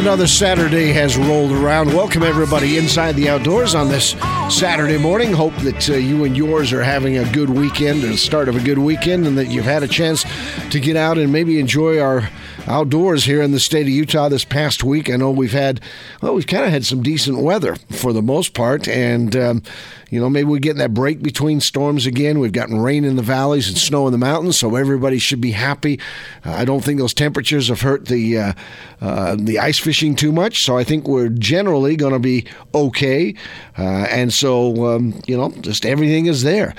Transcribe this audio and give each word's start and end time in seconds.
another 0.00 0.26
Saturday 0.26 0.92
has 0.92 1.18
rolled 1.18 1.52
around. 1.52 1.88
Welcome, 1.88 2.22
everybody, 2.22 2.78
inside 2.78 3.16
the 3.16 3.28
outdoors 3.28 3.74
on 3.74 3.88
this 3.88 4.14
Saturday 4.50 4.98
morning. 4.98 5.32
Hope 5.32 5.54
that 5.58 5.88
uh, 5.88 5.94
you 5.94 6.24
and 6.24 6.36
yours 6.36 6.72
are 6.72 6.82
having 6.82 7.16
a 7.16 7.32
good 7.32 7.48
weekend, 7.48 8.02
the 8.02 8.16
start 8.16 8.48
of 8.48 8.56
a 8.56 8.60
good 8.60 8.78
weekend, 8.78 9.26
and 9.26 9.38
that 9.38 9.46
you've 9.46 9.64
had 9.64 9.84
a 9.84 9.88
chance 9.88 10.24
to 10.70 10.80
get 10.80 10.96
out 10.96 11.18
and 11.18 11.32
maybe 11.32 11.60
enjoy 11.60 12.00
our 12.00 12.28
outdoors 12.66 13.24
here 13.24 13.42
in 13.42 13.52
the 13.52 13.60
state 13.60 13.82
of 13.82 13.88
Utah 13.88 14.28
this 14.28 14.44
past 14.44 14.82
week. 14.82 15.08
I 15.08 15.16
know 15.16 15.30
we've 15.30 15.52
had, 15.52 15.80
well, 16.20 16.34
we've 16.34 16.46
kind 16.46 16.64
of 16.64 16.70
had 16.70 16.84
some 16.84 17.02
decent 17.02 17.38
weather 17.38 17.76
for 17.90 18.12
the 18.12 18.22
most 18.22 18.52
part, 18.52 18.88
and 18.88 19.34
um, 19.36 19.62
you 20.10 20.20
know, 20.20 20.28
maybe 20.28 20.48
we're 20.48 20.58
getting 20.58 20.78
that 20.78 20.92
break 20.92 21.22
between 21.22 21.60
storms 21.60 22.04
again. 22.04 22.40
We've 22.40 22.52
gotten 22.52 22.80
rain 22.80 23.04
in 23.04 23.14
the 23.14 23.22
valleys 23.22 23.68
and 23.68 23.78
snow 23.78 24.06
in 24.06 24.12
the 24.12 24.18
mountains, 24.18 24.58
so 24.58 24.74
everybody 24.74 25.18
should 25.18 25.40
be 25.40 25.52
happy. 25.52 26.00
Uh, 26.44 26.52
I 26.52 26.64
don't 26.64 26.84
think 26.84 26.98
those 26.98 27.14
temperatures 27.14 27.68
have 27.68 27.80
hurt 27.80 28.06
the 28.06 28.38
uh, 28.38 28.52
uh, 29.00 29.36
the 29.38 29.60
ice 29.60 29.78
fishing 29.78 30.16
too 30.16 30.32
much, 30.32 30.64
so 30.64 30.76
I 30.76 30.84
think 30.84 31.06
we're 31.06 31.28
generally 31.28 31.96
going 31.96 32.12
to 32.12 32.18
be 32.18 32.46
okay. 32.74 33.34
Uh, 33.78 34.06
and 34.10 34.32
so, 34.40 34.86
um, 34.86 35.20
you 35.26 35.36
know, 35.36 35.50
just 35.60 35.84
everything 35.84 36.26
is 36.26 36.42
there 36.42 36.74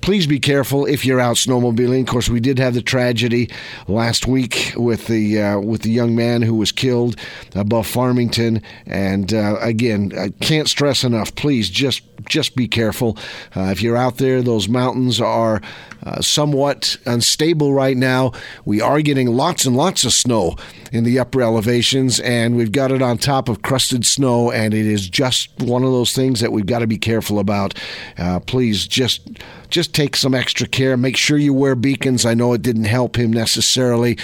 please 0.00 0.26
be 0.26 0.40
careful 0.40 0.86
if 0.86 1.04
you're 1.04 1.20
out 1.20 1.36
snowmobiling. 1.36 2.00
Of 2.00 2.06
course, 2.06 2.30
we 2.30 2.40
did 2.40 2.58
have 2.58 2.72
the 2.72 2.80
tragedy 2.80 3.50
last 3.88 4.26
week 4.26 4.72
with 4.74 5.06
the 5.06 5.42
uh, 5.42 5.60
with 5.60 5.82
the 5.82 5.90
young 5.90 6.16
man 6.16 6.40
who 6.40 6.54
was 6.54 6.72
killed 6.72 7.16
above 7.54 7.86
Farmington. 7.86 8.62
And 8.86 9.34
uh, 9.34 9.58
again, 9.60 10.12
I 10.18 10.30
can't 10.42 10.66
stress 10.66 11.04
enough. 11.04 11.34
Please 11.34 11.68
just 11.68 12.02
just 12.26 12.56
be 12.56 12.68
careful 12.68 13.18
uh, 13.54 13.64
if 13.64 13.82
you're 13.82 13.98
out 13.98 14.16
there. 14.16 14.40
Those 14.40 14.66
mountains 14.66 15.20
are 15.20 15.60
uh, 16.04 16.20
somewhat 16.20 16.96
unstable 17.06 17.72
right 17.72 17.96
now. 17.96 18.32
We 18.64 18.80
are 18.80 19.00
getting 19.00 19.28
lots 19.28 19.64
and 19.64 19.76
lots 19.76 20.04
of 20.04 20.12
snow 20.12 20.56
in 20.92 21.04
the 21.04 21.18
upper 21.18 21.42
elevations, 21.42 22.20
and 22.20 22.56
we've 22.56 22.72
got 22.72 22.92
it 22.92 23.02
on 23.02 23.18
top 23.18 23.48
of 23.48 23.62
crusted 23.62 24.06
snow, 24.06 24.50
and 24.50 24.74
it 24.74 24.86
is 24.86 25.08
just 25.08 25.50
one 25.58 25.84
of 25.84 25.90
those 25.90 26.12
things 26.12 26.40
that 26.40 26.52
we've 26.52 26.66
got 26.66 26.80
to 26.80 26.86
be 26.86 26.98
careful 26.98 27.38
about. 27.38 27.74
Uh, 28.16 28.40
please 28.40 28.86
just 28.86 29.28
just 29.68 29.94
take 29.94 30.16
some 30.16 30.34
extra 30.34 30.66
care. 30.66 30.96
Make 30.96 31.16
sure 31.16 31.36
you 31.36 31.52
wear 31.52 31.74
beacons. 31.74 32.24
I 32.24 32.34
know 32.34 32.52
it 32.54 32.62
didn't 32.62 32.84
help 32.84 33.16
him 33.16 33.30
necessarily, 33.30 34.16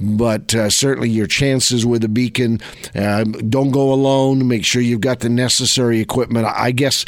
but 0.00 0.54
uh, 0.54 0.70
certainly 0.70 1.10
your 1.10 1.26
chances 1.26 1.84
with 1.84 2.04
a 2.04 2.08
beacon. 2.08 2.60
Uh, 2.94 3.24
don't 3.24 3.72
go 3.72 3.92
alone. 3.92 4.46
Make 4.46 4.64
sure 4.64 4.80
you've 4.80 5.00
got 5.00 5.20
the 5.20 5.28
necessary 5.28 6.00
equipment. 6.00 6.46
I 6.46 6.70
guess 6.70 7.04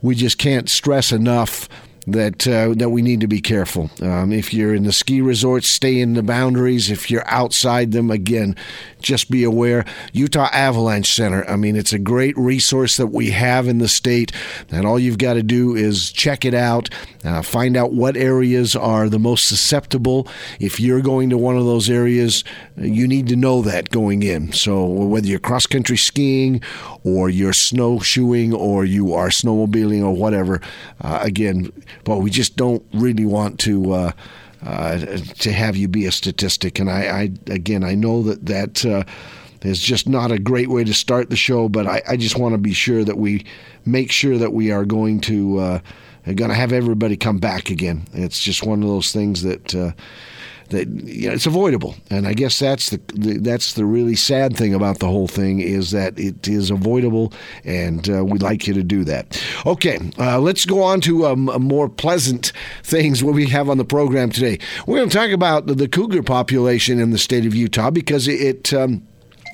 we 0.00 0.14
just 0.14 0.38
can't 0.38 0.68
stress 0.68 1.10
enough 1.12 1.68
that 2.06 2.46
uh, 2.46 2.74
that 2.76 2.90
we 2.90 3.02
need 3.02 3.20
to 3.20 3.26
be 3.26 3.40
careful. 3.40 3.90
Um, 4.02 4.32
if 4.32 4.52
you're 4.52 4.74
in 4.74 4.84
the 4.84 4.92
ski 4.92 5.20
resorts, 5.20 5.68
stay 5.68 6.00
in 6.00 6.14
the 6.14 6.22
boundaries. 6.22 6.90
If 6.90 7.10
you're 7.10 7.26
outside 7.26 7.92
them, 7.92 8.10
again, 8.10 8.56
just 9.00 9.30
be 9.30 9.44
aware. 9.44 9.84
Utah 10.12 10.48
Avalanche 10.52 11.12
Center. 11.12 11.48
I 11.48 11.56
mean, 11.56 11.76
it's 11.76 11.92
a 11.92 11.98
great 11.98 12.36
resource 12.36 12.96
that 12.96 13.08
we 13.08 13.30
have 13.30 13.68
in 13.68 13.78
the 13.78 13.88
state, 13.88 14.32
and 14.70 14.86
all 14.86 14.98
you've 14.98 15.18
got 15.18 15.34
to 15.34 15.42
do 15.42 15.74
is 15.74 16.12
check 16.12 16.44
it 16.44 16.54
out, 16.54 16.90
uh, 17.24 17.42
find 17.42 17.76
out 17.76 17.92
what 17.92 18.16
areas 18.16 18.76
are 18.76 19.08
the 19.08 19.18
most 19.18 19.48
susceptible. 19.48 20.28
If 20.60 20.80
you're 20.80 21.00
going 21.00 21.30
to 21.30 21.38
one 21.38 21.56
of 21.56 21.64
those 21.64 21.88
areas, 21.88 22.44
you 22.76 23.06
need 23.06 23.28
to 23.28 23.36
know 23.36 23.62
that 23.62 23.90
going 23.90 24.22
in. 24.22 24.52
So 24.52 24.84
whether 24.84 25.26
you're 25.26 25.38
cross 25.38 25.66
country 25.66 25.96
skiing 25.96 26.60
or 27.04 27.30
you're 27.30 27.52
snowshoeing 27.52 28.52
or 28.52 28.84
you 28.84 29.14
are 29.14 29.28
snowmobiling 29.28 30.02
or 30.02 30.12
whatever, 30.12 30.60
uh, 31.00 31.20
again 31.22 31.72
but 32.04 32.18
we 32.18 32.30
just 32.30 32.56
don't 32.56 32.84
really 32.92 33.26
want 33.26 33.60
to. 33.60 33.92
Uh, 33.92 34.12
uh, 34.66 34.96
to 35.38 35.52
have 35.52 35.76
you 35.76 35.86
be 35.86 36.06
a 36.06 36.10
statistic, 36.10 36.78
and 36.78 36.88
I, 36.88 37.02
I 37.02 37.52
again, 37.52 37.84
I 37.84 37.94
know 37.94 38.22
that 38.22 38.46
that 38.46 38.86
uh, 38.86 39.04
is 39.60 39.78
just 39.78 40.08
not 40.08 40.32
a 40.32 40.38
great 40.38 40.68
way 40.68 40.84
to 40.84 40.94
start 40.94 41.28
the 41.28 41.36
show, 41.36 41.68
but 41.68 41.86
I, 41.86 42.02
I 42.08 42.16
just 42.16 42.38
want 42.38 42.54
to 42.54 42.58
be 42.58 42.72
sure 42.72 43.04
that 43.04 43.18
we 43.18 43.44
make 43.84 44.10
sure 44.10 44.38
that 44.38 44.54
we 44.54 44.70
are 44.70 44.86
going 44.86 45.20
to 45.22 45.58
uh, 45.58 45.78
going 46.24 46.48
to 46.48 46.54
have 46.54 46.72
everybody 46.72 47.16
come 47.16 47.38
back 47.38 47.68
again. 47.68 48.06
It's 48.14 48.40
just 48.40 48.64
one 48.64 48.82
of 48.82 48.88
those 48.88 49.12
things 49.12 49.42
that 49.42 49.74
uh, 49.74 49.92
that 50.70 50.88
you 50.88 51.28
know, 51.28 51.34
it's 51.34 51.46
avoidable. 51.46 51.94
And 52.10 52.26
I 52.26 52.34
guess 52.34 52.58
that's 52.58 52.90
the, 52.90 53.00
the, 53.14 53.38
that's 53.38 53.74
the 53.74 53.84
really 53.84 54.16
sad 54.16 54.56
thing 54.56 54.74
about 54.74 54.98
the 54.98 55.06
whole 55.06 55.28
thing 55.28 55.60
is 55.60 55.90
that 55.90 56.18
it 56.18 56.48
is 56.48 56.70
avoidable, 56.70 57.32
and 57.64 58.08
uh, 58.08 58.24
we'd 58.24 58.42
like 58.42 58.66
you 58.66 58.74
to 58.74 58.82
do 58.82 59.04
that. 59.04 59.42
Okay, 59.66 59.98
uh, 60.18 60.40
let's 60.40 60.64
go 60.64 60.82
on 60.82 61.00
to 61.02 61.26
um, 61.26 61.44
more 61.60 61.88
pleasant 61.88 62.52
things 62.82 63.22
what 63.22 63.34
we 63.34 63.46
have 63.48 63.68
on 63.68 63.78
the 63.78 63.84
program 63.84 64.30
today. 64.30 64.58
We're 64.86 64.98
going 64.98 65.08
to 65.08 65.16
talk 65.16 65.30
about 65.30 65.66
the, 65.66 65.74
the 65.74 65.88
cougar 65.88 66.22
population 66.22 66.98
in 66.98 67.10
the 67.10 67.18
state 67.18 67.46
of 67.46 67.54
Utah 67.54 67.90
because 67.90 68.28
it. 68.28 68.72
um, 68.72 69.06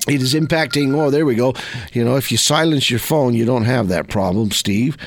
it 0.07 0.19
is 0.19 0.33
impacting. 0.33 0.95
Oh, 0.95 1.11
there 1.11 1.27
we 1.27 1.35
go. 1.35 1.53
You 1.93 2.03
know, 2.03 2.15
if 2.15 2.31
you 2.31 2.37
silence 2.37 2.89
your 2.89 2.99
phone, 2.99 3.35
you 3.35 3.45
don't 3.45 3.65
have 3.65 3.87
that 3.89 4.09
problem, 4.09 4.49
Steve. 4.49 4.97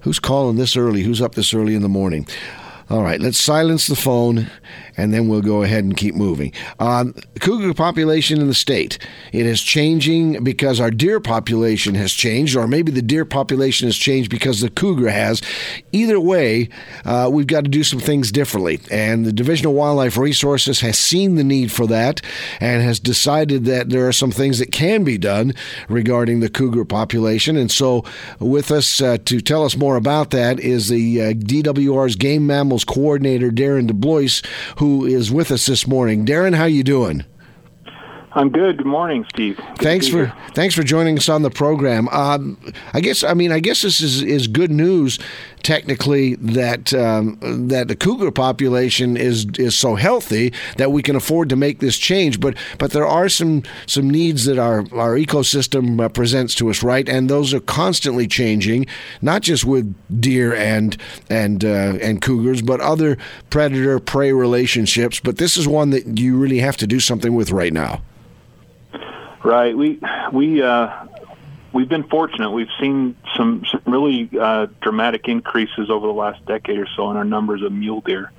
Who's 0.00 0.18
calling 0.18 0.56
this 0.56 0.76
early? 0.76 1.02
Who's 1.02 1.20
up 1.20 1.34
this 1.34 1.52
early 1.52 1.74
in 1.74 1.82
the 1.82 1.90
morning? 1.90 2.26
All 2.90 3.02
right, 3.04 3.20
let's 3.20 3.38
silence 3.38 3.86
the 3.86 3.94
phone 3.94 4.50
and 5.00 5.14
then 5.14 5.28
we'll 5.28 5.42
go 5.42 5.62
ahead 5.62 5.84
and 5.84 5.96
keep 5.96 6.14
moving. 6.14 6.52
Um, 6.78 7.14
cougar 7.40 7.72
population 7.72 8.40
in 8.40 8.48
the 8.48 8.54
state. 8.54 8.98
It 9.32 9.46
is 9.46 9.62
changing 9.62 10.44
because 10.44 10.78
our 10.80 10.90
deer 10.90 11.20
population 11.20 11.94
has 11.94 12.12
changed, 12.12 12.56
or 12.56 12.66
maybe 12.66 12.92
the 12.92 13.02
deer 13.02 13.24
population 13.24 13.88
has 13.88 13.96
changed 13.96 14.30
because 14.30 14.60
the 14.60 14.70
cougar 14.70 15.08
has. 15.08 15.40
Either 15.92 16.20
way, 16.20 16.68
uh, 17.04 17.30
we've 17.32 17.46
got 17.46 17.64
to 17.64 17.70
do 17.70 17.82
some 17.82 18.00
things 18.00 18.30
differently. 18.30 18.80
And 18.90 19.24
the 19.24 19.32
Division 19.32 19.66
of 19.66 19.72
Wildlife 19.72 20.18
Resources 20.18 20.80
has 20.80 20.98
seen 20.98 21.36
the 21.36 21.44
need 21.44 21.72
for 21.72 21.86
that 21.86 22.20
and 22.60 22.82
has 22.82 23.00
decided 23.00 23.64
that 23.64 23.88
there 23.88 24.06
are 24.06 24.12
some 24.12 24.30
things 24.30 24.58
that 24.58 24.72
can 24.72 25.04
be 25.04 25.16
done 25.16 25.54
regarding 25.88 26.40
the 26.40 26.50
cougar 26.50 26.84
population. 26.84 27.56
And 27.56 27.70
so, 27.70 28.04
with 28.38 28.70
us 28.70 29.00
uh, 29.00 29.18
to 29.24 29.40
tell 29.40 29.64
us 29.64 29.76
more 29.76 29.96
about 29.96 30.30
that 30.30 30.60
is 30.60 30.88
the 30.88 31.22
uh, 31.22 31.32
DWR's 31.32 32.16
Game 32.16 32.46
Mammals 32.46 32.79
coordinator 32.84 33.50
Darren 33.50 33.88
DeBloois, 33.90 34.44
who 34.78 35.04
is 35.04 35.30
with 35.30 35.50
us 35.50 35.66
this 35.66 35.86
morning. 35.86 36.24
Darren, 36.26 36.54
how 36.54 36.64
you 36.64 36.82
doing? 36.82 37.24
I'm 38.32 38.50
good. 38.50 38.78
Good 38.78 38.86
morning, 38.86 39.26
Steve. 39.28 39.56
Good 39.56 39.78
thanks 39.78 40.06
for 40.06 40.26
here. 40.26 40.36
thanks 40.54 40.74
for 40.74 40.84
joining 40.84 41.18
us 41.18 41.28
on 41.28 41.42
the 41.42 41.50
program. 41.50 42.08
Um, 42.10 42.72
I 42.92 43.00
guess 43.00 43.24
I 43.24 43.34
mean 43.34 43.50
I 43.50 43.58
guess 43.58 43.82
this 43.82 44.00
is, 44.00 44.22
is 44.22 44.46
good 44.46 44.70
news 44.70 45.18
technically 45.62 46.34
that 46.36 46.92
um, 46.94 47.38
that 47.68 47.88
the 47.88 47.96
cougar 47.96 48.30
population 48.30 49.16
is 49.16 49.46
is 49.58 49.76
so 49.76 49.94
healthy 49.94 50.52
that 50.76 50.92
we 50.92 51.02
can 51.02 51.16
afford 51.16 51.48
to 51.48 51.56
make 51.56 51.80
this 51.80 51.98
change. 51.98 52.40
But 52.40 52.56
but 52.78 52.92
there 52.92 53.06
are 53.06 53.28
some 53.28 53.62
some 53.86 54.08
needs 54.10 54.44
that 54.46 54.58
our 54.58 54.80
our 54.92 55.16
ecosystem 55.16 56.00
uh, 56.02 56.08
presents 56.08 56.54
to 56.56 56.70
us, 56.70 56.82
right? 56.82 57.08
And 57.08 57.28
those 57.28 57.54
are 57.54 57.60
constantly 57.60 58.26
changing, 58.26 58.86
not 59.22 59.42
just 59.42 59.64
with 59.64 59.94
deer 60.20 60.54
and 60.54 60.96
and 61.28 61.64
uh, 61.64 61.98
and 62.00 62.20
cougars, 62.22 62.62
but 62.62 62.80
other 62.80 63.16
predator 63.50 63.98
prey 63.98 64.32
relationships. 64.32 65.20
But 65.20 65.38
this 65.38 65.56
is 65.56 65.66
one 65.66 65.90
that 65.90 66.18
you 66.18 66.36
really 66.36 66.58
have 66.58 66.76
to 66.78 66.86
do 66.86 67.00
something 67.00 67.34
with 67.34 67.50
right 67.50 67.72
now. 67.72 68.02
Right. 69.42 69.76
We 69.76 69.98
we 70.32 70.62
uh, 70.62 71.06
we've 71.72 71.88
been 71.88 72.04
fortunate. 72.04 72.50
We've 72.50 72.68
seen 72.80 73.16
some, 73.36 73.64
some 73.70 73.82
really 73.86 74.30
uh, 74.38 74.66
dramatic 74.80 75.28
increases 75.28 75.90
over 75.90 76.06
the 76.06 76.12
last 76.12 76.44
decade 76.46 76.78
or 76.78 76.88
so 76.96 77.10
in 77.10 77.16
our 77.16 77.24
numbers 77.24 77.62
of 77.62 77.72
mule 77.72 78.00
deer, 78.00 78.32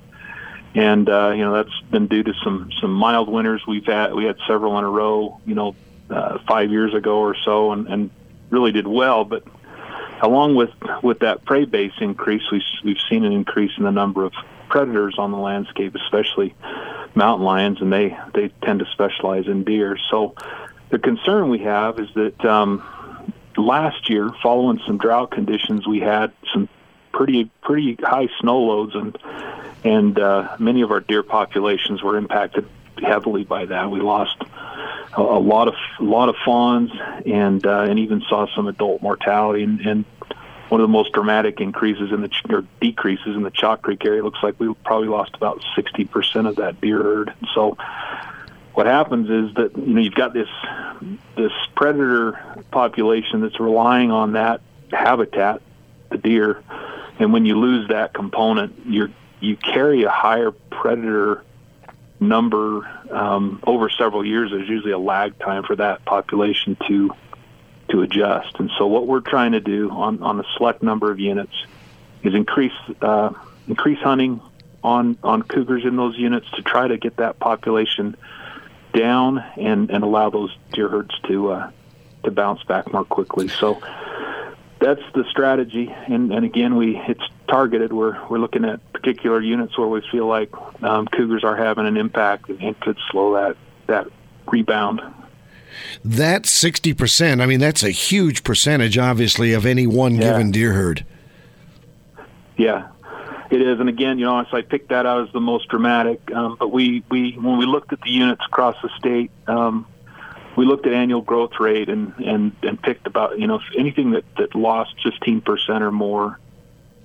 and 0.75 1.07
uh, 1.09 1.31
you 1.35 1.43
know 1.43 1.53
that's 1.53 1.81
been 1.89 2.07
due 2.07 2.23
to 2.23 2.33
some 2.43 2.71
some 2.79 2.93
mild 2.93 3.29
winters. 3.29 3.61
We've 3.67 3.85
had 3.85 4.13
we 4.13 4.25
had 4.25 4.37
several 4.47 4.77
in 4.77 4.83
a 4.83 4.89
row. 4.89 5.39
You 5.45 5.55
know, 5.55 5.75
uh, 6.09 6.39
five 6.47 6.71
years 6.71 6.93
ago 6.93 7.19
or 7.19 7.35
so, 7.43 7.71
and, 7.71 7.87
and 7.87 8.09
really 8.49 8.71
did 8.71 8.87
well. 8.87 9.23
But 9.23 9.43
along 10.21 10.55
with 10.55 10.71
with 11.01 11.19
that 11.19 11.45
prey 11.45 11.65
base 11.65 11.93
increase, 11.99 12.43
we've 12.51 12.61
we've 12.83 13.01
seen 13.09 13.25
an 13.25 13.31
increase 13.31 13.71
in 13.77 13.83
the 13.83 13.91
number 13.91 14.23
of 14.23 14.33
predators 14.69 15.15
on 15.17 15.31
the 15.31 15.37
landscape, 15.37 15.95
especially 15.95 16.55
mountain 17.15 17.45
lions, 17.45 17.81
and 17.81 17.91
they 17.91 18.17
they 18.33 18.49
tend 18.63 18.79
to 18.79 18.85
specialize 18.93 19.47
in 19.47 19.63
deer. 19.63 19.97
So 20.09 20.35
the 20.89 20.99
concern 20.99 21.49
we 21.49 21.59
have 21.59 21.99
is 21.99 22.09
that 22.15 22.45
um, 22.45 22.83
last 23.61 24.09
year, 24.09 24.29
following 24.41 24.79
some 24.85 24.97
drought 24.97 25.31
conditions, 25.31 25.87
we 25.87 25.99
had 25.99 26.31
some 26.53 26.69
pretty 27.11 27.49
pretty 27.61 27.97
high 28.01 28.27
snow 28.39 28.59
loads, 28.59 28.95
and 28.95 29.17
and 29.83 30.19
uh, 30.19 30.55
many 30.59 30.81
of 30.81 30.91
our 30.91 30.99
deer 30.99 31.23
populations 31.23 32.01
were 32.03 32.17
impacted 32.17 32.67
heavily 32.97 33.43
by 33.43 33.65
that. 33.65 33.89
We 33.89 33.99
lost 33.99 34.37
a, 35.17 35.21
a 35.21 35.39
lot 35.39 35.67
of 35.67 35.75
a 35.99 36.03
lot 36.03 36.29
of 36.29 36.35
fawns, 36.43 36.91
and 37.25 37.65
uh, 37.65 37.81
and 37.81 37.99
even 37.99 38.21
saw 38.29 38.47
some 38.55 38.67
adult 38.67 39.01
mortality. 39.01 39.63
And, 39.63 39.81
and 39.81 40.05
one 40.69 40.79
of 40.79 40.85
the 40.85 40.91
most 40.91 41.11
dramatic 41.11 41.59
increases 41.59 42.11
in 42.13 42.21
the 42.21 42.29
or 42.49 42.63
decreases 42.79 43.35
in 43.35 43.43
the 43.43 43.51
Chalk 43.51 43.81
Creek 43.81 44.05
area 44.05 44.23
looks 44.23 44.39
like 44.41 44.57
we 44.59 44.73
probably 44.85 45.09
lost 45.09 45.35
about 45.35 45.61
60% 45.77 46.47
of 46.47 46.55
that 46.55 46.79
deer 46.79 47.03
herd. 47.03 47.33
So 47.53 47.77
what 48.73 48.85
happens 48.85 49.29
is 49.29 49.55
that 49.55 49.77
you 49.77 49.93
know 49.93 50.01
you've 50.01 50.15
got 50.15 50.33
this 50.33 50.49
this 51.35 51.51
predator 51.75 52.39
population 52.71 53.41
that's 53.41 53.59
relying 53.59 54.11
on 54.11 54.33
that 54.33 54.61
habitat, 54.91 55.61
the 56.09 56.17
deer, 56.17 56.63
and 57.19 57.33
when 57.33 57.45
you 57.45 57.59
lose 57.59 57.89
that 57.89 58.13
component, 58.13 58.85
you 58.85 59.09
you 59.39 59.57
carry 59.57 60.03
a 60.03 60.09
higher 60.09 60.51
predator 60.51 61.43
number 62.21 62.87
um, 63.09 63.59
over 63.65 63.89
several 63.89 64.23
years, 64.25 64.51
there's 64.51 64.69
usually 64.69 64.91
a 64.91 64.99
lag 64.99 65.37
time 65.39 65.63
for 65.63 65.75
that 65.75 66.05
population 66.05 66.77
to 66.87 67.11
to 67.89 68.01
adjust. 68.03 68.57
And 68.59 68.71
so, 68.77 68.87
what 68.87 69.07
we're 69.07 69.21
trying 69.21 69.51
to 69.53 69.59
do 69.59 69.89
on 69.89 70.21
on 70.23 70.39
a 70.39 70.43
select 70.55 70.83
number 70.83 71.11
of 71.11 71.19
units 71.19 71.53
is 72.23 72.33
increase 72.33 72.71
uh, 73.01 73.31
increase 73.67 73.99
hunting 73.99 74.39
on 74.83 75.17
on 75.23 75.41
cougars 75.41 75.83
in 75.83 75.95
those 75.95 76.17
units 76.17 76.49
to 76.51 76.61
try 76.61 76.87
to 76.87 76.97
get 76.97 77.17
that 77.17 77.39
population 77.39 78.15
down 78.93 79.39
and 79.57 79.89
and 79.89 80.03
allow 80.03 80.29
those 80.29 80.55
deer 80.73 80.89
herds 80.89 81.13
to 81.27 81.51
uh, 81.51 81.71
to 82.23 82.31
bounce 82.31 82.63
back 82.63 82.91
more 82.91 83.05
quickly. 83.05 83.47
So 83.47 83.81
that's 84.79 85.01
the 85.13 85.23
strategy. 85.29 85.93
And, 86.07 86.33
and 86.33 86.43
again, 86.43 86.75
we 86.75 86.97
it's 86.97 87.23
targeted. 87.47 87.93
We're 87.93 88.17
we're 88.27 88.39
looking 88.39 88.65
at 88.65 88.79
particular 88.93 89.39
units 89.39 89.77
where 89.77 89.87
we 89.87 90.01
feel 90.11 90.27
like 90.27 90.49
um, 90.81 91.07
cougars 91.07 91.43
are 91.43 91.55
having 91.55 91.87
an 91.87 91.97
impact 91.97 92.49
and 92.49 92.79
could 92.79 92.97
slow 93.11 93.33
that 93.33 93.57
that 93.87 94.07
rebound. 94.47 95.01
That 96.03 96.45
sixty 96.45 96.93
percent. 96.93 97.41
I 97.41 97.45
mean, 97.45 97.59
that's 97.59 97.83
a 97.83 97.91
huge 97.91 98.43
percentage, 98.43 98.97
obviously, 98.97 99.53
of 99.53 99.65
any 99.65 99.87
one 99.87 100.15
yeah. 100.15 100.31
given 100.31 100.51
deer 100.51 100.73
herd. 100.73 101.05
Yeah, 102.57 102.89
it 103.51 103.61
is. 103.61 103.79
And 103.79 103.89
again, 103.89 104.17
you 104.17 104.25
know, 104.25 104.43
so 104.49 104.57
I 104.57 104.61
picked 104.61 104.89
that 104.89 105.05
out 105.05 105.27
as 105.27 105.33
the 105.33 105.41
most 105.41 105.67
dramatic. 105.67 106.31
Um, 106.31 106.55
but 106.59 106.69
we 106.71 107.03
we 107.09 107.33
when 107.33 107.57
we 107.57 107.65
looked 107.65 107.93
at 107.93 108.01
the 108.01 108.11
units 108.11 108.41
across 108.45 108.75
the 108.81 108.89
state. 108.97 109.31
Um, 109.47 109.85
we 110.55 110.65
looked 110.65 110.85
at 110.85 110.93
annual 110.93 111.21
growth 111.21 111.59
rate 111.59 111.89
and, 111.89 112.13
and, 112.17 112.55
and 112.61 112.81
picked 112.81 113.07
about, 113.07 113.39
you 113.39 113.47
know, 113.47 113.59
anything 113.77 114.11
that, 114.11 114.25
that 114.37 114.53
lost 114.55 114.95
15% 115.05 115.81
or 115.81 115.91
more 115.91 116.39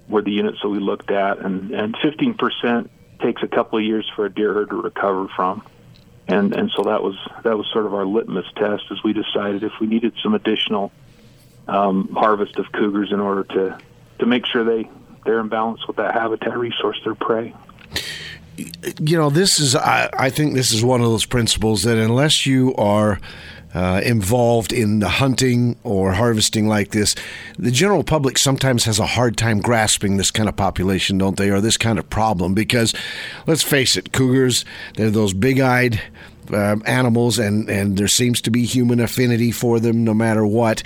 were 0.08 0.22
the 0.22 0.32
units 0.32 0.58
that 0.62 0.68
we 0.68 0.78
looked 0.78 1.10
at. 1.10 1.38
And, 1.38 1.70
and 1.70 1.94
15% 1.96 2.88
takes 3.20 3.42
a 3.42 3.48
couple 3.48 3.78
of 3.78 3.84
years 3.84 4.10
for 4.14 4.26
a 4.26 4.32
deer 4.32 4.52
herd 4.52 4.70
to 4.70 4.82
recover 4.82 5.28
from. 5.28 5.64
And, 6.28 6.56
and 6.56 6.72
so 6.76 6.84
that 6.84 7.02
was, 7.02 7.16
that 7.44 7.56
was 7.56 7.66
sort 7.72 7.86
of 7.86 7.94
our 7.94 8.04
litmus 8.04 8.46
test 8.56 8.84
as 8.90 9.02
we 9.04 9.12
decided 9.12 9.62
if 9.62 9.72
we 9.80 9.86
needed 9.86 10.14
some 10.22 10.34
additional 10.34 10.90
um, 11.68 12.08
harvest 12.14 12.58
of 12.58 12.70
cougars 12.72 13.12
in 13.12 13.20
order 13.20 13.44
to, 13.44 13.78
to 14.18 14.26
make 14.26 14.44
sure 14.46 14.64
they, 14.64 14.90
they're 15.26 15.40
in 15.40 15.48
balance 15.48 15.86
with 15.86 15.96
that 15.96 16.14
habitat 16.14 16.56
resource, 16.56 16.98
their 17.04 17.14
prey 17.14 17.52
you 18.56 19.16
know, 19.16 19.30
this 19.30 19.58
is, 19.58 19.74
I, 19.74 20.08
I, 20.18 20.30
think 20.30 20.54
this 20.54 20.72
is 20.72 20.82
one 20.82 21.00
of 21.00 21.06
those 21.06 21.26
principles 21.26 21.82
that 21.82 21.98
unless 21.98 22.46
you 22.46 22.74
are 22.76 23.20
uh, 23.74 24.00
involved 24.02 24.72
in 24.72 25.00
the 25.00 25.08
hunting 25.08 25.76
or 25.84 26.12
harvesting 26.12 26.66
like 26.66 26.92
this, 26.92 27.14
the 27.58 27.70
general 27.70 28.02
public 28.02 28.38
sometimes 28.38 28.84
has 28.84 28.98
a 28.98 29.06
hard 29.06 29.36
time 29.36 29.60
grasping 29.60 30.16
this 30.16 30.30
kind 30.30 30.48
of 30.48 30.56
population, 30.56 31.18
don't 31.18 31.36
they, 31.36 31.50
or 31.50 31.60
this 31.60 31.76
kind 31.76 31.98
of 31.98 32.08
problem? 32.08 32.54
Because 32.54 32.94
let's 33.46 33.62
face 33.62 33.96
it, 33.96 34.12
cougars, 34.12 34.64
they're 34.94 35.10
those 35.10 35.34
big 35.34 35.60
eyed. 35.60 36.00
Uh, 36.52 36.76
animals, 36.84 37.40
and, 37.40 37.68
and 37.68 37.96
there 37.96 38.06
seems 38.06 38.40
to 38.40 38.52
be 38.52 38.64
human 38.64 39.00
affinity 39.00 39.50
for 39.50 39.80
them, 39.80 40.04
no 40.04 40.14
matter 40.14 40.46
what. 40.46 40.80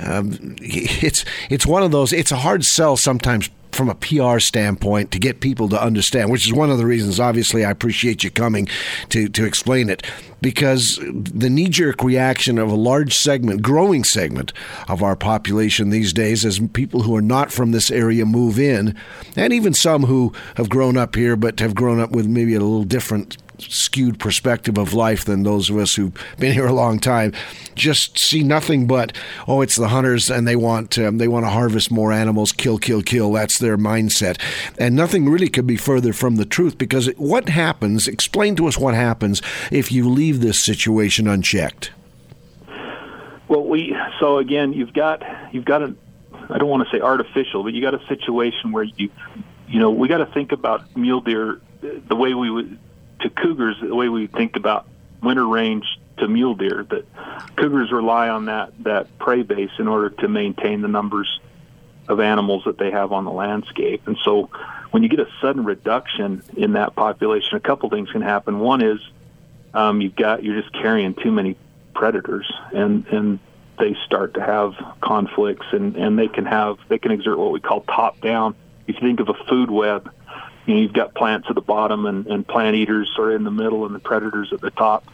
Um, 0.00 0.54
it's 0.60 1.24
it's 1.50 1.66
one 1.66 1.82
of 1.82 1.90
those. 1.90 2.12
It's 2.12 2.30
a 2.30 2.36
hard 2.36 2.64
sell 2.64 2.96
sometimes 2.96 3.50
from 3.72 3.88
a 3.88 3.94
PR 3.94 4.38
standpoint 4.38 5.10
to 5.12 5.18
get 5.18 5.40
people 5.40 5.68
to 5.68 5.82
understand, 5.82 6.30
which 6.30 6.46
is 6.46 6.52
one 6.52 6.70
of 6.70 6.78
the 6.78 6.86
reasons, 6.86 7.20
obviously, 7.20 7.64
I 7.64 7.70
appreciate 7.70 8.24
you 8.24 8.30
coming 8.30 8.68
to, 9.10 9.28
to 9.28 9.44
explain 9.44 9.88
it. 9.88 10.02
Because 10.40 10.98
the 11.02 11.50
knee 11.50 11.68
jerk 11.68 12.02
reaction 12.02 12.58
of 12.58 12.70
a 12.70 12.74
large 12.74 13.14
segment, 13.14 13.60
growing 13.60 14.04
segment 14.04 14.54
of 14.88 15.02
our 15.02 15.14
population 15.14 15.90
these 15.90 16.14
days, 16.14 16.46
as 16.46 16.58
people 16.72 17.02
who 17.02 17.14
are 17.14 17.22
not 17.22 17.52
from 17.52 17.72
this 17.72 17.90
area 17.90 18.24
move 18.24 18.58
in, 18.58 18.96
and 19.36 19.52
even 19.52 19.74
some 19.74 20.04
who 20.04 20.32
have 20.54 20.70
grown 20.70 20.96
up 20.96 21.14
here 21.14 21.36
but 21.36 21.60
have 21.60 21.74
grown 21.74 22.00
up 22.00 22.10
with 22.10 22.26
maybe 22.26 22.54
a 22.54 22.60
little 22.60 22.84
different 22.84 23.36
skewed 23.60 24.18
perspective 24.18 24.78
of 24.78 24.94
life 24.94 25.24
than 25.24 25.42
those 25.42 25.70
of 25.70 25.76
us 25.76 25.94
who've 25.94 26.12
been 26.38 26.52
here 26.52 26.66
a 26.66 26.72
long 26.72 26.98
time. 26.98 27.32
Just 27.74 28.18
see 28.18 28.42
nothing 28.42 28.86
but 28.86 29.12
oh, 29.46 29.60
it's 29.60 29.76
the 29.76 29.88
hunters 29.88 30.30
and 30.30 30.46
they 30.46 30.56
want 30.56 30.98
um, 30.98 31.18
they 31.18 31.28
want 31.28 31.44
to 31.44 31.50
harvest 31.50 31.90
more 31.90 32.12
animals, 32.12 32.52
kill, 32.52 32.78
kill, 32.78 33.02
kill. 33.02 33.32
That's 33.32 33.58
their 33.58 33.76
mindset, 33.76 34.40
and 34.78 34.94
nothing 34.94 35.28
really 35.28 35.48
could 35.48 35.66
be 35.66 35.76
further 35.76 36.12
from 36.12 36.36
the 36.36 36.44
truth. 36.44 36.78
Because 36.78 37.06
what 37.16 37.48
happens? 37.48 38.08
Explain 38.08 38.56
to 38.56 38.66
us 38.66 38.78
what 38.78 38.94
happens 38.94 39.42
if 39.70 39.92
you 39.92 40.08
leave 40.08 40.40
this 40.40 40.58
situation 40.58 41.28
unchecked. 41.28 41.92
Well, 43.48 43.64
we 43.64 43.96
so 44.20 44.38
again, 44.38 44.72
you've 44.72 44.92
got 44.92 45.22
you've 45.52 45.64
got 45.64 45.82
a 45.82 45.94
I 46.48 46.58
don't 46.58 46.68
want 46.68 46.88
to 46.88 46.96
say 46.96 47.00
artificial, 47.00 47.62
but 47.62 47.72
you 47.72 47.82
got 47.82 47.94
a 47.94 48.06
situation 48.06 48.72
where 48.72 48.84
you 48.84 49.10
you 49.68 49.78
know 49.78 49.90
we 49.90 50.08
got 50.08 50.18
to 50.18 50.26
think 50.26 50.52
about 50.52 50.96
mule 50.96 51.20
deer 51.20 51.60
the 51.80 52.16
way 52.16 52.34
we 52.34 52.50
would 52.50 52.78
to 53.20 53.30
cougars 53.30 53.76
the 53.80 53.94
way 53.94 54.08
we 54.08 54.26
think 54.26 54.56
about 54.56 54.86
winter 55.22 55.46
range 55.46 55.84
to 56.18 56.28
mule 56.28 56.54
deer 56.54 56.86
that 56.90 57.06
cougars 57.56 57.90
rely 57.90 58.28
on 58.28 58.46
that 58.46 58.72
that 58.84 59.18
prey 59.18 59.42
base 59.42 59.70
in 59.78 59.88
order 59.88 60.10
to 60.10 60.28
maintain 60.28 60.82
the 60.82 60.88
numbers 60.88 61.40
of 62.08 62.20
animals 62.20 62.64
that 62.66 62.78
they 62.78 62.90
have 62.90 63.12
on 63.12 63.24
the 63.24 63.30
landscape. 63.30 64.06
And 64.06 64.16
so 64.24 64.50
when 64.90 65.02
you 65.02 65.08
get 65.08 65.20
a 65.20 65.28
sudden 65.40 65.64
reduction 65.64 66.42
in 66.56 66.72
that 66.72 66.94
population 66.94 67.56
a 67.56 67.60
couple 67.60 67.88
things 67.90 68.10
can 68.10 68.22
happen. 68.22 68.58
One 68.58 68.82
is 68.82 69.00
um, 69.72 70.00
you've 70.00 70.16
got 70.16 70.42
you're 70.42 70.60
just 70.60 70.72
carrying 70.74 71.14
too 71.14 71.30
many 71.30 71.56
predators 71.94 72.50
and 72.72 73.06
and 73.06 73.38
they 73.78 73.96
start 74.04 74.34
to 74.34 74.42
have 74.42 74.74
conflicts 75.00 75.66
and 75.72 75.96
and 75.96 76.18
they 76.18 76.28
can 76.28 76.44
have 76.44 76.78
they 76.88 76.98
can 76.98 77.12
exert 77.12 77.38
what 77.38 77.52
we 77.52 77.60
call 77.60 77.82
top 77.82 78.20
down. 78.20 78.54
If 78.86 78.96
you 78.96 79.00
think 79.00 79.20
of 79.20 79.28
a 79.28 79.44
food 79.48 79.70
web 79.70 80.10
you 80.66 80.74
know, 80.74 80.80
you've 80.80 80.92
got 80.92 81.14
plants 81.14 81.46
at 81.48 81.54
the 81.54 81.60
bottom 81.60 82.06
and, 82.06 82.26
and 82.26 82.46
plant 82.46 82.76
eaters 82.76 83.10
of 83.18 83.30
in 83.30 83.44
the 83.44 83.50
middle 83.50 83.86
and 83.86 83.94
the 83.94 84.00
predators 84.00 84.52
at 84.52 84.60
the 84.60 84.70
top. 84.70 85.06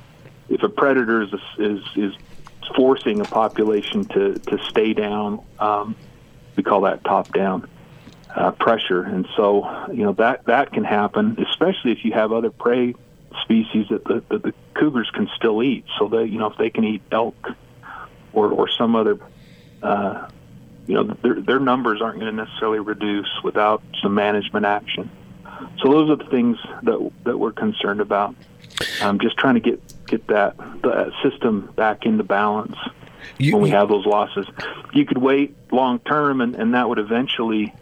If 0.48 0.62
a 0.62 0.68
predator 0.68 1.22
is 1.22 1.32
is, 1.58 1.80
is 1.96 2.14
forcing 2.74 3.20
a 3.20 3.24
population 3.24 4.04
to, 4.06 4.34
to 4.34 4.58
stay 4.68 4.92
down, 4.92 5.44
um, 5.58 5.96
we 6.56 6.62
call 6.62 6.82
that 6.82 7.04
top 7.04 7.32
down 7.32 7.68
uh, 8.34 8.50
pressure. 8.52 9.02
And 9.02 9.26
so, 9.36 9.86
you 9.92 10.04
know, 10.04 10.12
that, 10.14 10.44
that 10.46 10.72
can 10.72 10.84
happen, 10.84 11.44
especially 11.50 11.92
if 11.92 12.04
you 12.04 12.12
have 12.12 12.32
other 12.32 12.50
prey 12.50 12.94
species 13.42 13.86
that 13.90 14.04
the, 14.04 14.22
that 14.28 14.42
the 14.42 14.54
cougars 14.74 15.10
can 15.12 15.28
still 15.36 15.62
eat. 15.62 15.84
So 15.98 16.08
they, 16.08 16.24
you 16.24 16.38
know, 16.38 16.46
if 16.50 16.58
they 16.58 16.70
can 16.70 16.84
eat 16.84 17.02
elk 17.10 17.48
or, 18.32 18.50
or 18.50 18.68
some 18.68 18.96
other, 18.96 19.18
uh, 19.82 20.28
you 20.86 20.94
know, 20.94 21.16
their, 21.22 21.40
their 21.40 21.60
numbers 21.60 22.00
aren't 22.02 22.20
going 22.20 22.34
to 22.34 22.44
necessarily 22.44 22.80
reduce 22.80 23.28
without 23.42 23.82
some 24.02 24.14
management 24.14 24.66
action. 24.66 25.10
So 25.82 25.90
those 25.90 26.10
are 26.10 26.16
the 26.16 26.30
things 26.30 26.58
that 26.82 27.12
that 27.24 27.38
we're 27.38 27.52
concerned 27.52 28.00
about. 28.00 28.34
Um, 29.00 29.18
just 29.18 29.36
trying 29.38 29.54
to 29.54 29.60
get 29.60 29.80
get 30.06 30.26
that 30.28 30.56
the 30.82 31.12
system 31.22 31.72
back 31.76 32.04
into 32.06 32.24
balance 32.24 32.76
you, 33.38 33.52
when 33.52 33.62
we 33.62 33.70
have 33.70 33.88
those 33.88 34.06
losses. 34.06 34.46
You 34.92 35.04
could 35.04 35.18
wait 35.18 35.56
long 35.72 35.98
term, 36.00 36.40
and, 36.40 36.54
and 36.56 36.74
that 36.74 36.88
would 36.88 36.98
eventually 36.98 37.74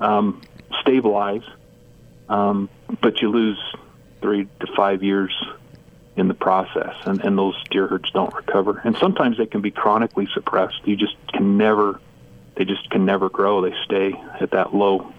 um, 0.00 0.42
stabilize, 0.80 1.44
um, 2.28 2.68
but 3.00 3.20
you 3.20 3.30
lose 3.30 3.58
three 4.20 4.46
to 4.60 4.66
five 4.76 5.02
years 5.02 5.32
in 6.16 6.28
the 6.28 6.34
process, 6.34 6.94
and, 7.04 7.24
and 7.24 7.38
those 7.38 7.54
deer 7.70 7.86
herds 7.86 8.10
don't 8.10 8.34
recover. 8.34 8.80
And 8.84 8.96
sometimes 8.98 9.38
they 9.38 9.46
can 9.46 9.62
be 9.62 9.70
chronically 9.70 10.28
suppressed. 10.34 10.80
You 10.84 10.96
just 10.96 11.16
can 11.32 11.56
never, 11.56 12.00
they 12.56 12.64
just 12.64 12.90
can 12.90 13.04
never 13.04 13.30
grow. 13.30 13.62
They 13.62 13.74
stay 13.84 14.12
at 14.40 14.50
that 14.50 14.74
low 14.74 15.12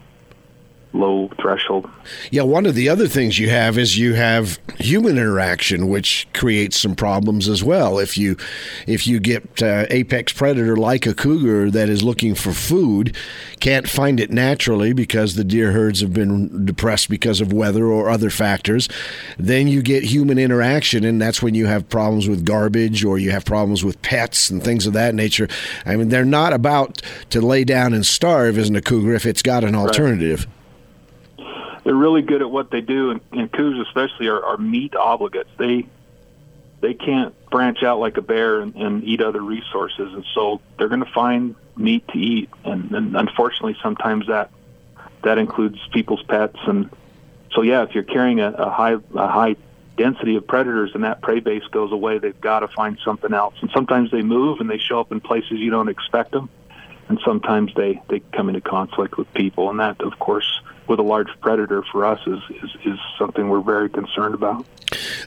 low 0.93 1.29
threshold. 1.41 1.89
Yeah, 2.31 2.43
one 2.43 2.65
of 2.65 2.75
the 2.75 2.87
other 2.89 3.07
things 3.07 3.39
you 3.39 3.49
have 3.49 3.77
is 3.77 3.97
you 3.97 4.13
have 4.13 4.59
human 4.77 5.17
interaction, 5.17 5.89
which 5.89 6.27
creates 6.33 6.79
some 6.79 6.95
problems 6.95 7.49
as 7.49 7.63
well. 7.63 7.99
If 7.99 8.17
you 8.17 8.37
if 8.87 9.07
you 9.07 9.19
get 9.19 9.61
uh, 9.61 9.85
apex 9.89 10.31
predator 10.33 10.75
like 10.75 11.05
a 11.05 11.13
cougar 11.13 11.71
that 11.71 11.89
is 11.89 12.03
looking 12.03 12.35
for 12.35 12.53
food, 12.53 13.15
can't 13.59 13.89
find 13.89 14.19
it 14.19 14.29
naturally 14.29 14.93
because 14.93 15.35
the 15.35 15.43
deer 15.43 15.71
herds 15.71 16.01
have 16.01 16.13
been 16.13 16.65
depressed 16.65 17.09
because 17.09 17.41
of 17.41 17.51
weather 17.51 17.87
or 17.87 18.09
other 18.09 18.29
factors, 18.29 18.87
then 19.37 19.67
you 19.67 19.81
get 19.81 20.03
human 20.03 20.37
interaction, 20.37 21.03
and 21.03 21.21
that's 21.21 21.41
when 21.41 21.55
you 21.55 21.65
have 21.65 21.89
problems 21.89 22.27
with 22.27 22.45
garbage 22.45 23.03
or 23.03 23.17
you 23.17 23.31
have 23.31 23.45
problems 23.45 23.83
with 23.83 24.01
pets 24.01 24.49
and 24.49 24.63
things 24.63 24.85
of 24.85 24.93
that 24.93 25.15
nature. 25.15 25.47
I 25.85 25.95
mean, 25.95 26.09
they're 26.09 26.25
not 26.25 26.53
about 26.53 27.01
to 27.31 27.41
lay 27.41 27.63
down 27.63 27.93
and 27.93 28.05
starve, 28.05 28.57
isn't 28.57 28.75
a 28.75 28.81
cougar 28.81 29.13
if 29.13 29.25
it's 29.25 29.41
got 29.41 29.63
an 29.63 29.75
alternative. 29.75 30.45
Right 30.45 30.62
they're 31.83 31.95
really 31.95 32.21
good 32.21 32.41
at 32.41 32.49
what 32.49 32.71
they 32.71 32.81
do, 32.81 33.11
and, 33.11 33.21
and 33.31 33.51
cougars 33.51 33.85
especially 33.87 34.27
are, 34.27 34.43
are 34.43 34.57
meat 34.57 34.93
obligates. 34.93 35.47
They 35.57 35.87
they 36.81 36.93
can't 36.93 37.33
branch 37.49 37.81
out 37.81 37.99
like 37.99 38.17
a 38.17 38.21
bear 38.21 38.59
and, 38.59 38.75
and 38.75 39.03
eat 39.03 39.21
other 39.21 39.41
resources, 39.41 40.13
and 40.13 40.25
so 40.33 40.61
they're 40.77 40.89
going 40.89 41.03
to 41.03 41.11
find 41.11 41.55
meat 41.77 42.07
to 42.09 42.19
eat. 42.19 42.49
And, 42.65 42.91
and 42.91 43.15
unfortunately, 43.15 43.77
sometimes 43.81 44.27
that 44.27 44.51
that 45.23 45.37
includes 45.37 45.79
people's 45.93 46.23
pets. 46.23 46.57
And 46.65 46.89
so, 47.53 47.61
yeah, 47.61 47.83
if 47.83 47.95
you're 47.95 48.03
carrying 48.03 48.39
a, 48.39 48.51
a 48.51 48.69
high 48.69 48.93
a 48.93 49.27
high 49.27 49.55
density 49.95 50.35
of 50.35 50.47
predators 50.47 50.91
and 50.95 51.03
that 51.03 51.21
prey 51.21 51.39
base 51.39 51.63
goes 51.71 51.91
away, 51.91 52.17
they've 52.17 52.39
got 52.41 52.59
to 52.59 52.67
find 52.67 52.97
something 53.03 53.33
else. 53.33 53.55
And 53.61 53.69
sometimes 53.73 54.11
they 54.11 54.21
move 54.21 54.59
and 54.59 54.69
they 54.69 54.79
show 54.79 54.99
up 54.99 55.11
in 55.11 55.21
places 55.21 55.51
you 55.51 55.69
don't 55.69 55.89
expect 55.89 56.31
them, 56.31 56.49
and 57.09 57.19
sometimes 57.25 57.73
they 57.75 58.01
they 58.07 58.21
come 58.31 58.47
into 58.47 58.61
conflict 58.61 59.17
with 59.17 59.33
people, 59.33 59.69
and 59.69 59.79
that, 59.81 60.01
of 60.01 60.17
course 60.19 60.61
with 60.87 60.99
a 60.99 61.03
large 61.03 61.29
predator 61.41 61.83
for 61.91 62.05
us 62.05 62.19
is, 62.27 62.39
is, 62.63 62.69
is 62.85 62.99
something 63.17 63.49
we're 63.49 63.61
very 63.61 63.89
concerned 63.89 64.33
about. 64.33 64.65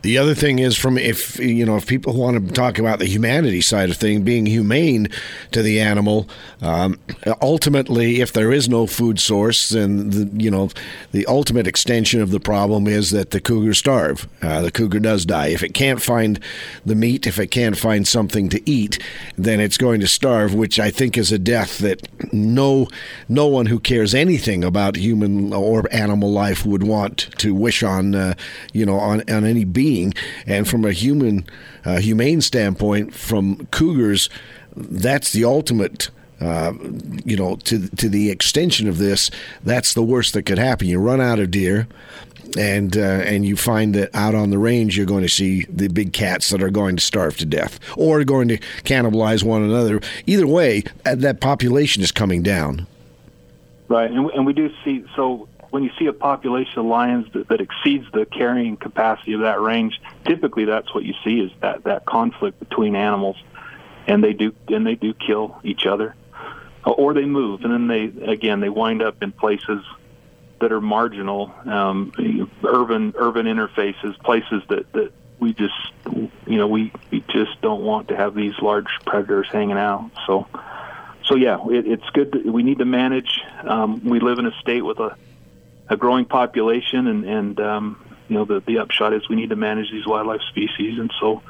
The 0.02 0.18
other 0.18 0.34
thing 0.34 0.58
is 0.58 0.76
from 0.76 0.98
if 0.98 1.38
you 1.38 1.64
know 1.64 1.76
if 1.76 1.86
people 1.86 2.14
want 2.14 2.46
to 2.46 2.52
talk 2.52 2.78
about 2.78 2.98
the 2.98 3.06
humanity 3.06 3.60
side 3.60 3.90
of 3.90 3.96
thing, 3.96 4.22
being 4.22 4.46
humane 4.46 5.08
to 5.52 5.62
the 5.62 5.80
animal, 5.80 6.28
um, 6.62 6.98
ultimately, 7.42 8.20
if 8.20 8.32
there 8.32 8.52
is 8.52 8.68
no 8.68 8.86
food 8.86 9.18
source, 9.18 9.70
then 9.70 10.10
the, 10.10 10.30
you 10.42 10.50
know 10.50 10.70
the 11.12 11.26
ultimate 11.26 11.66
extension 11.66 12.20
of 12.20 12.30
the 12.30 12.40
problem 12.40 12.86
is 12.86 13.10
that 13.10 13.30
the 13.30 13.40
cougar 13.40 13.74
starve. 13.74 14.28
Uh, 14.42 14.62
the 14.62 14.70
cougar 14.70 15.00
does 15.00 15.24
die 15.24 15.48
if 15.48 15.62
it 15.62 15.74
can't 15.74 16.02
find 16.02 16.38
the 16.84 16.94
meat, 16.94 17.26
if 17.26 17.38
it 17.38 17.48
can't 17.48 17.76
find 17.76 18.06
something 18.06 18.48
to 18.48 18.70
eat, 18.70 18.98
then 19.36 19.60
it's 19.60 19.78
going 19.78 20.00
to 20.00 20.06
starve, 20.06 20.54
which 20.54 20.78
I 20.78 20.90
think 20.90 21.18
is 21.18 21.32
a 21.32 21.38
death 21.38 21.78
that 21.78 22.06
no 22.32 22.88
no 23.28 23.46
one 23.46 23.66
who 23.66 23.80
cares 23.80 24.14
anything 24.14 24.62
about 24.62 24.96
human 24.96 25.45
or 25.52 25.84
animal 25.92 26.30
life 26.30 26.64
would 26.64 26.82
want 26.82 27.28
to 27.38 27.54
wish 27.54 27.82
on 27.82 28.14
uh, 28.14 28.34
you 28.72 28.86
know 28.86 28.98
on 28.98 29.22
on 29.30 29.44
any 29.44 29.64
being. 29.64 30.14
And 30.46 30.68
from 30.68 30.84
a 30.84 30.92
human, 30.92 31.46
uh, 31.84 31.98
humane 31.98 32.40
standpoint, 32.40 33.14
from 33.14 33.66
cougars, 33.70 34.28
that's 34.74 35.32
the 35.32 35.44
ultimate. 35.44 36.10
Uh, 36.38 36.74
you 37.24 37.34
know, 37.34 37.56
to 37.56 37.88
to 37.96 38.10
the 38.10 38.30
extension 38.30 38.88
of 38.88 38.98
this, 38.98 39.30
that's 39.64 39.94
the 39.94 40.02
worst 40.02 40.34
that 40.34 40.42
could 40.42 40.58
happen. 40.58 40.86
You 40.86 40.98
run 40.98 41.18
out 41.18 41.38
of 41.38 41.50
deer, 41.50 41.88
and 42.58 42.96
uh, 42.96 43.00
and 43.00 43.46
you 43.46 43.56
find 43.56 43.94
that 43.94 44.14
out 44.14 44.34
on 44.34 44.50
the 44.50 44.58
range 44.58 44.96
you're 44.96 45.06
going 45.06 45.22
to 45.22 45.28
see 45.28 45.64
the 45.68 45.88
big 45.88 46.12
cats 46.12 46.50
that 46.50 46.62
are 46.62 46.70
going 46.70 46.96
to 46.96 47.02
starve 47.02 47.36
to 47.38 47.46
death 47.46 47.78
or 47.96 48.22
going 48.24 48.48
to 48.48 48.58
cannibalize 48.84 49.42
one 49.42 49.62
another. 49.62 50.00
Either 50.26 50.46
way, 50.46 50.84
uh, 51.04 51.14
that 51.14 51.40
population 51.40 52.02
is 52.02 52.12
coming 52.12 52.42
down. 52.42 52.86
Right, 53.88 54.10
and, 54.10 54.30
and 54.30 54.46
we 54.46 54.52
do 54.52 54.70
see 54.84 55.04
so 55.14 55.48
when 55.70 55.82
you 55.82 55.90
see 55.98 56.06
a 56.06 56.12
population 56.12 56.78
of 56.78 56.86
lions 56.86 57.26
that, 57.32 57.48
that 57.48 57.60
exceeds 57.60 58.06
the 58.12 58.26
carrying 58.26 58.76
capacity 58.76 59.34
of 59.34 59.40
that 59.40 59.60
range, 59.60 60.00
typically 60.24 60.64
that's 60.64 60.92
what 60.94 61.04
you 61.04 61.14
see 61.24 61.40
is 61.40 61.52
that 61.60 61.84
that 61.84 62.04
conflict 62.04 62.58
between 62.58 62.96
animals, 62.96 63.36
and 64.06 64.22
they 64.24 64.32
do 64.32 64.54
and 64.68 64.86
they 64.86 64.94
do 64.94 65.14
kill 65.14 65.60
each 65.62 65.86
other, 65.86 66.14
or 66.84 67.14
they 67.14 67.24
move, 67.26 67.62
and 67.62 67.72
then 67.72 67.86
they 67.88 68.32
again 68.32 68.60
they 68.60 68.68
wind 68.68 69.02
up 69.02 69.22
in 69.22 69.32
places 69.32 69.84
that 70.60 70.72
are 70.72 70.80
marginal, 70.80 71.52
um, 71.66 72.12
urban 72.64 73.14
urban 73.16 73.46
interfaces, 73.46 74.18
places 74.20 74.62
that 74.68 74.90
that 74.92 75.12
we 75.38 75.52
just 75.52 75.74
you 76.46 76.56
know 76.56 76.66
we, 76.66 76.92
we 77.10 77.20
just 77.28 77.60
don't 77.60 77.82
want 77.82 78.08
to 78.08 78.16
have 78.16 78.34
these 78.34 78.54
large 78.60 78.88
predators 79.04 79.48
hanging 79.52 79.78
out. 79.78 80.10
So 80.26 80.46
so 81.26 81.34
yeah, 81.34 81.58
it, 81.68 81.86
it's 81.86 82.08
good. 82.10 82.32
To, 82.32 82.50
we 82.50 82.62
need 82.62 82.78
to 82.78 82.84
manage. 82.84 83.40
Um, 83.62 84.04
we 84.04 84.20
live 84.20 84.38
in 84.38 84.46
a 84.46 84.52
state 84.60 84.82
with 84.82 84.98
a 84.98 85.16
a 85.88 85.96
growing 85.96 86.24
population, 86.24 87.06
and 87.06 87.24
and 87.24 87.60
um, 87.60 88.04
you 88.28 88.36
know 88.36 88.44
the 88.44 88.60
the 88.60 88.78
upshot 88.78 89.12
is 89.12 89.28
we 89.28 89.36
need 89.36 89.50
to 89.50 89.56
manage 89.56 89.90
these 89.90 90.06
wildlife 90.06 90.42
species, 90.50 90.98
and 90.98 91.12
so 91.20 91.42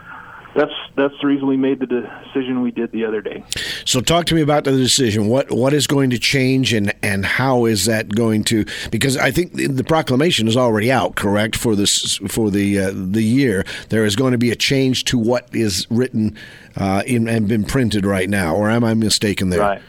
that's 0.57 0.73
that's 0.95 1.15
the 1.21 1.27
reason 1.27 1.47
we 1.47 1.57
made 1.57 1.81
the 1.81 1.87
decision 1.87 2.63
we 2.63 2.71
did 2.71 2.91
the 2.91 3.05
other 3.05 3.21
day. 3.21 3.45
So 3.85 4.01
talk 4.01 4.25
to 4.27 4.35
me 4.35 4.41
about 4.41 4.65
the 4.65 4.73
decision. 4.73 5.29
What 5.29 5.51
what 5.51 5.75
is 5.75 5.87
going 5.87 6.11
to 6.11 6.19
change 6.19 6.73
and 6.73 6.95
and 7.03 7.27
how 7.27 7.67
is 7.67 7.85
that 7.85 8.09
going 8.09 8.43
to 8.45 8.65
because 8.91 9.19
I 9.19 9.31
think 9.31 9.53
the, 9.53 9.67
the 9.67 9.85
proclamation 9.85 10.49
is 10.49 10.57
already 10.57 10.91
out, 10.91 11.15
correct, 11.15 11.57
for 11.57 11.77
this 11.77 12.17
for 12.29 12.51
the 12.51 12.81
uh, 12.81 12.93
the 12.95 13.23
year. 13.23 13.65
There 13.91 14.05
is 14.07 14.17
going 14.17 14.33
to 14.33 14.39
be 14.39 14.51
a 14.51 14.57
change 14.57 15.05
to 15.05 15.19
what 15.19 15.55
is 15.55 15.87
written 15.91 16.37
uh, 16.77 17.03
in 17.07 17.29
and 17.29 17.47
been 17.47 17.65
printed 17.65 18.07
right 18.07 18.29
now, 18.29 18.57
or 18.57 18.71
am 18.71 18.83
I 18.83 18.95
mistaken 18.95 19.51
there? 19.51 19.61
Right. 19.61 19.83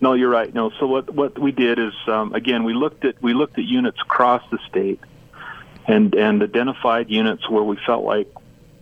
No, 0.00 0.12
you're 0.14 0.30
right. 0.30 0.52
No, 0.52 0.70
so 0.80 0.86
what 0.86 1.14
what 1.14 1.38
we 1.38 1.52
did 1.52 1.78
is 1.78 1.94
um, 2.08 2.34
again 2.34 2.64
we 2.64 2.74
looked 2.74 3.04
at 3.04 3.22
we 3.22 3.34
looked 3.34 3.56
at 3.56 3.64
units 3.64 4.00
across 4.02 4.42
the 4.50 4.58
state, 4.68 5.00
and 5.86 6.12
and 6.16 6.42
identified 6.42 7.08
units 7.08 7.48
where 7.48 7.62
we 7.62 7.78
felt 7.86 8.04
like 8.04 8.28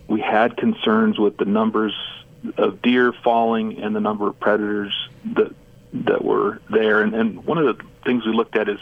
we 0.07 0.21
had 0.21 0.57
concerns 0.57 1.17
with 1.17 1.37
the 1.37 1.45
numbers 1.45 1.93
of 2.57 2.81
deer 2.81 3.11
falling 3.11 3.81
and 3.81 3.95
the 3.95 3.99
number 3.99 4.27
of 4.27 4.39
predators 4.39 4.93
that 5.33 5.53
that 5.93 6.23
were 6.23 6.59
there. 6.69 7.01
And, 7.01 7.15
and 7.15 7.45
one 7.45 7.57
of 7.57 7.77
the 7.77 7.83
things 8.03 8.25
we 8.25 8.33
looked 8.33 8.57
at 8.57 8.67
is 8.69 8.79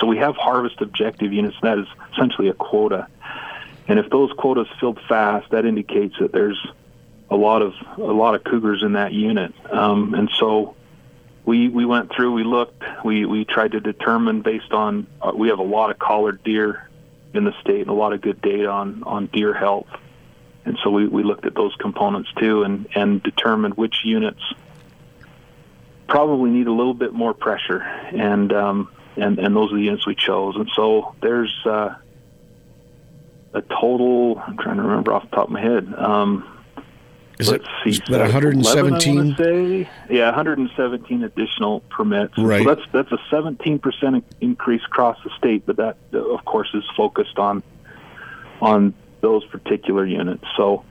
so 0.00 0.06
we 0.06 0.18
have 0.18 0.36
harvest 0.36 0.80
objective 0.80 1.32
units. 1.32 1.56
That 1.62 1.78
is 1.78 1.86
essentially 2.12 2.48
a 2.48 2.54
quota, 2.54 3.06
and 3.86 3.98
if 3.98 4.10
those 4.10 4.32
quotas 4.32 4.68
filled 4.80 5.00
fast, 5.08 5.50
that 5.50 5.64
indicates 5.64 6.16
that 6.18 6.32
there's 6.32 6.58
a 7.30 7.36
lot 7.36 7.62
of 7.62 7.74
a 7.96 8.02
lot 8.02 8.34
of 8.34 8.44
cougars 8.44 8.82
in 8.82 8.94
that 8.94 9.12
unit. 9.12 9.52
Um, 9.70 10.14
and 10.14 10.30
so 10.38 10.74
we 11.44 11.68
we 11.68 11.84
went 11.84 12.12
through, 12.14 12.32
we 12.32 12.44
looked, 12.44 12.82
we 13.04 13.24
we 13.24 13.44
tried 13.44 13.72
to 13.72 13.80
determine 13.80 14.42
based 14.42 14.72
on 14.72 15.06
uh, 15.22 15.32
we 15.34 15.48
have 15.48 15.58
a 15.58 15.62
lot 15.64 15.90
of 15.90 15.98
collared 15.98 16.42
deer 16.42 16.88
in 17.34 17.44
the 17.44 17.52
state 17.60 17.82
and 17.82 17.90
a 17.90 17.94
lot 17.94 18.12
of 18.12 18.20
good 18.20 18.40
data 18.40 18.68
on 18.68 19.02
on 19.04 19.26
deer 19.26 19.54
health, 19.54 19.88
and 20.64 20.78
so 20.82 20.90
we 20.90 21.06
we 21.06 21.22
looked 21.22 21.46
at 21.46 21.54
those 21.54 21.74
components 21.78 22.30
too 22.38 22.62
and 22.62 22.86
and 22.94 23.22
determined 23.22 23.74
which 23.74 23.96
units 24.04 24.42
probably 26.08 26.50
need 26.50 26.66
a 26.66 26.72
little 26.72 26.94
bit 26.94 27.12
more 27.12 27.34
pressure 27.34 27.80
and 27.80 28.52
um 28.52 28.90
and 29.16 29.38
and 29.38 29.54
those 29.54 29.72
are 29.72 29.76
the 29.76 29.82
units 29.82 30.06
we 30.06 30.14
chose 30.14 30.56
and 30.56 30.68
so 30.74 31.14
there's 31.20 31.54
uh 31.66 31.94
a 33.54 33.62
total 33.62 34.38
I'm 34.38 34.56
trying 34.58 34.76
to 34.76 34.82
remember 34.82 35.12
off 35.12 35.28
the 35.30 35.36
top 35.36 35.46
of 35.46 35.50
my 35.50 35.60
head 35.60 35.92
um 35.96 36.58
is 37.38 37.48
Let's 37.48 37.64
it 37.86 37.94
see, 37.94 38.02
that 38.10 38.20
117? 38.20 39.36
11, 39.38 39.88
yeah, 40.10 40.26
117 40.26 41.22
additional 41.22 41.80
permits. 41.88 42.36
Right. 42.36 42.64
So 42.64 42.74
that's 42.74 42.88
that's 42.92 43.12
a 43.12 43.18
17 43.30 43.78
percent 43.78 44.24
increase 44.40 44.82
across 44.84 45.18
the 45.22 45.30
state, 45.38 45.64
but 45.64 45.76
that 45.76 45.96
of 46.12 46.44
course 46.44 46.68
is 46.74 46.82
focused 46.96 47.38
on 47.38 47.62
on 48.60 48.92
those 49.20 49.44
particular 49.46 50.04
units. 50.04 50.44
So 50.56 50.84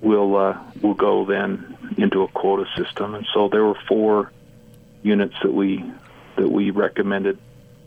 will 0.00 0.36
uh, 0.36 0.58
will 0.80 0.94
go 0.94 1.24
then 1.24 1.76
into 1.96 2.22
a 2.22 2.28
quota 2.28 2.66
system. 2.76 3.14
And 3.14 3.26
so 3.32 3.48
there 3.48 3.64
were 3.64 3.78
four 3.88 4.30
units 5.02 5.34
that 5.42 5.52
we 5.52 5.84
that 6.36 6.48
we 6.48 6.70
recommended 6.70 7.38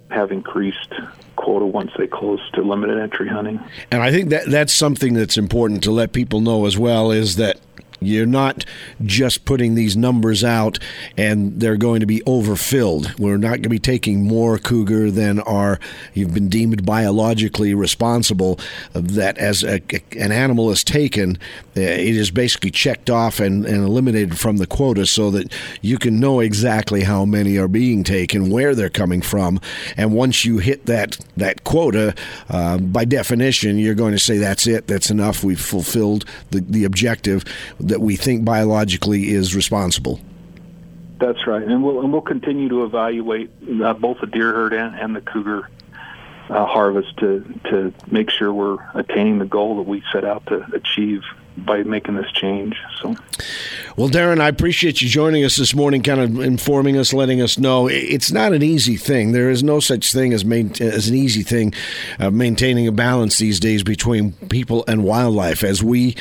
have 0.09 0.31
increased 0.31 0.93
quota 1.35 1.65
once 1.65 1.91
they 1.97 2.07
close 2.07 2.39
to 2.53 2.61
limited 2.61 2.99
entry 2.99 3.27
hunting. 3.27 3.59
And 3.91 4.01
I 4.01 4.11
think 4.11 4.29
that 4.29 4.45
that's 4.45 4.73
something 4.73 5.13
that's 5.13 5.37
important 5.37 5.83
to 5.83 5.91
let 5.91 6.13
people 6.13 6.41
know 6.41 6.65
as 6.65 6.77
well 6.77 7.11
is 7.11 7.35
that 7.37 7.59
you're 7.99 8.25
not 8.25 8.65
just 9.03 9.45
putting 9.45 9.75
these 9.75 9.95
numbers 9.95 10.43
out 10.43 10.79
and 11.17 11.59
they're 11.59 11.77
going 11.77 11.99
to 11.99 12.05
be 12.05 12.21
overfilled. 12.25 13.17
We're 13.19 13.37
not 13.37 13.49
going 13.49 13.63
to 13.63 13.69
be 13.69 13.79
taking 13.79 14.23
more 14.23 14.57
cougar 14.57 15.11
than 15.11 15.39
are 15.41 15.79
you've 16.13 16.33
been 16.33 16.49
deemed 16.49 16.85
biologically 16.85 17.73
responsible. 17.73 18.59
That 18.93 19.37
as 19.37 19.63
a, 19.63 19.81
an 20.17 20.31
animal 20.31 20.69
is 20.71 20.83
taken, 20.83 21.37
uh, 21.37 21.64
it 21.75 22.15
is 22.15 22.31
basically 22.31 22.71
checked 22.71 23.09
off 23.09 23.39
and, 23.39 23.65
and 23.65 23.83
eliminated 23.83 24.39
from 24.39 24.57
the 24.57 24.67
quota 24.67 25.05
so 25.05 25.29
that 25.31 25.51
you 25.81 25.97
can 25.97 26.19
know 26.19 26.39
exactly 26.39 27.03
how 27.03 27.25
many 27.25 27.57
are 27.57 27.67
being 27.67 28.03
taken, 28.03 28.49
where 28.49 28.73
they're 28.73 28.89
coming 28.89 29.21
from, 29.21 29.59
and 29.97 30.13
once 30.13 30.45
you 30.45 30.57
hit 30.57 30.85
that 30.85 31.17
that 31.37 31.63
quota, 31.63 32.15
uh, 32.49 32.77
by 32.77 33.05
definition, 33.05 33.77
you're 33.77 33.95
going 33.95 34.13
to 34.13 34.19
say 34.19 34.37
that's 34.37 34.67
it, 34.67 34.87
that's 34.87 35.09
enough, 35.09 35.43
we've 35.43 35.61
fulfilled 35.61 36.25
the, 36.51 36.61
the 36.61 36.85
objective 36.85 37.43
that 37.79 37.99
we 37.99 38.15
think 38.15 38.45
biologically 38.45 39.29
is 39.29 39.55
responsible. 39.55 40.19
That's 41.19 41.47
right, 41.47 41.63
and 41.63 41.83
we'll 41.83 42.01
and 42.01 42.11
we'll 42.11 42.21
continue 42.21 42.69
to 42.69 42.83
evaluate 42.83 43.49
uh, 43.83 43.93
both 43.93 44.19
the 44.19 44.27
deer 44.27 44.53
herd 44.53 44.73
and, 44.73 44.95
and 44.95 45.15
the 45.15 45.21
cougar 45.21 45.69
uh, 46.49 46.65
harvest 46.65 47.17
to 47.17 47.43
to 47.69 47.93
make 48.11 48.29
sure 48.29 48.53
we're 48.53 48.77
attaining 48.93 49.39
the 49.39 49.45
goal 49.45 49.77
that 49.77 49.83
we 49.83 50.03
set 50.11 50.25
out 50.25 50.45
to 50.47 50.65
achieve 50.73 51.23
by 51.57 51.83
making 51.83 52.15
this 52.15 52.31
change. 52.31 52.75
So, 53.01 53.15
well, 53.95 54.09
Darren, 54.09 54.41
I 54.41 54.47
appreciate 54.47 55.01
you 55.01 55.09
joining 55.09 55.43
us 55.45 55.55
this 55.55 55.73
morning, 55.73 56.03
kind 56.03 56.19
of 56.19 56.39
informing 56.39 56.97
us, 56.97 57.13
letting 57.13 57.41
us 57.41 57.57
know 57.57 57.87
it's 57.87 58.31
not 58.31 58.53
an 58.53 58.61
easy 58.61 58.97
thing. 58.97 59.31
There 59.31 59.49
is 59.49 59.63
no 59.63 59.79
such 59.79 60.11
thing 60.11 60.33
as 60.33 60.43
main, 60.43 60.73
as 60.81 61.07
an 61.07 61.15
easy 61.15 61.43
thing, 61.43 61.73
uh, 62.19 62.29
maintaining 62.29 62.87
a 62.87 62.91
balance 62.91 63.37
these 63.37 63.59
days 63.59 63.83
between 63.83 64.33
people 64.49 64.83
and 64.87 65.03
wildlife. 65.03 65.63
As 65.63 65.83
we 65.83 66.15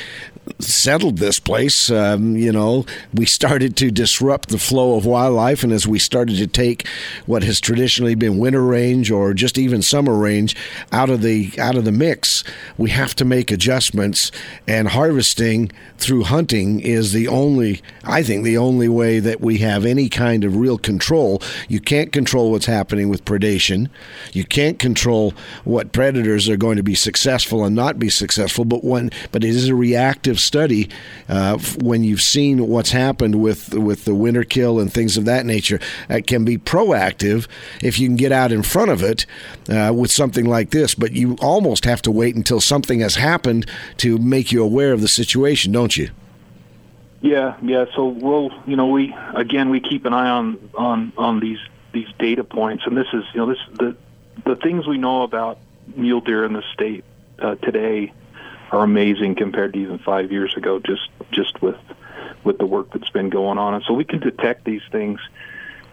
settled 0.59 1.19
this 1.19 1.39
place, 1.39 1.91
um, 1.91 2.37
you 2.37 2.53
know, 2.53 2.85
we 3.13 3.27
started 3.27 3.77
to 3.77 3.91
disrupt 3.91 4.49
the 4.49 4.59
flow 4.59 4.97
of 4.97 5.07
wildlife, 5.07 5.63
and 5.63 5.73
as 5.73 5.87
we 5.87 5.99
started 5.99 6.37
to 6.37 6.47
take 6.47 6.87
what 7.27 7.43
has 7.43 7.61
traditionally 7.61 8.15
been 8.15 8.39
winter 8.39 8.63
range 8.63 9.11
or 9.11 9.35
just 9.35 9.59
even 9.59 9.83
summer 9.83 10.15
range 10.15 10.57
out 10.93 11.11
of 11.11 11.23
the 11.23 11.53
out 11.59 11.77
of 11.77 11.85
the 11.85 11.93
mix, 11.93 12.45
we 12.77 12.91
have 12.91 13.15
to 13.17 13.25
make 13.25 13.51
adjustments. 13.51 14.31
And 14.67 14.89
harvesting 14.89 15.71
through 15.99 16.25
hunting 16.25 16.81
is 16.81 17.13
the 17.13 17.29
only, 17.29 17.83
I 18.05 18.23
think, 18.23 18.45
the 18.45 18.59
only 18.59 18.89
way 18.89 19.21
that 19.21 19.41
we 19.41 19.59
have 19.59 19.85
any 19.85 20.09
kind 20.09 20.45
of 20.45 20.57
real 20.57 20.79
control. 20.79 21.43
You 21.69 21.81
can't 21.81 22.13
control 22.13 22.51
what's 22.51 22.67
happening 22.67 23.09
with 23.09 23.25
predation. 23.25 23.89
You 24.33 24.45
can't 24.45 24.79
control 24.79 25.35
what 25.65 25.93
predators 25.93 26.49
are 26.49 26.57
going 26.57 26.77
to 26.77 26.83
be 26.83 26.95
successful 26.95 27.65
and 27.65 27.75
not 27.75 27.99
be 27.99 28.11
successful. 28.11 28.65
But 28.65 28.85
when, 28.85 29.11
but 29.33 29.45
it 29.45 29.51
is 29.51 29.69
a 29.69 29.75
reactive 29.75 30.34
study 30.41 30.89
uh, 31.29 31.59
when 31.81 32.05
you've 32.05 32.23
seen 32.23 32.69
what's 32.69 32.91
happened 32.91 33.37
with 33.37 33.75
with 33.75 34.05
the 34.05 34.15
winter 34.15 34.45
kill 34.45 34.81
and 34.81 34.93
things 34.93 35.17
of 35.17 35.25
that 35.25 35.47
nature. 35.47 35.81
It 36.09 36.27
can 36.27 36.45
be 36.45 36.59
proactive 36.59 37.47
if 37.83 37.99
you 37.99 38.09
can 38.09 38.17
get 38.17 38.33
out 38.33 38.53
in 38.53 38.63
front 38.63 38.91
of 38.91 39.03
it 39.03 39.27
uh, 39.69 39.93
with 39.95 40.11
something 40.11 40.47
like 40.47 40.71
this, 40.71 40.95
but 40.95 41.13
you 41.13 41.37
almost 41.41 41.85
have 41.85 42.03
to 42.03 42.11
wait 42.11 42.37
until 42.37 42.61
something 42.61 43.01
has 43.01 43.17
happened 43.17 43.67
to 43.99 44.19
make 44.19 44.53
you 44.53 44.63
aware 44.63 44.93
of 44.93 45.01
the 45.01 45.09
situation, 45.09 45.73
don't 45.73 45.97
you? 45.97 46.11
Yeah, 47.21 47.57
yeah. 47.63 47.87
So 47.97 48.09
we'll, 48.09 48.51
you 48.67 48.77
know, 48.77 48.89
we 48.89 49.15
again 49.35 49.71
we 49.71 49.81
keep 49.81 50.05
an 50.05 50.13
eye 50.13 50.29
on 50.29 50.71
on 50.75 51.13
on 51.17 51.41
these 51.41 51.59
these 51.93 52.09
data 52.19 52.45
points, 52.45 52.85
and 52.87 52.97
this 52.97 53.07
is, 53.13 53.25
you 53.33 53.41
know, 53.41 53.47
this 53.47 53.59
the 53.79 53.97
the 54.45 54.57
things 54.57 54.87
we 54.87 54.99
know 54.99 55.23
about 55.23 55.59
mule 55.97 56.21
deer 56.21 56.45
in 56.45 56.53
the 56.53 56.63
state 56.75 57.05
uh, 57.39 57.55
today 57.57 58.13
are 58.71 58.83
amazing 58.83 59.35
compared 59.35 59.73
to 59.75 59.79
even 59.79 59.99
five 59.99 60.33
years 60.33 60.57
ago. 60.57 60.79
Just 60.79 61.09
just 61.31 61.61
with 61.63 61.79
with 62.45 62.59
the 62.59 62.67
work 62.67 62.93
that's 62.93 63.11
been 63.11 63.31
going 63.31 63.59
on, 63.59 63.75
and 63.75 63.85
so 63.85 63.95
we 63.95 64.05
can 64.05 64.21
detect 64.21 64.65
these 64.65 64.83
things. 64.91 65.21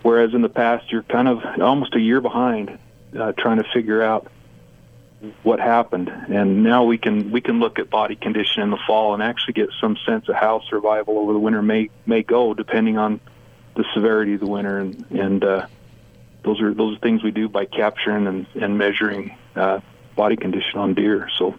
Whereas 0.01 0.34
in 0.34 0.41
the 0.41 0.49
past, 0.49 0.91
you're 0.91 1.03
kind 1.03 1.27
of 1.27 1.43
almost 1.62 1.95
a 1.95 1.99
year 1.99 2.21
behind 2.21 2.77
uh, 3.17 3.34
trying 3.34 3.57
to 3.57 3.65
figure 3.71 4.01
out 4.01 4.27
what 5.43 5.60
happened. 5.60 6.10
And 6.10 6.63
now 6.63 6.84
we 6.84 6.97
can 6.97 7.31
we 7.31 7.41
can 7.41 7.60
look 7.60 7.79
at 7.79 7.89
body 7.89 8.15
condition 8.15 8.63
in 8.63 8.71
the 8.71 8.79
fall 8.88 9.13
and 9.13 9.21
actually 9.21 9.53
get 9.53 9.69
some 9.79 9.97
sense 10.05 10.27
of 10.29 10.36
how 10.36 10.62
survival 10.69 11.19
over 11.19 11.34
the 11.34 11.39
winter 11.39 11.62
may 11.62 11.89
may 12.05 12.23
go, 12.23 12.53
depending 12.53 12.97
on 12.97 13.19
the 13.75 13.86
severity 13.93 14.34
of 14.34 14.39
the 14.39 14.47
winter. 14.47 14.79
And 14.79 15.05
and 15.12 15.43
uh, 15.43 15.67
those 16.43 16.62
are 16.62 16.73
those 16.73 16.97
are 16.97 16.99
things 16.99 17.23
we 17.23 17.31
do 17.31 17.47
by 17.47 17.65
capturing 17.65 18.27
and, 18.27 18.45
and 18.55 18.77
measuring 18.77 19.38
uh, 19.55 19.81
body 20.15 20.36
condition 20.36 20.79
on 20.79 20.93
deer. 20.93 21.29
So 21.38 21.55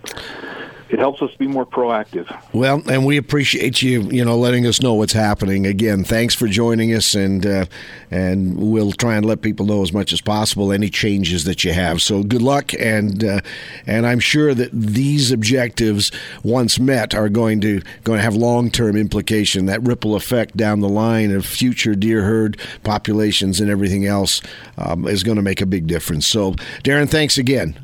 it 0.92 0.98
helps 0.98 1.22
us 1.22 1.34
be 1.36 1.46
more 1.46 1.64
proactive. 1.64 2.28
Well, 2.52 2.82
and 2.90 3.06
we 3.06 3.16
appreciate 3.16 3.80
you, 3.80 4.02
you 4.02 4.24
know, 4.24 4.36
letting 4.36 4.66
us 4.66 4.82
know 4.82 4.92
what's 4.92 5.14
happening. 5.14 5.66
Again, 5.66 6.04
thanks 6.04 6.34
for 6.34 6.46
joining 6.46 6.92
us, 6.92 7.14
and 7.14 7.46
uh, 7.46 7.64
and 8.10 8.58
we'll 8.58 8.92
try 8.92 9.16
and 9.16 9.24
let 9.24 9.40
people 9.40 9.64
know 9.64 9.82
as 9.82 9.92
much 9.92 10.12
as 10.12 10.20
possible 10.20 10.70
any 10.70 10.90
changes 10.90 11.44
that 11.44 11.64
you 11.64 11.72
have. 11.72 12.02
So 12.02 12.22
good 12.22 12.42
luck, 12.42 12.72
and 12.78 13.24
uh, 13.24 13.40
and 13.86 14.06
I'm 14.06 14.20
sure 14.20 14.52
that 14.52 14.70
these 14.72 15.32
objectives, 15.32 16.12
once 16.42 16.78
met, 16.78 17.14
are 17.14 17.30
going 17.30 17.62
to 17.62 17.80
going 18.04 18.18
to 18.18 18.22
have 18.22 18.36
long 18.36 18.70
term 18.70 18.94
implication. 18.94 19.66
That 19.66 19.82
ripple 19.82 20.14
effect 20.14 20.58
down 20.58 20.80
the 20.80 20.90
line 20.90 21.30
of 21.30 21.46
future 21.46 21.94
deer 21.94 22.22
herd 22.22 22.58
populations 22.84 23.60
and 23.60 23.70
everything 23.70 24.04
else 24.04 24.42
um, 24.76 25.06
is 25.06 25.22
going 25.22 25.36
to 25.36 25.42
make 25.42 25.62
a 25.62 25.66
big 25.66 25.86
difference. 25.86 26.26
So, 26.26 26.52
Darren, 26.84 27.08
thanks 27.08 27.38
again. 27.38 27.78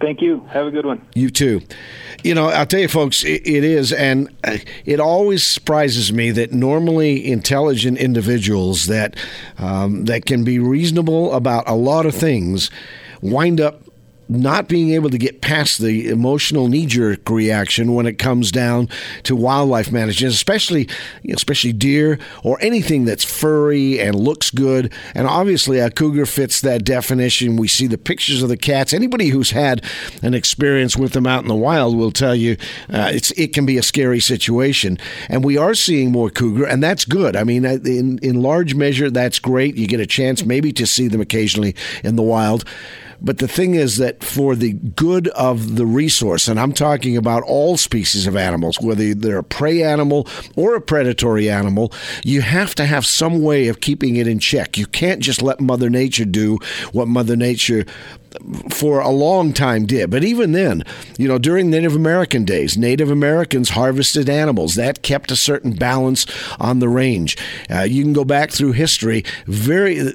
Thank 0.00 0.22
you. 0.22 0.40
Have 0.48 0.66
a 0.66 0.70
good 0.70 0.86
one. 0.86 1.06
You 1.14 1.28
too. 1.28 1.60
You 2.24 2.34
know, 2.34 2.48
I'll 2.48 2.66
tell 2.66 2.80
you, 2.80 2.88
folks, 2.88 3.22
it, 3.22 3.46
it 3.46 3.64
is, 3.64 3.92
and 3.92 4.34
it 4.86 4.98
always 4.98 5.46
surprises 5.46 6.12
me 6.12 6.30
that 6.30 6.52
normally 6.52 7.30
intelligent 7.30 7.98
individuals 7.98 8.86
that 8.86 9.14
um, 9.58 10.06
that 10.06 10.24
can 10.24 10.42
be 10.42 10.58
reasonable 10.58 11.34
about 11.34 11.68
a 11.68 11.74
lot 11.74 12.06
of 12.06 12.14
things 12.14 12.70
wind 13.20 13.60
up 13.60 13.82
not 14.30 14.68
being 14.68 14.90
able 14.90 15.10
to 15.10 15.18
get 15.18 15.40
past 15.40 15.78
the 15.78 16.08
emotional 16.08 16.68
knee-jerk 16.68 17.28
reaction 17.28 17.94
when 17.94 18.06
it 18.06 18.16
comes 18.18 18.52
down 18.52 18.88
to 19.24 19.34
wildlife 19.34 19.90
management, 19.90 20.32
especially 20.32 20.88
especially 21.32 21.72
deer 21.72 22.18
or 22.44 22.56
anything 22.60 23.04
that's 23.04 23.24
furry 23.24 24.00
and 24.00 24.14
looks 24.14 24.50
good. 24.50 24.92
And 25.14 25.26
obviously, 25.26 25.80
a 25.80 25.90
cougar 25.90 26.26
fits 26.26 26.60
that 26.60 26.84
definition. 26.84 27.56
We 27.56 27.66
see 27.66 27.88
the 27.88 27.98
pictures 27.98 28.42
of 28.42 28.48
the 28.48 28.56
cats. 28.56 28.94
Anybody 28.94 29.28
who's 29.28 29.50
had 29.50 29.84
an 30.22 30.34
experience 30.34 30.96
with 30.96 31.12
them 31.12 31.26
out 31.26 31.42
in 31.42 31.48
the 31.48 31.54
wild 31.56 31.96
will 31.96 32.12
tell 32.12 32.34
you 32.34 32.56
uh, 32.88 33.10
it's 33.12 33.32
it 33.32 33.52
can 33.52 33.66
be 33.66 33.78
a 33.78 33.82
scary 33.82 34.20
situation. 34.20 34.96
And 35.28 35.42
we 35.42 35.56
are 35.56 35.74
seeing 35.74 36.12
more 36.12 36.30
cougar, 36.30 36.66
and 36.66 36.82
that's 36.82 37.04
good. 37.04 37.34
I 37.34 37.42
mean, 37.42 37.64
in 37.64 38.18
in 38.18 38.42
large 38.42 38.76
measure, 38.76 39.10
that's 39.10 39.40
great. 39.40 39.76
You 39.76 39.88
get 39.88 39.98
a 39.98 40.06
chance 40.06 40.44
maybe 40.44 40.72
to 40.74 40.86
see 40.86 41.08
them 41.08 41.20
occasionally 41.20 41.74
in 42.04 42.14
the 42.14 42.22
wild. 42.22 42.64
But 43.22 43.38
the 43.38 43.48
thing 43.48 43.74
is 43.74 43.98
that 43.98 44.24
for 44.24 44.54
the 44.54 44.72
good 44.72 45.28
of 45.28 45.76
the 45.76 45.86
resource, 45.86 46.48
and 46.48 46.58
I'm 46.58 46.72
talking 46.72 47.16
about 47.16 47.42
all 47.42 47.76
species 47.76 48.26
of 48.26 48.36
animals, 48.36 48.80
whether 48.80 49.14
they're 49.14 49.38
a 49.38 49.44
prey 49.44 49.82
animal 49.82 50.26
or 50.56 50.74
a 50.74 50.80
predatory 50.80 51.50
animal, 51.50 51.92
you 52.24 52.40
have 52.40 52.74
to 52.76 52.86
have 52.86 53.04
some 53.04 53.42
way 53.42 53.68
of 53.68 53.80
keeping 53.80 54.16
it 54.16 54.26
in 54.26 54.38
check. 54.38 54.78
You 54.78 54.86
can't 54.86 55.20
just 55.20 55.42
let 55.42 55.60
Mother 55.60 55.90
Nature 55.90 56.24
do 56.24 56.58
what 56.92 57.08
Mother 57.08 57.36
Nature 57.36 57.84
for 58.70 59.00
a 59.00 59.10
long 59.10 59.52
time 59.52 59.86
did. 59.86 60.10
But 60.10 60.24
even 60.24 60.52
then, 60.52 60.84
you 61.18 61.28
know, 61.28 61.38
during 61.38 61.70
Native 61.70 61.94
American 61.94 62.44
days, 62.44 62.76
Native 62.76 63.10
Americans 63.10 63.70
harvested 63.70 64.28
animals. 64.28 64.74
That 64.74 65.02
kept 65.02 65.30
a 65.30 65.36
certain 65.36 65.72
balance 65.72 66.26
on 66.58 66.78
the 66.78 66.88
range. 66.88 67.36
Uh, 67.70 67.82
you 67.82 68.02
can 68.02 68.12
go 68.12 68.24
back 68.24 68.50
through 68.50 68.72
history. 68.72 69.24
Very, 69.46 70.12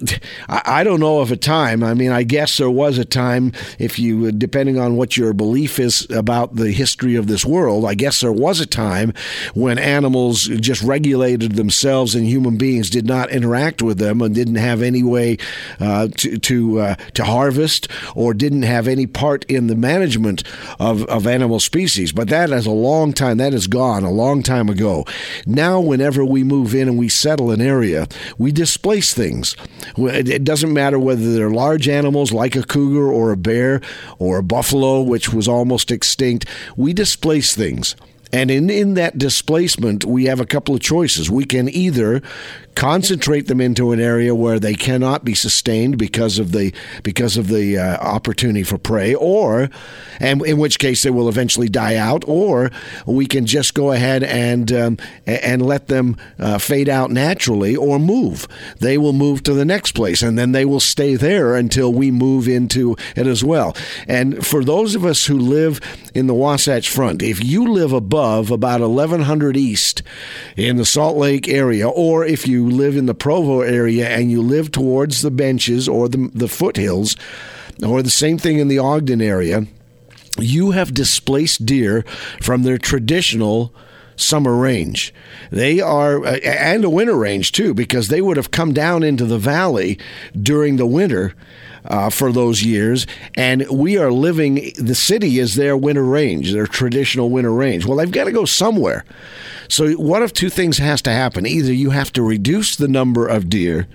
I 0.47 0.83
don't 0.83 0.99
know 0.99 1.19
of 1.19 1.31
a 1.31 1.37
time. 1.37 1.83
I 1.83 1.93
mean, 1.93 2.11
I 2.11 2.23
guess 2.23 2.57
there 2.57 2.69
was 2.69 2.97
a 2.97 3.05
time, 3.05 3.51
if 3.79 3.99
you, 3.99 4.31
depending 4.31 4.79
on 4.79 4.95
what 4.95 5.17
your 5.17 5.33
belief 5.33 5.79
is 5.79 6.07
about 6.09 6.55
the 6.55 6.71
history 6.71 7.15
of 7.15 7.27
this 7.27 7.45
world, 7.45 7.85
I 7.85 7.95
guess 7.95 8.21
there 8.21 8.31
was 8.31 8.59
a 8.59 8.65
time 8.65 9.13
when 9.53 9.77
animals 9.77 10.43
just 10.45 10.81
regulated 10.81 11.53
themselves 11.53 12.15
and 12.15 12.25
human 12.25 12.57
beings 12.57 12.89
did 12.89 13.05
not 13.05 13.29
interact 13.29 13.81
with 13.81 13.97
them 13.97 14.21
and 14.21 14.33
didn't 14.33 14.55
have 14.55 14.81
any 14.81 15.03
way 15.03 15.37
uh, 15.79 16.07
to 16.17 16.37
to 16.37 16.79
uh, 16.79 16.95
to 17.13 17.23
harvest 17.23 17.87
or 18.13 18.33
didn't 18.33 18.63
have 18.63 18.87
any 18.87 19.07
part 19.07 19.45
in 19.45 19.67
the 19.67 19.75
management 19.75 20.43
of, 20.79 21.03
of 21.05 21.25
animal 21.25 21.59
species. 21.59 22.11
But 22.11 22.29
that 22.29 22.51
is 22.51 22.65
a 22.65 22.71
long 22.71 23.13
time, 23.13 23.37
that 23.37 23.53
is 23.53 23.67
gone 23.67 24.03
a 24.03 24.11
long 24.11 24.43
time 24.43 24.69
ago. 24.69 25.05
Now, 25.45 25.79
whenever 25.79 26.23
we 26.23 26.43
move 26.43 26.75
in 26.75 26.87
and 26.87 26.97
we 26.97 27.09
settle 27.09 27.51
an 27.51 27.61
area, 27.61 28.07
we 28.37 28.51
displace 28.51 29.13
things. 29.13 29.55
It 29.97 30.43
doesn't 30.43 30.73
matter 30.73 30.99
whether 30.99 31.33
they're 31.33 31.49
large 31.49 31.87
animals 31.87 32.31
like 32.31 32.55
a 32.55 32.63
cougar 32.63 33.11
or 33.11 33.31
a 33.31 33.37
bear 33.37 33.81
or 34.19 34.37
a 34.37 34.43
buffalo, 34.43 35.01
which 35.01 35.33
was 35.33 35.47
almost 35.47 35.91
extinct. 35.91 36.45
We 36.75 36.93
displace 36.93 37.55
things. 37.55 37.95
And 38.33 38.51
in, 38.51 38.69
in 38.69 38.95
that 38.95 39.17
displacement, 39.17 40.03
we 40.03 40.25
have 40.25 40.39
a 40.39 40.45
couple 40.45 40.75
of 40.75 40.81
choices. 40.81 41.31
We 41.31 41.45
can 41.45 41.69
either 41.69 42.21
concentrate 42.75 43.47
them 43.47 43.61
into 43.61 43.91
an 43.91 43.99
area 43.99 44.35
where 44.35 44.59
they 44.59 44.73
cannot 44.73 45.25
be 45.25 45.33
sustained 45.33 45.97
because 45.97 46.37
of 46.39 46.51
the 46.51 46.73
because 47.03 47.37
of 47.37 47.47
the 47.47 47.77
uh, 47.77 47.97
opportunity 47.97 48.63
for 48.63 48.77
prey, 48.77 49.15
or 49.15 49.69
and 50.19 50.45
in 50.45 50.57
which 50.57 50.79
case 50.79 51.03
they 51.03 51.09
will 51.09 51.29
eventually 51.29 51.69
die 51.69 51.95
out, 51.95 52.23
or 52.27 52.71
we 53.05 53.25
can 53.25 53.45
just 53.45 53.73
go 53.73 53.91
ahead 53.91 54.23
and 54.23 54.71
um, 54.71 54.97
and 55.25 55.65
let 55.65 55.87
them 55.87 56.17
uh, 56.39 56.57
fade 56.57 56.89
out 56.89 57.11
naturally 57.11 57.75
or 57.75 57.99
move. 57.99 58.47
They 58.79 58.97
will 58.97 59.13
move 59.13 59.43
to 59.43 59.53
the 59.53 59.65
next 59.65 59.93
place, 59.93 60.21
and 60.21 60.37
then 60.37 60.51
they 60.51 60.65
will 60.65 60.79
stay 60.79 61.15
there 61.15 61.55
until 61.55 61.93
we 61.93 62.11
move 62.11 62.47
into 62.47 62.95
it 63.15 63.27
as 63.27 63.43
well. 63.43 63.75
And 64.07 64.45
for 64.45 64.63
those 64.63 64.95
of 64.95 65.05
us 65.05 65.25
who 65.25 65.37
live 65.37 65.79
in 66.13 66.27
the 66.27 66.33
Wasatch 66.33 66.89
Front, 66.89 67.21
if 67.21 67.43
you 67.43 67.71
live 67.71 67.93
above 67.93 68.51
about 68.51 68.81
1100 68.81 69.57
east 69.57 70.01
in 70.55 70.77
the 70.77 70.85
Salt 70.85 71.17
Lake 71.17 71.47
area, 71.47 71.87
or 71.87 72.25
if 72.25 72.47
you 72.47 72.64
live 72.69 72.95
in 72.95 73.05
the 73.05 73.13
Provo 73.13 73.61
area 73.61 74.07
and 74.09 74.31
you 74.31 74.41
live 74.41 74.71
towards 74.71 75.21
the 75.21 75.31
benches 75.31 75.87
or 75.87 76.07
the, 76.07 76.29
the 76.33 76.47
foothills, 76.47 77.15
or 77.85 78.01
the 78.01 78.09
same 78.09 78.37
thing 78.37 78.59
in 78.59 78.67
the 78.67 78.79
Ogden 78.79 79.21
area, 79.21 79.67
you 80.39 80.71
have 80.71 80.93
displaced 80.93 81.65
deer 81.65 82.03
from 82.41 82.63
their 82.63 82.77
traditional 82.77 83.73
summer 84.15 84.55
range. 84.55 85.13
They 85.51 85.79
are, 85.81 86.25
and 86.25 86.83
a 86.85 86.89
winter 86.89 87.15
range 87.15 87.51
too, 87.51 87.73
because 87.73 88.07
they 88.07 88.21
would 88.21 88.37
have 88.37 88.51
come 88.51 88.73
down 88.73 89.03
into 89.03 89.25
the 89.25 89.37
valley 89.37 89.99
during 90.39 90.77
the 90.77 90.85
winter. 90.85 91.35
Uh, 91.87 92.09
for 92.09 92.31
those 92.31 92.63
years, 92.63 93.05
and 93.35 93.63
we 93.69 93.95
are 93.95 94.11
living. 94.11 94.71
The 94.75 94.95
city 94.95 95.37
is 95.37 95.53
their 95.53 95.77
winter 95.77 96.03
range, 96.03 96.51
their 96.51 96.65
traditional 96.65 97.29
winter 97.29 97.53
range. 97.53 97.85
Well, 97.85 97.97
they've 97.97 98.11
got 98.11 98.23
to 98.23 98.31
go 98.31 98.45
somewhere. 98.45 99.05
So, 99.67 99.91
one 99.91 100.23
of 100.23 100.33
two 100.33 100.49
things 100.49 100.79
has 100.79 100.99
to 101.03 101.11
happen: 101.11 101.45
either 101.45 101.71
you 101.71 101.91
have 101.91 102.11
to 102.13 102.23
reduce 102.23 102.75
the 102.75 102.87
number 102.87 103.27
of 103.27 103.49
deer 103.49 103.87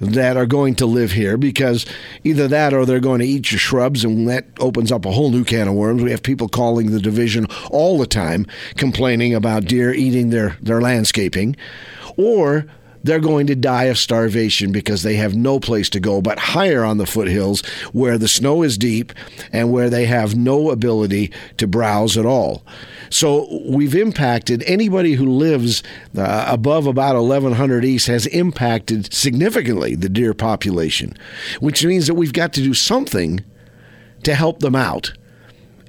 that 0.00 0.36
are 0.36 0.46
going 0.46 0.74
to 0.76 0.86
live 0.86 1.12
here 1.12 1.36
because 1.36 1.86
either 2.22 2.48
that 2.48 2.72
or 2.74 2.84
they're 2.84 3.00
going 3.00 3.20
to 3.20 3.26
eat 3.26 3.50
your 3.50 3.58
shrubs, 3.58 4.04
and 4.04 4.28
that 4.28 4.46
opens 4.60 4.92
up 4.92 5.04
a 5.04 5.12
whole 5.12 5.30
new 5.30 5.44
can 5.44 5.68
of 5.68 5.74
worms. 5.74 6.02
We 6.02 6.10
have 6.10 6.22
people 6.22 6.48
calling 6.48 6.90
the 6.90 7.00
division 7.00 7.46
all 7.70 7.98
the 7.98 8.06
time 8.06 8.46
complaining 8.76 9.34
about 9.34 9.64
deer 9.64 9.92
eating 9.92 10.30
their, 10.30 10.56
their 10.60 10.80
landscaping. 10.80 11.56
Or 12.16 12.66
they're 13.04 13.20
going 13.20 13.46
to 13.46 13.54
die 13.54 13.84
of 13.84 13.98
starvation 13.98 14.72
because 14.72 15.02
they 15.02 15.14
have 15.14 15.34
no 15.34 15.60
place 15.60 15.88
to 15.90 16.00
go 16.00 16.20
but 16.20 16.38
higher 16.38 16.84
on 16.84 16.98
the 16.98 17.06
foothills 17.06 17.64
where 17.92 18.18
the 18.18 18.28
snow 18.28 18.62
is 18.62 18.76
deep 18.76 19.12
and 19.52 19.70
where 19.70 19.88
they 19.88 20.06
have 20.06 20.34
no 20.34 20.70
ability 20.70 21.30
to 21.58 21.66
browse 21.66 22.16
at 22.16 22.26
all. 22.26 22.64
So 23.10 23.62
we've 23.68 23.94
impacted 23.94 24.64
anybody 24.64 25.12
who 25.12 25.26
lives 25.26 25.82
uh, 26.16 26.46
above 26.48 26.86
about 26.86 27.14
1100 27.14 27.84
east 27.84 28.06
has 28.08 28.26
impacted 28.26 29.12
significantly 29.12 29.94
the 29.94 30.08
deer 30.08 30.34
population, 30.34 31.16
which 31.60 31.84
means 31.84 32.06
that 32.06 32.14
we've 32.14 32.32
got 32.32 32.52
to 32.54 32.62
do 32.62 32.74
something 32.74 33.44
to 34.24 34.34
help 34.34 34.60
them 34.60 34.74
out. 34.74 35.12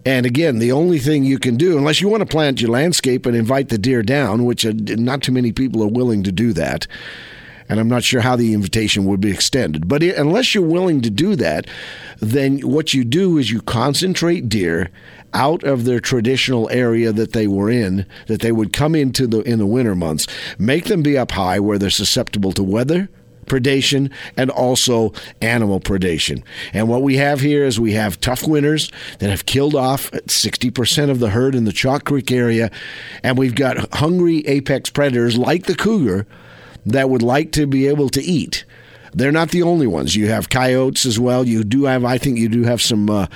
And 0.06 0.26
again, 0.26 0.60
the 0.60 0.72
only 0.72 1.00
thing 1.00 1.24
you 1.24 1.40
can 1.40 1.58
do, 1.58 1.78
unless 1.78 2.00
you 2.00 2.08
want 2.08 2.22
to 2.22 2.28
plant 2.28 2.62
your 2.62 2.70
landscape 2.70 3.26
and 3.26 3.36
invite 3.36 3.70
the 3.70 3.78
deer 3.80 4.04
down, 4.04 4.46
which 4.46 4.66
uh, 4.66 4.74
not 4.76 5.24
too 5.24 5.32
many 5.32 5.52
people 5.52 5.84
are 5.84 5.88
willing 5.88 6.22
to 6.24 6.32
do 6.32 6.54
that, 6.54 6.86
and 7.68 7.80
I'm 7.80 7.88
not 7.88 8.04
sure 8.04 8.22
how 8.22 8.36
the 8.36 8.54
invitation 8.54 9.06
would 9.06 9.20
be 9.20 9.32
extended. 9.32 9.88
But 9.88 10.04
unless 10.04 10.54
you're 10.54 10.64
willing 10.64 11.02
to 11.02 11.10
do 11.10 11.36
that, 11.38 11.66
then 12.20 12.60
what 12.60 12.94
you 12.94 13.04
do 13.04 13.40
is 13.40 13.50
you 13.50 13.62
concentrate 13.62 14.48
deer 14.48 14.92
out 15.34 15.64
of 15.64 15.86
their 15.86 16.00
traditional 16.00 16.70
area 16.70 17.12
that 17.12 17.34
they 17.34 17.48
were 17.48 17.72
in, 17.72 18.06
that 18.28 18.42
they 18.42 18.52
would 18.52 18.72
come 18.72 18.94
into 18.94 19.26
the 19.26 19.42
in 19.42 19.58
the 19.58 19.66
winter 19.66 19.96
months, 19.96 20.28
make 20.60 20.86
them 20.86 21.02
be 21.02 21.18
up 21.18 21.32
high 21.32 21.60
where 21.60 21.80
they're 21.80 21.90
susceptible 21.90 22.52
to 22.54 22.64
weather, 22.64 23.10
predation 23.46 24.12
and 24.38 24.50
also 24.50 25.14
animal 25.42 25.80
predation. 25.80 26.44
And 26.74 26.88
what 26.90 27.02
we 27.02 27.18
have 27.18 27.42
here 27.42 27.66
is 27.66 27.80
we 27.80 27.94
have 27.94 28.20
tough 28.22 28.48
winters 28.48 28.92
that 29.20 29.30
have 29.30 29.46
killed 29.46 29.76
off 29.76 30.12
60% 30.12 31.10
of 31.10 31.20
the 31.20 31.30
herd 31.30 31.56
in 31.56 31.66
the 31.66 31.72
Chalk 31.72 32.06
Creek 32.06 32.32
area, 32.32 32.72
and 33.24 33.38
we've 33.38 33.56
got 33.56 33.94
hungry 33.96 34.46
apex 34.48 34.90
predators 34.90 35.38
like 35.38 35.66
the 35.66 35.76
cougar 35.76 36.26
that 36.86 37.10
would 37.10 37.22
like 37.22 37.52
to 37.54 37.66
be 37.66 37.88
able 37.88 38.10
to 38.10 38.22
eat. 38.22 38.66
They're 39.14 39.32
not 39.32 39.52
the 39.52 39.64
only 39.64 39.88
ones. 39.88 40.16
You 40.16 40.28
have 40.28 40.50
coyotes 40.50 41.06
as 41.06 41.18
well. 41.18 41.48
You 41.48 41.64
do 41.64 41.86
have, 41.86 42.04
I 42.04 42.18
think, 42.18 42.38
you 42.38 42.50
do 42.50 42.64
have 42.64 42.82
some 42.82 43.10
uh, 43.10 43.28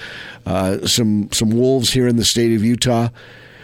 uh, 0.46 0.86
some 0.86 1.30
some 1.32 1.52
wolves 1.52 1.94
here 1.94 2.06
in 2.06 2.18
the 2.18 2.26
state 2.26 2.54
of 2.54 2.64
Utah, 2.64 3.10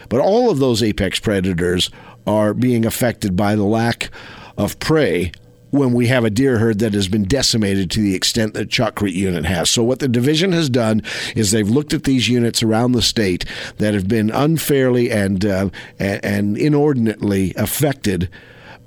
but 0.07 0.21
all 0.21 0.49
of 0.49 0.59
those 0.59 0.81
apex 0.81 1.19
predators 1.19 1.91
are 2.25 2.53
being 2.53 2.85
affected 2.85 3.35
by 3.35 3.55
the 3.55 3.65
lack 3.65 4.09
of 4.57 4.79
prey 4.79 5.33
when 5.75 5.93
we 5.93 6.07
have 6.07 6.25
a 6.25 6.29
deer 6.29 6.57
herd 6.57 6.79
that 6.79 6.93
has 6.93 7.07
been 7.07 7.25
decimated 7.25 7.91
to 7.91 8.01
the 8.01 8.15
extent 8.15 8.53
that 8.53 8.69
Chalk 8.69 8.95
Creek 8.95 9.15
unit 9.15 9.45
has. 9.45 9.69
So 9.69 9.83
what 9.83 9.99
the 9.99 10.07
division 10.07 10.51
has 10.51 10.69
done 10.69 11.01
is 11.35 11.51
they've 11.51 11.69
looked 11.69 11.93
at 11.93 12.03
these 12.03 12.27
units 12.27 12.63
around 12.63 12.93
the 12.93 13.01
state 13.01 13.45
that 13.77 13.93
have 13.93 14.07
been 14.07 14.29
unfairly 14.31 15.11
and 15.11 15.45
uh, 15.45 15.69
and 15.99 16.57
inordinately 16.57 17.53
affected 17.55 18.29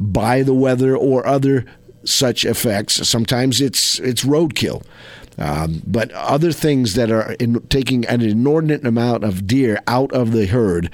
by 0.00 0.42
the 0.42 0.54
weather 0.54 0.96
or 0.96 1.26
other 1.26 1.64
such 2.04 2.44
effects. 2.44 3.06
Sometimes 3.08 3.60
it's 3.60 3.98
it's 4.00 4.24
roadkill. 4.24 4.82
Um, 5.38 5.82
but 5.86 6.10
other 6.12 6.52
things 6.52 6.94
that 6.94 7.10
are 7.10 7.32
in, 7.34 7.60
taking 7.68 8.04
an 8.06 8.20
inordinate 8.20 8.86
amount 8.86 9.24
of 9.24 9.46
deer 9.46 9.80
out 9.86 10.12
of 10.12 10.32
the 10.32 10.46
herd 10.46 10.90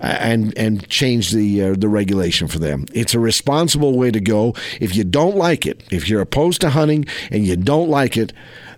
uh, 0.00 0.16
and 0.20 0.56
and 0.58 0.86
change 0.88 1.30
the 1.30 1.62
uh, 1.62 1.74
the 1.76 1.88
regulation 1.88 2.48
for 2.48 2.58
them. 2.58 2.86
It's 2.92 3.14
a 3.14 3.20
responsible 3.20 3.96
way 3.96 4.10
to 4.10 4.20
go. 4.20 4.54
If 4.80 4.94
you 4.94 5.04
don't 5.04 5.36
like 5.36 5.66
it, 5.66 5.82
if 5.90 6.08
you're 6.08 6.20
opposed 6.20 6.60
to 6.60 6.70
hunting 6.70 7.06
and 7.30 7.46
you 7.46 7.56
don't 7.56 7.88
like 7.88 8.16
it, 8.16 8.32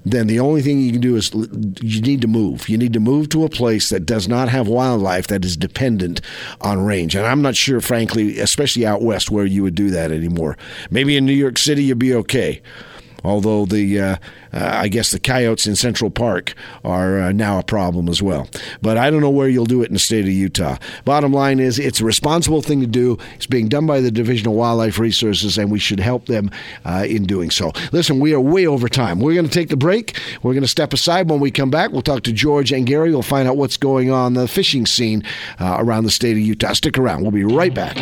then 0.05 0.29
the 0.29 0.40
only 0.40 0.62
thing 0.62 0.81
you 0.81 0.92
can 0.92 1.01
do 1.01 1.16
is 1.16 1.33
you 1.35 2.01
need 2.01 2.23
to 2.23 2.29
move. 2.29 2.68
You 2.68 2.79
need 2.79 2.92
to 2.94 3.01
move 3.01 3.29
to 3.31 3.44
a 3.44 3.49
place 3.51 3.88
that 3.90 4.07
does 4.07 4.29
not 4.29 4.49
have 4.49 4.68
wildlife 4.68 5.27
that 5.27 5.44
is 5.44 5.57
dependent 5.57 6.20
on 6.61 6.85
range. 6.85 7.14
And 7.14 7.27
I'm 7.27 7.42
not 7.42 7.57
sure, 7.57 7.81
frankly, 7.81 8.38
especially 8.38 8.87
out 8.87 9.03
west, 9.03 9.31
where 9.31 9.44
you 9.44 9.62
would 9.62 9.75
do 9.75 9.90
that 9.90 10.11
anymore. 10.11 10.57
Maybe 10.90 11.16
in 11.16 11.27
New 11.27 11.33
York 11.33 11.59
City, 11.59 11.85
you'd 11.85 11.99
be 11.99 12.14
okay 12.14 12.62
although 13.24 13.66
the 13.66 14.00
uh, 14.00 14.16
uh, 14.52 14.70
I 14.72 14.88
guess 14.88 15.11
the 15.11 15.20
coyotes 15.20 15.66
in 15.66 15.76
Central 15.76 16.11
Park 16.11 16.54
are 16.85 17.20
uh, 17.20 17.33
now 17.33 17.59
a 17.59 17.62
problem 17.62 18.09
as 18.09 18.22
well. 18.22 18.48
But 18.83 18.96
I 18.96 19.11
don't 19.11 19.20
know 19.20 19.30
where 19.30 19.48
you'll 19.48 19.64
do 19.64 19.83
it 19.83 19.88
in 19.88 19.94
the 19.94 19.98
state 20.00 20.24
of 20.24 20.30
Utah. 20.30 20.76
Bottom 21.04 21.33
line 21.33 21.61
is, 21.61 21.78
it's 21.78 22.00
a 22.00 22.04
responsible 22.04 22.62
thing 22.62 22.80
to 22.80 22.87
do. 22.87 23.18
It's 23.37 23.46
being 23.46 23.68
done 23.68 23.87
by 23.87 24.00
the 24.00 24.11
Division 24.11 24.48
of 24.48 24.54
Wildlife 24.54 24.98
Resources, 24.98 25.56
and 25.59 25.70
we 25.70 25.78
should 25.78 26.00
help 26.00 26.26
them 26.26 26.50
uh, 26.85 27.04
in 27.09 27.24
doing 27.24 27.50
so. 27.50 27.72
Listen, 27.92 28.20
we 28.20 28.35
are 28.35 28.40
way 28.40 28.66
over 28.66 28.88
time. 28.88 29.20
We're 29.20 29.35
going 29.35 29.46
to 29.46 29.52
take 29.52 29.68
the 29.68 29.76
break. 29.76 30.18
We're 30.42 30.52
going 30.52 30.62
to 30.62 30.68
step 30.68 30.92
aside. 30.92 31.28
When 31.30 31.40
we 31.40 31.50
come 31.50 31.70
back, 31.70 31.92
we'll 31.92 32.02
talk 32.02 32.22
to 32.24 32.33
George 32.33 32.72
and 32.72 32.87
Gary. 32.87 33.11
We'll 33.11 33.22
find 33.22 33.48
out 33.48 33.56
what's 33.56 33.76
going 33.76 34.11
on 34.11 34.35
the 34.35 34.48
fishing 34.48 34.87
scene 34.87 35.22
uh, 35.59 35.76
around 35.78 36.04
the 36.04 36.11
state 36.11 36.33
of 36.33 36.38
Utah. 36.38 36.72
Stick 36.72 36.98
around. 36.98 37.22
We'll 37.22 37.30
be 37.30 37.44
right 37.44 37.74
back. 37.74 37.96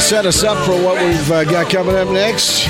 To 0.00 0.06
set 0.06 0.26
us 0.26 0.42
up 0.42 0.56
for 0.64 0.72
what 0.72 1.02
we've 1.04 1.30
uh, 1.30 1.44
got 1.44 1.70
coming 1.70 1.94
up 1.94 2.08
next. 2.08 2.66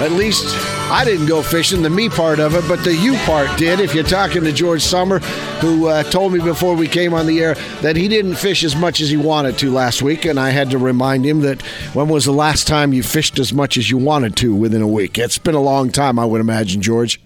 At 0.00 0.12
least 0.12 0.44
I 0.90 1.04
didn't 1.04 1.26
go 1.26 1.42
fishing, 1.42 1.82
the 1.82 1.90
me 1.90 2.08
part 2.08 2.38
of 2.38 2.54
it, 2.54 2.64
but 2.68 2.84
the 2.84 2.94
you 2.94 3.16
part 3.18 3.58
did. 3.58 3.80
If 3.80 3.94
you're 3.94 4.04
talking 4.04 4.44
to 4.44 4.52
George 4.52 4.82
Summer, 4.82 5.18
who 5.60 5.88
uh, 5.88 6.04
told 6.04 6.32
me 6.32 6.40
before 6.40 6.76
we 6.76 6.86
came 6.86 7.14
on 7.14 7.26
the 7.26 7.40
air 7.40 7.54
that 7.82 7.96
he 7.96 8.06
didn't 8.06 8.36
fish 8.36 8.62
as 8.62 8.76
much 8.76 9.00
as 9.00 9.10
he 9.10 9.16
wanted 9.16 9.58
to 9.58 9.72
last 9.72 10.02
week, 10.02 10.24
and 10.24 10.38
I 10.38 10.50
had 10.50 10.70
to 10.70 10.78
remind 10.78 11.24
him 11.26 11.40
that 11.40 11.62
when 11.94 12.08
was 12.08 12.24
the 12.24 12.32
last 12.32 12.66
time 12.68 12.92
you 12.92 13.02
fished 13.02 13.38
as 13.38 13.52
much 13.52 13.76
as 13.76 13.90
you 13.90 13.98
wanted 13.98 14.36
to 14.36 14.54
within 14.54 14.82
a 14.82 14.88
week? 14.88 15.18
It's 15.18 15.38
been 15.38 15.56
a 15.56 15.60
long 15.60 15.90
time, 15.90 16.18
I 16.18 16.26
would 16.26 16.40
imagine, 16.40 16.80
George. 16.80 17.20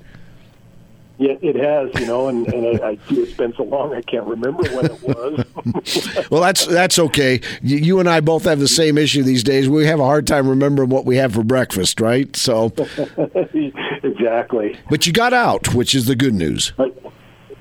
Yeah, 1.18 1.35
it 1.40 1.57
has, 1.57 2.01
you 2.01 2.07
know, 2.07 2.29
and, 2.29 2.46
and 2.53 2.81
I, 2.81 2.88
I, 2.88 2.98
it's 3.11 3.33
been 3.35 3.53
so 3.55 3.64
long 3.64 3.94
I 3.94 4.03
can't 4.03 4.27
remember 4.27 4.62
when 4.70 4.87
it 4.87 5.03
was. 5.03 6.27
well, 6.31 6.40
that's 6.40 6.66
that's 6.66 6.98
okay. 6.98 7.40
You, 7.62 7.77
you, 7.77 8.01
and 8.01 8.09
I 8.09 8.20
both 8.20 8.44
have 8.44 8.59
the 8.59 8.68
same 8.68 8.98
issue 8.98 9.22
these 9.22 9.44
days. 9.44 9.68
We 9.68 9.87
have 9.87 10.01
a 10.01 10.05
hard 10.05 10.27
time 10.27 10.48
remembering 10.48 10.88
what 10.88 11.05
we 11.05 11.16
have 11.16 11.35
for 11.35 11.44
breakfast, 11.44 12.01
right? 12.01 12.35
So 12.35 12.72
exactly. 14.03 14.79
But 14.90 15.07
you 15.07 15.12
got 15.12 15.33
out, 15.33 15.75
which 15.75 15.94
is 15.94 16.07
the 16.07 16.16
good 16.16 16.35
news. 16.35 16.72
I, 16.79 16.90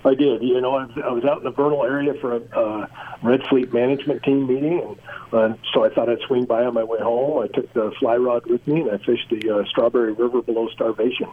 I 0.04 0.16
did. 0.16 0.42
You 0.42 0.60
know, 0.62 0.76
I 0.76 0.86
was, 0.86 0.98
I 1.06 1.10
was 1.12 1.24
out 1.26 1.38
in 1.40 1.44
the 1.44 1.52
Vernal 1.52 1.84
area 1.84 2.14
for 2.20 2.36
a 2.38 2.42
uh, 2.58 2.88
Red 3.22 3.42
Fleet 3.50 3.72
management 3.72 4.24
team 4.24 4.48
meeting, 4.48 4.98
and 5.32 5.54
uh, 5.54 5.58
so 5.74 5.86
I 5.86 5.90
thought 5.90 6.10
I'd 6.10 6.20
swing 6.28 6.46
by 6.46 6.64
on 6.66 6.74
my 6.74 6.84
way 6.84 6.98
home. 7.00 7.44
I 7.44 7.48
took 7.48 7.72
the 7.74 7.92
fly 8.00 8.16
rod 8.18 8.46
with 8.48 8.66
me, 8.68 8.82
and 8.82 8.92
I 8.92 8.98
fished 8.98 9.30
the 9.30 9.58
uh, 9.60 9.66
Strawberry 9.70 10.14
River 10.14 10.42
below 10.42 10.68
starvation. 10.70 11.28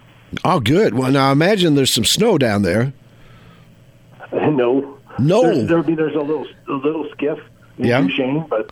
Oh, 0.45 0.61
good. 0.61 0.95
Well, 0.95 1.11
now 1.11 1.33
imagine 1.33 1.75
there's 1.77 1.93
some 1.93 2.05
snow 2.05 2.37
down 2.37 2.63
there. 2.63 2.93
no, 4.33 4.99
No. 5.19 5.43
There's, 5.43 5.69
there, 5.69 5.83
mean, 5.83 5.97
there's 5.97 6.15
a 6.15 6.19
little 6.21 6.47
a 6.69 6.73
little 6.73 7.09
skiff 7.13 7.39
in 7.79 7.87
Yeah. 7.87 8.03
Duchesne, 8.03 8.47
but 8.51 8.71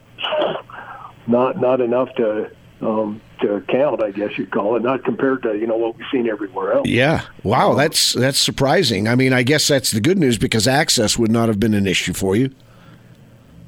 not 1.26 1.59
not 1.61 1.80
enough 1.80 2.14
to 2.16 2.50
um, 2.82 3.20
to 3.40 3.62
count. 3.68 4.03
I 4.03 4.11
guess 4.11 4.37
you'd 4.38 4.51
call 4.51 4.77
it. 4.77 4.83
Not 4.83 5.05
compared 5.05 5.42
to 5.42 5.57
you 5.57 5.66
know 5.66 5.77
what 5.77 5.96
we've 5.96 6.07
seen 6.12 6.29
everywhere 6.29 6.72
else. 6.72 6.88
Yeah. 6.88 7.22
Wow, 7.42 7.75
that's 7.75 8.12
that's 8.12 8.38
surprising. 8.38 9.09
I 9.09 9.14
mean, 9.14 9.33
I 9.33 9.42
guess 9.42 9.68
that's 9.68 9.90
the 9.90 10.01
good 10.01 10.18
news 10.18 10.38
because 10.38 10.66
access 10.66 11.18
would 11.18 11.31
not 11.31 11.49
have 11.49 11.61
been 11.61 11.75
an 11.75 11.87
issue 11.87 12.12
for 12.12 12.37
you. 12.37 12.51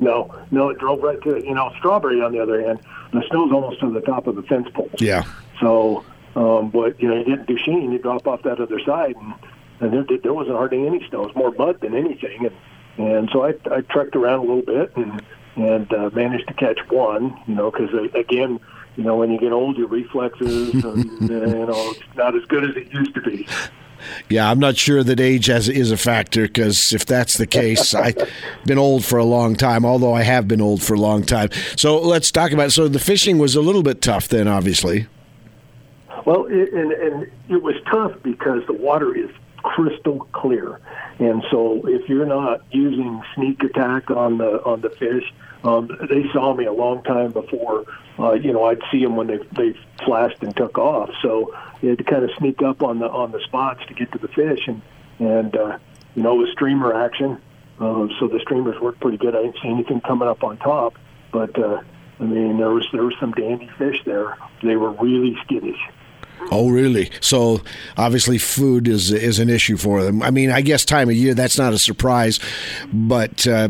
No, 0.01 0.35
no, 0.51 0.69
it 0.71 0.79
drove 0.79 1.03
right 1.03 1.21
to 1.23 1.37
it. 1.37 1.45
You 1.45 1.55
know, 1.55 1.73
Strawberry 1.79 2.23
on 2.23 2.33
the 2.33 2.41
other 2.41 2.65
hand, 2.65 2.81
the 3.13 3.23
snow's 3.29 3.53
almost 3.53 3.81
to 3.81 3.91
the 3.91 4.01
top 4.01 4.27
of 4.27 4.37
the 4.37 4.43
fence 4.43 4.69
poles. 4.73 4.91
Yeah. 4.99 5.25
So, 5.61 6.05
um, 6.37 6.71
but 6.71 7.01
you 7.01 7.09
know, 7.09 7.17
you 7.17 7.37
to 7.37 7.45
Duchesne, 7.45 7.91
you 7.91 7.99
drop 7.99 8.27
off 8.27 8.43
that 8.43 8.61
other 8.61 8.81
side, 8.81 9.17
and, 9.17 9.35
and 9.81 10.09
there, 10.09 10.19
there 10.19 10.35
wasn't 10.35 10.57
hardly 10.57 10.87
any 10.87 11.07
snow. 11.09 11.25
It 11.25 11.35
was 11.35 11.37
more 11.37 11.51
mud 11.53 11.81
than 11.81 11.95
anything, 11.95 12.47
and 12.47 13.07
and 13.09 13.31
so 13.33 13.45
I 13.45 13.55
I 13.71 13.81
trekked 13.81 14.15
around 14.15 14.41
a 14.41 14.43
little 14.43 14.63
bit 14.63 14.97
and 14.97 15.23
and 15.57 15.93
uh, 15.93 16.11
managed 16.13 16.47
to 16.49 16.55
catch 16.55 16.79
one. 16.91 17.37
You 17.47 17.55
know, 17.57 17.71
because 17.71 17.91
again, 18.15 18.61
you 18.99 19.05
know, 19.05 19.17
when 19.17 19.31
you 19.31 19.39
get 19.39 19.53
old, 19.53 19.79
your 19.79 19.87
reflexes, 19.87 20.75
and, 20.75 21.05
you 21.31 21.39
know, 21.39 21.93
it's 21.93 22.17
not 22.17 22.35
as 22.35 22.45
good 22.47 22.69
as 22.69 22.77
it 22.77 22.93
used 22.93 23.15
to 23.15 23.21
be. 23.21 23.47
Yeah, 24.29 24.51
I'm 24.51 24.59
not 24.59 24.77
sure 24.77 25.05
that 25.05 25.21
age 25.21 25.47
has, 25.47 25.69
is 25.69 25.93
a 25.93 25.97
factor 25.97 26.43
because 26.43 26.93
if 26.93 27.07
that's 27.07 27.37
the 27.37 27.47
case, 27.47 27.95
I've 27.95 28.17
been 28.67 28.77
old 28.77 29.05
for 29.05 29.17
a 29.19 29.25
long 29.25 29.55
time, 29.55 29.85
although 29.85 30.15
I 30.15 30.23
have 30.23 30.49
been 30.49 30.61
old 30.61 30.83
for 30.83 30.95
a 30.95 31.01
long 31.01 31.23
time. 31.23 31.51
So 31.77 32.01
let's 32.01 32.33
talk 32.33 32.51
about 32.51 32.73
So 32.73 32.89
the 32.89 32.99
fishing 32.99 33.39
was 33.39 33.55
a 33.55 33.61
little 33.61 33.85
bit 33.85 34.03
tough 34.03 34.27
then, 34.27 34.49
obviously. 34.49 35.07
Well, 36.27 36.47
it, 36.47 36.73
and 36.73 36.93
and 36.93 37.31
it 37.49 37.63
was 37.63 37.77
tough 37.91 38.13
because 38.23 38.67
the 38.67 38.73
water 38.73 39.17
is 39.17 39.31
crystal 39.69 40.27
clear, 40.33 40.81
and 41.19 41.45
so 41.51 41.87
if 41.87 42.09
you're 42.09 42.27
not 42.27 42.63
using 42.71 43.23
sneak 43.35 43.63
attack 43.63 44.11
on 44.11 44.39
the 44.39 44.63
on 44.65 44.81
the 44.81 44.91
fish, 44.91 45.25
um, 45.65 45.89
they 46.09 46.25
saw 46.33 46.55
me 46.55 46.65
a 46.65 46.73
long 46.73 47.03
time 47.03 47.33
before. 47.33 47.85
Uh, 48.19 48.33
you 48.33 48.53
know, 48.53 48.65
I'd 48.65 48.81
see 48.91 49.03
them 49.03 49.17
when 49.17 49.27
they 49.27 49.39
they 49.53 49.79
flashed 50.05 50.43
and 50.43 50.57
took 50.57 50.79
off. 50.79 51.11
So 51.23 51.55
you 51.83 51.91
had 51.91 51.99
to 51.99 52.05
kind 52.05 52.25
of 52.25 52.31
sneak 52.39 52.63
up 52.63 52.83
on 52.83 52.99
the 52.99 53.09
on 53.09 53.33
the 53.33 53.41
spots 53.41 53.81
to 53.89 53.95
get 53.95 54.11
to 54.13 54.19
the 54.19 54.29
fish, 54.29 54.67
and 54.67 54.81
and 55.19 55.57
uh, 55.57 55.79
you 56.15 56.23
know, 56.23 56.37
it 56.37 56.39
was 56.39 56.51
streamer 56.53 56.95
action. 56.95 57.41
Uh, 57.79 58.09
so 58.19 58.27
the 58.27 58.41
streamers 58.41 58.81
worked 58.81 59.01
pretty 59.01 59.19
good. 59.19 59.37
I 59.37 59.43
didn't 59.43 59.59
see 59.63 59.69
anything 59.69 60.01
coming 60.01 60.29
up 60.29 60.43
on 60.43 60.57
top, 60.57 60.95
but 61.31 61.57
uh, 61.59 61.81
I 62.19 62.25
mean, 62.25 62.57
there 62.59 62.71
was 62.71 62.87
there 62.93 63.05
was 63.05 63.15
some 63.21 63.33
dandy 63.33 63.71
fish 63.79 64.03
there. 64.05 64.37
They 64.63 64.77
were 64.77 64.91
really 64.93 65.37
skittish. 65.45 65.81
Oh, 66.51 66.71
really? 66.71 67.11
So 67.21 67.61
obviously, 67.97 68.39
food 68.39 68.89
is 68.89 69.13
is 69.13 69.39
an 69.39 69.51
issue 69.51 69.77
for 69.77 70.03
them. 70.03 70.23
I 70.23 70.31
mean, 70.31 70.51
I 70.51 70.61
guess 70.63 70.85
time 70.85 71.09
of 71.09 71.15
year 71.15 71.35
that's 71.35 71.59
not 71.59 71.73
a 71.73 71.79
surprise, 71.79 72.41
but 72.93 73.47
uh, 73.47 73.69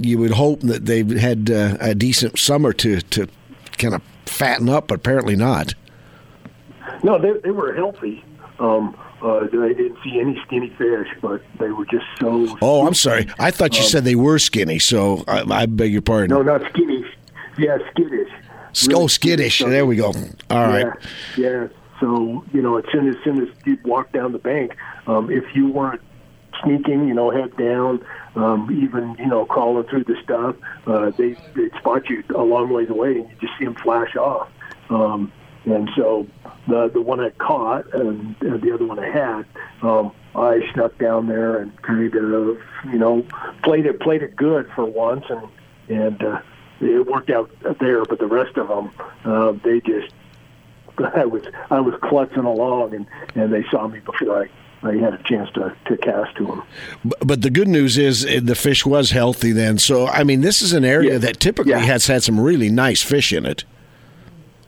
you 0.00 0.18
would 0.18 0.30
hope 0.32 0.60
that 0.60 0.86
they've 0.86 1.10
had 1.10 1.50
uh, 1.50 1.76
a 1.80 1.94
decent 1.94 2.38
summer 2.38 2.72
to 2.74 3.00
to 3.00 3.28
kind 3.78 3.94
of 3.94 4.02
fatten 4.26 4.68
up, 4.68 4.88
but 4.88 4.96
apparently 4.96 5.36
not. 5.36 5.74
No, 7.02 7.18
they 7.18 7.32
they 7.40 7.50
were 7.50 7.74
healthy. 7.74 8.24
Um, 8.58 8.96
uh, 9.22 9.38
I 9.44 9.46
didn't 9.48 9.98
see 10.04 10.20
any 10.20 10.40
skinny 10.46 10.70
fish, 10.70 11.08
but 11.20 11.42
they 11.58 11.70
were 11.70 11.86
just 11.86 12.04
so. 12.20 12.56
Oh, 12.60 12.86
I'm 12.86 12.94
sorry. 12.94 13.28
I 13.38 13.50
thought 13.50 13.76
you 13.76 13.82
said 13.82 14.04
they 14.04 14.14
were 14.16 14.38
skinny, 14.38 14.78
so 14.78 15.24
I, 15.26 15.42
I 15.62 15.66
beg 15.66 15.92
your 15.92 16.02
pardon. 16.02 16.36
No, 16.36 16.42
not 16.42 16.62
skinny. 16.70 17.04
Yeah, 17.58 17.78
skittish. 17.90 18.28
Sk- 18.72 18.92
oh, 18.94 19.06
skittish. 19.06 19.58
So- 19.58 19.68
There 19.68 19.86
we 19.86 19.96
go. 19.96 20.12
All 20.50 20.66
right. 20.68 20.86
Yeah, 21.36 21.50
yeah. 21.62 21.68
So 22.02 22.44
you 22.52 22.60
know, 22.60 22.78
as 22.78 22.84
soon 22.90 23.08
as 23.08 23.14
soon 23.22 23.40
as 23.40 23.48
you 23.64 23.78
walk 23.84 24.10
down 24.10 24.32
the 24.32 24.38
bank, 24.38 24.76
um, 25.06 25.30
if 25.30 25.44
you 25.54 25.68
weren't 25.68 26.02
sneaking, 26.64 27.06
you 27.06 27.14
know, 27.14 27.30
head 27.30 27.56
down, 27.56 28.04
um, 28.34 28.68
even 28.82 29.14
you 29.20 29.26
know, 29.26 29.46
crawling 29.46 29.84
through 29.84 30.04
the 30.04 30.16
stuff, 30.20 30.56
uh, 30.88 31.10
they 31.10 31.36
they 31.54 31.70
spot 31.78 32.10
you 32.10 32.24
a 32.34 32.42
long 32.42 32.70
ways 32.70 32.90
away, 32.90 33.18
and 33.18 33.30
you 33.30 33.36
just 33.40 33.52
see 33.56 33.66
them 33.66 33.76
flash 33.76 34.16
off. 34.16 34.48
Um, 34.90 35.32
and 35.64 35.88
so 35.96 36.26
the 36.66 36.90
the 36.92 37.00
one 37.00 37.20
I 37.20 37.30
caught 37.30 37.94
and, 37.94 38.34
and 38.40 38.60
the 38.60 38.74
other 38.74 38.84
one 38.84 38.98
I 38.98 39.08
had, 39.08 39.46
um, 39.82 40.10
I 40.34 40.60
snuck 40.74 40.98
down 40.98 41.28
there 41.28 41.58
and 41.58 41.80
kind 41.82 42.04
of 42.12 42.58
you 42.92 42.98
know 42.98 43.24
played 43.62 43.86
it 43.86 44.00
played 44.00 44.24
it 44.24 44.34
good 44.34 44.68
for 44.74 44.84
once, 44.84 45.26
and 45.28 45.48
and 45.88 46.20
uh, 46.20 46.40
it 46.80 47.06
worked 47.06 47.30
out 47.30 47.48
there. 47.78 48.04
But 48.04 48.18
the 48.18 48.26
rest 48.26 48.56
of 48.56 48.66
them, 48.66 48.90
uh, 49.24 49.52
they 49.62 49.78
just 49.80 50.12
I 51.16 51.24
was 51.24 51.42
I 51.70 51.80
was 51.80 51.94
clutching 52.02 52.44
along, 52.44 52.94
and 52.94 53.06
and 53.34 53.52
they 53.52 53.64
saw 53.70 53.88
me 53.88 54.00
before 54.00 54.44
I. 54.44 54.48
I 54.84 54.96
had 54.96 55.14
a 55.14 55.22
chance 55.22 55.48
to, 55.52 55.72
to 55.86 55.96
cast 55.96 56.34
to 56.38 56.44
them. 56.44 56.62
But 57.20 57.42
the 57.42 57.50
good 57.50 57.68
news 57.68 57.96
is 57.96 58.26
uh, 58.26 58.40
the 58.42 58.56
fish 58.56 58.84
was 58.84 59.12
healthy 59.12 59.52
then. 59.52 59.78
So, 59.78 60.08
I 60.08 60.24
mean, 60.24 60.40
this 60.40 60.60
is 60.60 60.72
an 60.72 60.84
area 60.84 61.12
Yeah. 61.12 61.18
that 61.18 61.38
typically 61.38 61.70
Yeah. 61.70 61.78
has 61.78 62.08
had 62.08 62.24
some 62.24 62.40
really 62.40 62.68
nice 62.68 63.00
fish 63.00 63.32
in 63.32 63.46
it. 63.46 63.62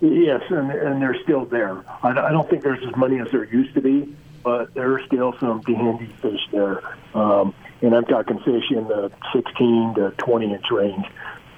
Yes, 0.00 0.40
and 0.50 0.70
and 0.70 1.02
they're 1.02 1.20
still 1.24 1.46
there. 1.46 1.82
I, 2.04 2.10
I 2.10 2.30
don't 2.30 2.48
think 2.48 2.62
there's 2.62 2.86
as 2.86 2.94
many 2.96 3.18
as 3.18 3.26
there 3.32 3.42
used 3.42 3.74
to 3.74 3.80
be, 3.80 4.14
but 4.44 4.72
there 4.74 4.92
are 4.92 5.02
still 5.04 5.34
some 5.40 5.62
dandy 5.62 6.06
fish 6.22 6.40
there. 6.52 6.80
Um, 7.14 7.52
and 7.82 7.92
I'm 7.92 8.04
talking 8.04 8.38
fish 8.38 8.70
in 8.70 8.86
the 8.86 9.10
16 9.32 9.94
to 9.96 10.12
20 10.18 10.52
inch 10.54 10.70
range. 10.70 11.06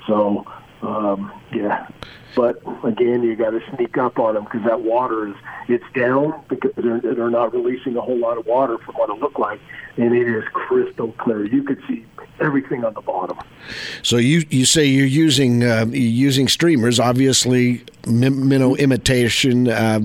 So, 0.07 0.46
um, 0.81 1.31
yeah. 1.52 1.88
But 2.37 2.62
again, 2.85 3.22
you 3.22 3.35
got 3.35 3.51
to 3.51 3.62
sneak 3.75 3.96
up 3.96 4.18
on 4.18 4.35
them 4.35 4.44
because 4.44 4.62
that 4.66 4.83
water 4.83 5.27
is 5.27 5.35
it's 5.68 5.85
down 5.94 6.44
because 6.49 6.70
they're, 6.77 7.01
they're 7.01 7.31
not 7.31 7.55
releasing 7.55 7.96
a 7.96 8.03
whole 8.03 8.18
lot 8.18 8.37
of 8.37 8.44
water 8.44 8.77
from 8.77 8.94
what 8.96 9.09
it 9.09 9.18
looked 9.18 9.38
like, 9.38 9.59
and 9.96 10.14
it 10.14 10.29
is 10.29 10.44
crystal 10.53 11.12
clear. 11.12 11.46
You 11.46 11.62
could 11.62 11.83
see 11.88 12.05
everything 12.38 12.85
on 12.85 12.92
the 12.92 13.01
bottom. 13.01 13.38
So 14.03 14.18
you 14.18 14.44
you 14.51 14.66
say 14.66 14.85
you're 14.85 15.07
using 15.07 15.64
uh, 15.64 15.87
you're 15.88 15.96
using 15.96 16.46
streamers, 16.46 17.01
obviously 17.01 17.83
min- 18.07 18.46
minnow 18.46 18.75
imitation 18.75 19.68
uh, 19.68 20.01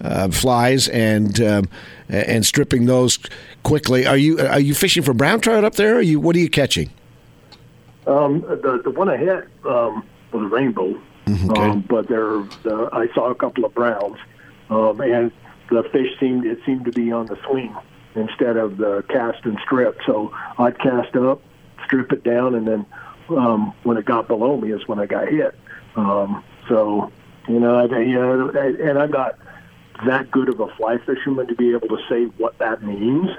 uh, 0.00 0.28
flies 0.30 0.88
and 0.88 1.40
um, 1.40 1.68
and 2.08 2.44
stripping 2.44 2.86
those 2.86 3.16
quickly. 3.62 4.08
Are 4.08 4.16
you 4.16 4.40
are 4.40 4.58
you 4.58 4.74
fishing 4.74 5.04
for 5.04 5.14
brown 5.14 5.40
trout 5.40 5.64
up 5.64 5.76
there? 5.76 5.94
Or 5.94 5.98
are 5.98 6.02
you 6.02 6.18
what 6.18 6.34
are 6.34 6.40
you 6.40 6.50
catching? 6.50 6.90
Um, 8.08 8.40
the 8.40 8.80
the 8.82 8.90
one 8.90 9.08
I 9.08 9.16
had 9.16 9.46
um, 9.64 10.04
was 10.32 10.42
a 10.42 10.48
rainbow, 10.48 11.00
okay. 11.28 11.60
um, 11.60 11.80
but 11.82 12.08
there 12.08 12.42
the, 12.62 12.88
I 12.92 13.08
saw 13.14 13.30
a 13.30 13.34
couple 13.34 13.64
of 13.64 13.74
browns, 13.74 14.18
um, 14.70 15.00
and 15.00 15.32
the 15.70 15.82
fish 15.92 16.18
seemed 16.20 16.46
it 16.46 16.58
seemed 16.64 16.84
to 16.84 16.92
be 16.92 17.12
on 17.12 17.26
the 17.26 17.38
swing 17.46 17.74
instead 18.14 18.56
of 18.56 18.76
the 18.76 19.04
cast 19.08 19.44
and 19.44 19.58
strip. 19.64 19.98
So 20.06 20.32
I'd 20.58 20.78
cast 20.78 21.14
up, 21.16 21.42
strip 21.84 22.12
it 22.12 22.24
down, 22.24 22.54
and 22.54 22.66
then 22.66 22.86
um, 23.28 23.74
when 23.82 23.96
it 23.96 24.04
got 24.04 24.28
below 24.28 24.56
me 24.56 24.72
is 24.72 24.86
when 24.88 24.98
I 24.98 25.06
got 25.06 25.28
hit. 25.28 25.58
Um, 25.96 26.44
so 26.68 27.10
you 27.48 27.60
know, 27.60 27.76
I, 27.76 27.98
you 28.00 28.14
know, 28.14 28.48
and 28.50 28.98
I'm 28.98 29.10
not 29.10 29.38
that 30.04 30.30
good 30.30 30.48
of 30.48 30.60
a 30.60 30.68
fly 30.76 30.98
fisherman 30.98 31.46
to 31.48 31.54
be 31.54 31.72
able 31.72 31.88
to 31.88 31.98
say 32.08 32.24
what 32.38 32.58
that 32.58 32.82
means. 32.82 33.30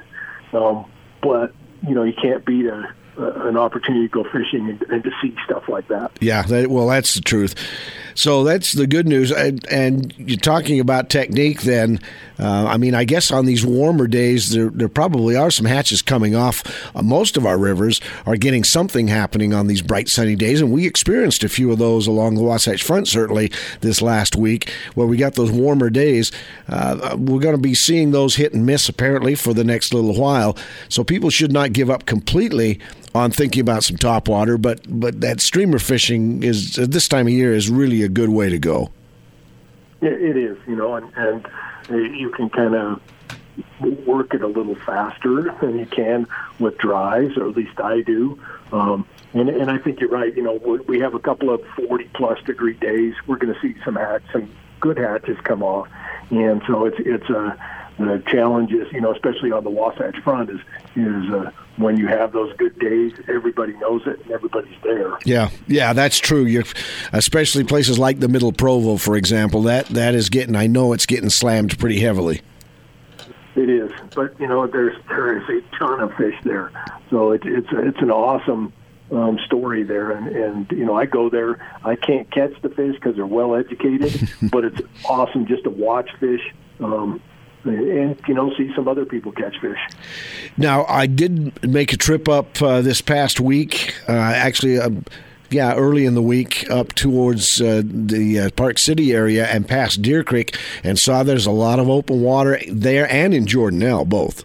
Um, 0.53 0.85
but 1.21 1.53
you 1.87 1.93
know, 1.93 2.03
you 2.03 2.13
can't 2.13 2.45
beat 2.45 2.65
a 2.65 2.93
an 3.17 3.57
opportunity 3.57 4.07
to 4.07 4.11
go 4.11 4.23
fishing 4.23 4.69
and, 4.69 4.81
and 4.83 5.03
to 5.03 5.11
see 5.21 5.35
stuff 5.45 5.67
like 5.67 5.87
that. 5.87 6.11
Yeah, 6.21 6.43
that, 6.43 6.67
well, 6.67 6.87
that's 6.87 7.15
the 7.15 7.21
truth. 7.21 7.55
So 8.17 8.43
that's 8.43 8.73
the 8.73 8.87
good 8.87 9.07
news. 9.07 9.31
And, 9.31 9.63
and 9.71 10.11
you're 10.17 10.37
talking 10.37 10.79
about 10.79 11.09
technique. 11.11 11.61
Then, 11.61 11.99
uh, 12.39 12.65
I 12.65 12.77
mean, 12.77 12.95
I 12.95 13.03
guess 13.03 13.29
on 13.29 13.45
these 13.45 13.63
warmer 13.63 14.07
days, 14.07 14.49
there 14.49 14.69
there 14.69 14.89
probably 14.89 15.35
are 15.35 15.51
some 15.51 15.67
hatches 15.67 16.01
coming 16.01 16.35
off. 16.35 16.63
Uh, 16.95 17.03
most 17.03 17.37
of 17.37 17.45
our 17.45 17.59
rivers 17.59 18.01
are 18.25 18.35
getting 18.35 18.63
something 18.63 19.07
happening 19.07 19.53
on 19.53 19.67
these 19.67 19.83
bright 19.83 20.09
sunny 20.09 20.35
days, 20.35 20.61
and 20.61 20.71
we 20.71 20.87
experienced 20.87 21.43
a 21.43 21.49
few 21.49 21.71
of 21.71 21.77
those 21.77 22.07
along 22.07 22.35
the 22.35 22.41
Wasatch 22.41 22.81
Front 22.81 23.07
certainly 23.07 23.51
this 23.81 24.01
last 24.01 24.35
week, 24.35 24.71
where 24.95 25.05
we 25.05 25.15
got 25.15 25.35
those 25.35 25.51
warmer 25.51 25.91
days. 25.91 26.31
Uh, 26.67 27.15
we're 27.19 27.39
going 27.39 27.55
to 27.55 27.61
be 27.61 27.75
seeing 27.75 28.11
those 28.11 28.35
hit 28.35 28.51
and 28.51 28.65
miss 28.65 28.89
apparently 28.89 29.35
for 29.35 29.53
the 29.53 29.63
next 29.63 29.93
little 29.93 30.19
while. 30.19 30.57
So 30.89 31.03
people 31.03 31.29
should 31.29 31.51
not 31.51 31.71
give 31.71 31.91
up 31.91 32.07
completely 32.07 32.79
on 33.17 33.31
thinking 33.31 33.61
about 33.61 33.83
some 33.83 33.97
top 33.97 34.27
water, 34.27 34.57
but 34.57 34.81
but 34.87 35.21
that 35.21 35.41
streamer 35.41 35.79
fishing 35.79 36.43
is 36.43 36.77
at 36.79 36.91
this 36.91 37.07
time 37.07 37.27
of 37.27 37.33
year 37.33 37.53
is 37.53 37.69
really 37.69 38.03
a 38.03 38.09
good 38.09 38.29
way 38.29 38.49
to 38.49 38.59
go. 38.59 38.91
It, 40.01 40.13
it 40.13 40.37
is, 40.37 40.57
you 40.67 40.75
know, 40.75 40.95
and, 40.95 41.11
and 41.15 41.45
uh, 41.89 41.95
you 41.95 42.29
can 42.29 42.49
kind 42.49 42.75
of 42.75 43.01
work 44.05 44.33
it 44.33 44.41
a 44.41 44.47
little 44.47 44.75
faster 44.75 45.53
than 45.61 45.79
you 45.79 45.85
can 45.85 46.27
with 46.59 46.77
dries, 46.77 47.35
or 47.37 47.49
at 47.49 47.57
least 47.57 47.79
I 47.79 48.01
do. 48.01 48.39
Um, 48.71 49.07
and, 49.33 49.49
and 49.49 49.71
I 49.71 49.77
think 49.77 49.99
you're 49.99 50.09
right. 50.09 50.35
You 50.35 50.43
know, 50.43 50.81
we- 50.87 50.99
have 50.99 51.13
a 51.13 51.19
couple 51.19 51.53
of 51.53 51.63
40 51.87 52.09
plus 52.15 52.41
degree 52.43 52.73
days. 52.73 53.13
We're 53.27 53.37
going 53.37 53.53
to 53.53 53.59
see 53.61 53.75
some 53.85 53.95
hatch, 53.95 54.23
some 54.31 54.49
good 54.79 54.97
hatches 54.97 55.37
come 55.43 55.61
off, 55.63 55.87
and 56.31 56.61
so 56.67 56.85
it's 56.85 56.97
it's 56.99 57.29
a 57.29 57.57
the 57.99 58.21
challenge 58.27 58.71
is, 58.73 58.91
you 58.91 59.01
know, 59.01 59.11
especially 59.11 59.51
on 59.51 59.63
the 59.63 59.69
Wasatch 59.69 60.17
Front, 60.19 60.49
is 60.49 60.59
is 60.95 61.31
uh, 61.31 61.51
when 61.77 61.97
you 61.97 62.07
have 62.07 62.31
those 62.33 62.55
good 62.57 62.77
days, 62.79 63.13
everybody 63.27 63.73
knows 63.73 64.01
it 64.05 64.19
and 64.21 64.31
everybody's 64.31 64.75
there. 64.83 65.17
Yeah, 65.25 65.49
yeah, 65.67 65.93
that's 65.93 66.19
true. 66.19 66.45
You're, 66.45 66.65
especially 67.13 67.63
places 67.63 67.97
like 67.97 68.19
the 68.19 68.27
Middle 68.27 68.51
Provo, 68.51 68.97
for 68.97 69.15
example. 69.15 69.63
That 69.63 69.87
that 69.87 70.15
is 70.15 70.29
getting. 70.29 70.55
I 70.55 70.67
know 70.67 70.93
it's 70.93 71.05
getting 71.05 71.29
slammed 71.29 71.77
pretty 71.79 71.99
heavily. 71.99 72.41
It 73.55 73.69
is, 73.69 73.91
but 74.13 74.39
you 74.39 74.47
know, 74.47 74.67
there's 74.67 74.95
there 75.07 75.37
is 75.37 75.49
a 75.49 75.77
ton 75.77 75.99
of 75.99 76.13
fish 76.15 76.35
there. 76.43 76.71
So 77.09 77.31
it's 77.31 77.45
it's 77.45 77.67
it's 77.71 78.01
an 78.01 78.11
awesome 78.11 78.73
um, 79.11 79.39
story 79.45 79.83
there, 79.83 80.11
and 80.11 80.27
and 80.27 80.71
you 80.71 80.85
know 80.85 80.95
I 80.95 81.05
go 81.05 81.29
there. 81.29 81.59
I 81.83 81.95
can't 81.95 82.29
catch 82.31 82.53
the 82.61 82.69
fish 82.69 82.95
because 82.95 83.15
they're 83.15 83.25
well 83.25 83.55
educated, 83.55 84.29
but 84.51 84.65
it's 84.65 84.81
awesome 85.05 85.45
just 85.45 85.63
to 85.63 85.69
watch 85.69 86.09
fish. 86.19 86.53
Um, 86.79 87.21
and 87.69 88.19
you 88.27 88.33
know 88.33 88.53
see 88.55 88.71
some 88.75 88.87
other 88.87 89.05
people 89.05 89.31
catch 89.31 89.59
fish. 89.59 89.79
Now 90.57 90.85
I 90.85 91.07
did 91.07 91.63
make 91.67 91.93
a 91.93 91.97
trip 91.97 92.27
up 92.27 92.61
uh, 92.61 92.81
this 92.81 93.01
past 93.01 93.39
week. 93.39 93.95
Uh, 94.07 94.13
actually, 94.13 94.79
uh, 94.79 94.89
yeah, 95.49 95.75
early 95.75 96.05
in 96.05 96.13
the 96.13 96.21
week 96.21 96.69
up 96.69 96.93
towards 96.93 97.61
uh, 97.61 97.81
the 97.83 98.39
uh, 98.39 98.49
Park 98.51 98.77
City 98.77 99.13
area 99.13 99.47
and 99.47 99.67
past 99.67 100.01
Deer 100.01 100.23
Creek, 100.23 100.57
and 100.83 100.99
saw 100.99 101.23
there's 101.23 101.45
a 101.45 101.51
lot 101.51 101.79
of 101.79 101.89
open 101.89 102.21
water 102.21 102.59
there 102.69 103.11
and 103.11 103.33
in 103.33 103.45
Jordanelle 103.45 104.07
both. 104.07 104.43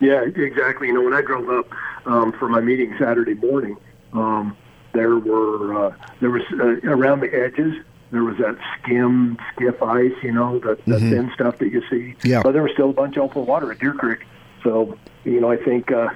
Yeah, 0.00 0.22
exactly. 0.22 0.88
You 0.88 0.94
know, 0.94 1.02
when 1.02 1.14
I 1.14 1.22
drove 1.22 1.48
up 1.48 1.72
um, 2.06 2.32
for 2.32 2.48
my 2.48 2.60
meeting 2.60 2.94
Saturday 2.98 3.34
morning, 3.34 3.76
um, 4.12 4.56
there 4.92 5.16
were 5.18 5.86
uh, 5.86 5.94
there 6.20 6.30
was 6.30 6.42
uh, 6.52 6.88
around 6.88 7.20
the 7.20 7.34
edges 7.34 7.74
there 8.10 8.24
was 8.24 8.36
that 8.38 8.56
skim 8.80 9.38
skiff 9.52 9.82
ice, 9.82 10.12
you 10.22 10.32
know, 10.32 10.58
the, 10.58 10.78
the 10.86 10.96
mm-hmm. 10.96 11.10
thin 11.10 11.30
stuff 11.34 11.58
that 11.58 11.70
you 11.70 11.82
see. 11.90 12.14
Yeah. 12.24 12.42
But 12.42 12.52
there 12.52 12.62
was 12.62 12.72
still 12.72 12.90
a 12.90 12.94
bunch 12.94 13.16
of 13.16 13.24
open 13.24 13.46
water 13.46 13.70
at 13.70 13.78
Deer 13.78 13.92
Creek. 13.92 14.20
So, 14.62 14.98
you 15.24 15.40
know, 15.40 15.50
I 15.50 15.56
think 15.56 15.92
uh, 15.92 16.10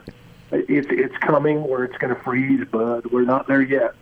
it's 0.51 0.89
it's 0.91 1.17
coming 1.19 1.63
where 1.69 1.85
it's 1.85 1.97
going 1.99 2.15
to 2.15 2.21
freeze, 2.23 2.67
but 2.71 3.13
we're 3.13 3.25
not 3.25 3.47
there 3.47 3.63
yet. 3.63 3.95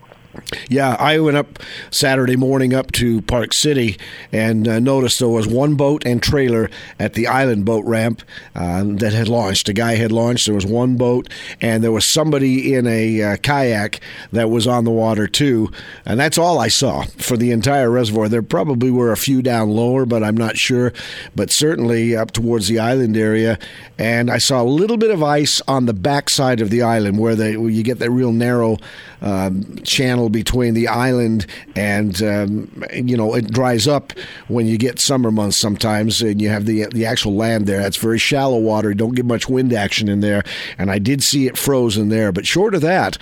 Yeah, 0.69 0.95
I 0.99 1.19
went 1.19 1.37
up 1.37 1.59
Saturday 1.89 2.35
morning 2.35 2.73
up 2.73 2.91
to 2.93 3.21
Park 3.23 3.53
City 3.53 3.97
and 4.31 4.67
uh, 4.67 4.79
noticed 4.79 5.19
there 5.19 5.27
was 5.27 5.47
one 5.47 5.75
boat 5.75 6.03
and 6.05 6.21
trailer 6.21 6.69
at 6.99 7.13
the 7.13 7.27
island 7.27 7.65
boat 7.65 7.85
ramp 7.85 8.21
uh, 8.55 8.83
that 8.85 9.13
had 9.13 9.27
launched. 9.27 9.67
A 9.69 9.73
guy 9.73 9.95
had 9.95 10.11
launched. 10.11 10.45
There 10.45 10.55
was 10.55 10.65
one 10.65 10.95
boat, 10.95 11.29
and 11.59 11.83
there 11.83 11.91
was 11.91 12.05
somebody 12.05 12.73
in 12.73 12.87
a 12.87 13.21
uh, 13.21 13.37
kayak 13.37 13.99
that 14.31 14.49
was 14.49 14.67
on 14.67 14.85
the 14.85 14.91
water 14.91 15.27
too. 15.27 15.71
And 16.05 16.19
that's 16.19 16.37
all 16.37 16.59
I 16.59 16.69
saw 16.69 17.03
for 17.17 17.37
the 17.37 17.51
entire 17.51 17.89
reservoir. 17.89 18.29
There 18.29 18.41
probably 18.41 18.91
were 18.91 19.11
a 19.11 19.17
few 19.17 19.41
down 19.41 19.69
lower, 19.69 20.05
but 20.05 20.23
I'm 20.23 20.37
not 20.37 20.57
sure. 20.57 20.93
But 21.35 21.51
certainly 21.51 22.15
up 22.15 22.31
towards 22.31 22.67
the 22.67 22.79
island 22.79 23.17
area, 23.17 23.59
and 23.97 24.31
I 24.31 24.37
saw 24.37 24.61
a 24.61 24.63
little 24.63 24.97
bit 24.97 25.11
of 25.11 25.21
ice 25.23 25.61
on 25.67 25.85
the 25.85 25.93
backside 25.93 26.61
of 26.61 26.69
the 26.69 26.81
island 26.81 27.19
where, 27.19 27.35
they, 27.35 27.57
where 27.57 27.69
you 27.69 27.83
get 27.83 27.99
that 27.99 28.11
real 28.11 28.31
narrow 28.31 28.77
um, 29.21 29.77
channel 30.21 30.29
between 30.29 30.73
the 30.73 30.87
island 30.87 31.45
and 31.75 32.21
um, 32.21 32.83
you 32.93 33.17
know 33.17 33.35
it 33.35 33.51
dries 33.51 33.87
up 33.87 34.13
when 34.47 34.67
you 34.67 34.77
get 34.77 34.99
summer 34.99 35.31
months 35.31 35.57
sometimes, 35.57 36.21
and 36.21 36.41
you 36.41 36.49
have 36.49 36.65
the 36.65 36.85
the 36.93 37.05
actual 37.05 37.35
land 37.35 37.65
there. 37.67 37.81
That's 37.81 37.97
very 37.97 38.19
shallow 38.19 38.59
water. 38.59 38.93
Don't 38.93 39.15
get 39.15 39.25
much 39.25 39.49
wind 39.49 39.73
action 39.73 40.09
in 40.09 40.21
there, 40.21 40.43
and 40.77 40.91
I 40.91 40.99
did 40.99 41.23
see 41.23 41.47
it 41.47 41.57
frozen 41.57 42.09
there. 42.09 42.31
But 42.31 42.45
short 42.45 42.75
of 42.75 42.81
that, 42.81 43.17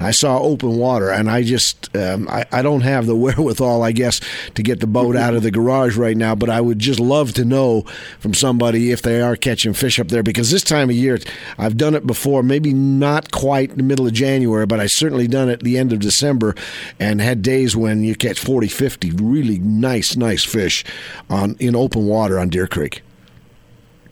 I 0.00 0.12
saw 0.12 0.38
open 0.38 0.76
water, 0.76 1.10
and 1.10 1.30
I 1.30 1.42
just 1.42 1.94
um, 1.96 2.28
I, 2.28 2.46
I 2.50 2.62
don't 2.62 2.80
have 2.80 3.06
the 3.06 3.16
wherewithal, 3.24 3.82
I 3.82 3.92
guess, 3.92 4.20
to 4.54 4.62
get 4.62 4.80
the 4.80 4.86
boat 4.86 5.16
out 5.16 5.34
of 5.34 5.42
the 5.42 5.50
garage 5.50 5.96
right 5.96 6.16
now. 6.16 6.34
But 6.34 6.50
I 6.50 6.60
would 6.60 6.78
just 6.78 7.00
love 7.00 7.32
to 7.34 7.44
know 7.44 7.82
from 8.18 8.34
somebody 8.34 8.90
if 8.90 9.02
they 9.02 9.20
are 9.20 9.36
catching 9.36 9.72
fish 9.72 10.00
up 10.00 10.08
there 10.08 10.22
because 10.22 10.50
this 10.50 10.64
time 10.64 10.90
of 10.90 10.96
year 10.96 11.18
I've 11.58 11.76
done 11.76 11.94
it 11.94 12.06
before. 12.06 12.42
Maybe 12.42 12.72
not 12.72 13.30
quite 13.30 13.76
the 13.76 13.82
middle 13.82 14.06
of 14.06 14.12
January, 14.12 14.66
but 14.66 14.80
I 14.80 14.86
certainly 14.86 15.28
done 15.28 15.48
it 15.48 15.62
the 15.62 15.78
end 15.78 15.92
of 15.92 16.00
December 16.00 16.54
and 16.98 17.20
had 17.20 17.42
days 17.42 17.76
when 17.76 18.02
you 18.02 18.14
catch 18.14 18.38
40, 18.38 18.68
50 18.68 19.10
really 19.12 19.58
nice, 19.58 20.16
nice 20.16 20.44
fish 20.44 20.84
on 21.28 21.56
in 21.58 21.76
open 21.76 22.06
water 22.06 22.38
on 22.38 22.48
Deer 22.48 22.66
Creek. 22.66 23.02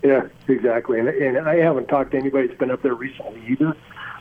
Yeah, 0.03 0.29
exactly. 0.46 1.01
And, 1.01 1.09
and 1.09 1.48
I 1.48 1.57
haven't 1.57 1.87
talked 1.87 2.12
to 2.12 2.18
anybody 2.18 2.46
that's 2.46 2.59
been 2.59 2.70
up 2.70 2.83
there 2.83 2.94
recently 2.94 3.42
either. 3.48 3.77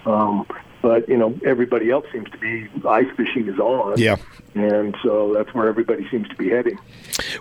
Um, 0.05 0.47
but 0.87 1.09
you 1.09 1.17
know 1.17 1.37
everybody 1.43 1.91
else 1.91 2.05
seems 2.13 2.29
to 2.29 2.37
be 2.37 2.65
ice 2.87 3.09
fishing 3.17 3.49
is 3.49 3.59
on. 3.59 3.97
Yeah, 3.97 4.15
and 4.55 4.95
so 5.03 5.33
that's 5.33 5.53
where 5.53 5.67
everybody 5.67 6.07
seems 6.09 6.29
to 6.29 6.35
be 6.35 6.49
heading. 6.49 6.79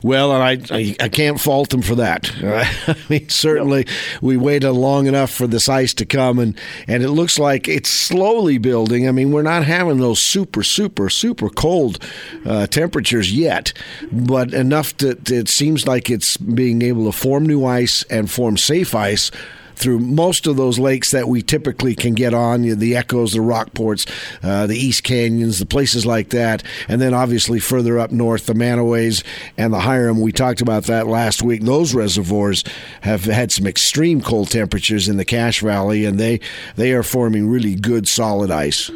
Well, 0.03 0.33
and 0.33 0.43
I 0.43 0.77
I, 0.77 0.97
I 0.99 1.09
can't 1.09 1.39
fault 1.39 1.71
them 1.71 1.83
for 1.83 1.95
that. 1.95 2.29
I 2.43 2.97
mean, 3.09 3.29
certainly 3.29 3.87
we 4.21 4.37
waited 4.37 4.73
long 4.73 5.07
enough 5.07 5.31
for 5.31 5.47
this 5.47 5.69
ice 5.69 5.95
to 5.95 6.05
come, 6.05 6.41
and 6.41 6.59
and 6.89 7.05
it 7.05 7.11
looks 7.11 7.39
like 7.39 7.69
it's 7.69 7.89
slowly 7.89 8.59
building. 8.59 9.07
I 9.07 9.13
mean, 9.13 9.31
we're 9.31 9.43
not 9.43 9.65
having 9.65 9.99
those 9.99 10.19
super 10.19 10.65
super 10.65 11.09
super 11.09 11.49
cold 11.49 12.03
uh, 12.45 12.67
temperatures 12.67 13.33
yet, 13.33 13.73
but 14.11 14.53
enough 14.53 14.97
that 14.97 15.31
it 15.31 15.49
seems 15.49 15.87
like 15.87 16.11
it's 16.11 16.37
being 16.37 16.83
able 16.83 17.05
to 17.05 17.17
form 17.17 17.47
new 17.47 17.65
ice 17.65 18.03
and 18.11 18.29
form 18.29 18.57
safe 18.57 18.93
ice 18.93 19.31
through 19.77 20.01
most 20.01 20.47
of 20.47 20.57
those 20.57 20.79
lakes 20.79 21.11
that 21.11 21.29
we 21.29 21.43
typically 21.43 21.95
can 21.95 22.15
get 22.15 22.35
on 22.35 22.63
the 22.63 22.97
Echoes, 22.97 23.33
the 23.33 23.39
Rockports, 23.39 24.09
uh, 24.43 24.67
the 24.67 24.77
East 24.77 25.05
Canyons, 25.05 25.59
the 25.59 25.67
places 25.67 26.05
like 26.05 26.31
that. 26.31 26.63
And 26.89 27.01
then 27.01 27.15
obviously 27.15 27.61
further 27.61 27.99
up 27.99 28.11
north, 28.11 28.47
the 28.47 28.55
Mantuas 28.55 29.25
and 29.57 29.73
the 29.73 29.81
Hyrum. 29.81 30.21
We 30.21 30.33
talked 30.33 30.61
about 30.61 30.85
that 30.85 31.07
last 31.07 31.43
week. 31.43 31.63
Those 31.63 31.95
reservoirs 31.95 32.65
have 33.03 33.25
had 33.25 33.53
some 33.53 33.67
extreme 33.67 34.21
cold 34.21 34.51
temperatures 34.51 35.09
in 35.09 35.17
the 35.17 35.25
Cache 35.25 35.61
Valley, 35.61 36.05
and 36.05 36.19
they, 36.19 36.41
they 36.77 36.93
are 36.93 37.03
forming 37.03 37.49
really 37.49 37.75
good 37.75 38.09
solid 38.09 38.51
ice. 38.51 38.91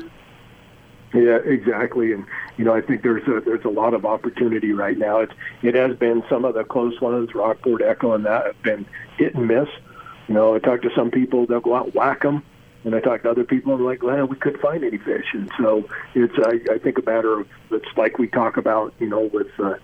Yeah, 1.12 1.38
exactly. 1.44 2.12
And 2.12 2.24
you 2.56 2.64
know, 2.64 2.74
I 2.74 2.80
think 2.80 3.02
there's 3.02 3.26
a 3.26 3.40
there's 3.40 3.64
a 3.64 3.70
lot 3.70 3.94
of 3.94 4.04
opportunity 4.04 4.72
right 4.72 4.96
now. 4.96 5.20
It 5.20 5.30
it 5.62 5.74
has 5.74 5.96
been 5.96 6.22
some 6.28 6.44
of 6.44 6.54
the 6.54 6.62
close 6.62 7.00
ones, 7.00 7.34
Rockport, 7.34 7.82
Echo, 7.82 8.12
and 8.12 8.24
that 8.26 8.46
have 8.46 8.62
been 8.62 8.86
hit 9.16 9.34
and 9.34 9.48
miss. 9.48 9.68
You 10.30 10.36
know, 10.36 10.54
I 10.54 10.60
talk 10.60 10.82
to 10.82 10.90
some 10.94 11.10
people, 11.10 11.44
they'll 11.44 11.58
go 11.58 11.74
out 11.74 11.86
and 11.86 11.94
whack 11.94 12.22
them. 12.22 12.44
And 12.84 12.94
I 12.94 13.00
talk 13.00 13.24
to 13.24 13.30
other 13.32 13.42
people, 13.42 13.74
and 13.74 13.84
like, 13.84 14.00
well, 14.00 14.26
we 14.26 14.36
couldn't 14.36 14.60
find 14.60 14.84
any 14.84 14.96
fish. 14.96 15.26
And 15.32 15.50
so 15.58 15.88
it's, 16.14 16.32
I, 16.38 16.72
I 16.72 16.78
think, 16.78 16.98
a 16.98 17.02
matter 17.02 17.40
of, 17.40 17.48
it's 17.72 17.88
like 17.96 18.16
we 18.20 18.28
talk 18.28 18.56
about, 18.56 18.94
you 19.00 19.08
know, 19.08 19.22
with 19.22 19.48
uh, 19.58 19.74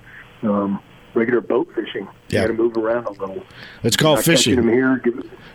um, 0.44 0.80
regular 1.16 1.40
boat 1.40 1.68
fishing. 1.74 2.06
Yeah. 2.28 2.42
You 2.42 2.46
got 2.46 2.46
to 2.48 2.62
move 2.62 2.76
around 2.76 3.06
a 3.06 3.12
little. 3.12 3.42
It's 3.82 3.96
called 3.96 4.22
fishing. 4.22 4.62
Here, 4.62 5.02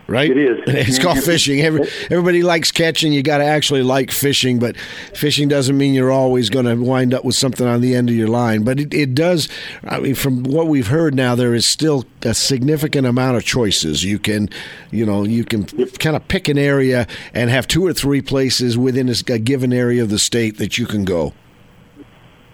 right? 0.08 0.30
It 0.30 0.36
is. 0.36 0.58
It's 0.92 0.98
called 0.98 1.18
fishing. 1.24 1.60
Every, 1.60 1.88
everybody 2.10 2.42
likes 2.42 2.72
catching. 2.72 3.12
You 3.12 3.22
got 3.22 3.38
to 3.38 3.44
actually 3.44 3.82
like 3.82 4.10
fishing, 4.10 4.58
but 4.58 4.76
fishing 5.14 5.48
doesn't 5.48 5.76
mean 5.76 5.94
you're 5.94 6.10
always 6.10 6.50
going 6.50 6.66
to 6.66 6.74
wind 6.74 7.14
up 7.14 7.24
with 7.24 7.36
something 7.36 7.66
on 7.66 7.80
the 7.80 7.94
end 7.94 8.10
of 8.10 8.16
your 8.16 8.28
line. 8.28 8.64
But 8.64 8.80
it, 8.80 8.92
it 8.92 9.14
does. 9.14 9.48
I 9.84 10.00
mean, 10.00 10.14
from 10.14 10.42
what 10.42 10.66
we've 10.66 10.88
heard 10.88 11.14
now, 11.14 11.34
there 11.34 11.54
is 11.54 11.66
still 11.66 12.04
a 12.22 12.34
significant 12.34 13.06
amount 13.06 13.36
of 13.36 13.44
choices. 13.44 14.04
You 14.04 14.18
can, 14.18 14.48
you 14.90 15.06
know, 15.06 15.24
you 15.24 15.44
can 15.44 15.66
yep. 15.76 15.98
kind 15.98 16.16
of 16.16 16.26
pick 16.28 16.48
an 16.48 16.58
area 16.58 17.06
and 17.32 17.48
have 17.50 17.68
two 17.68 17.86
or 17.86 17.92
three 17.92 18.20
places 18.20 18.76
within 18.76 19.08
a 19.08 19.38
given 19.38 19.72
area 19.72 20.02
of 20.02 20.10
the 20.10 20.18
state 20.18 20.58
that 20.58 20.78
you 20.78 20.86
can 20.86 21.04
go. 21.04 21.32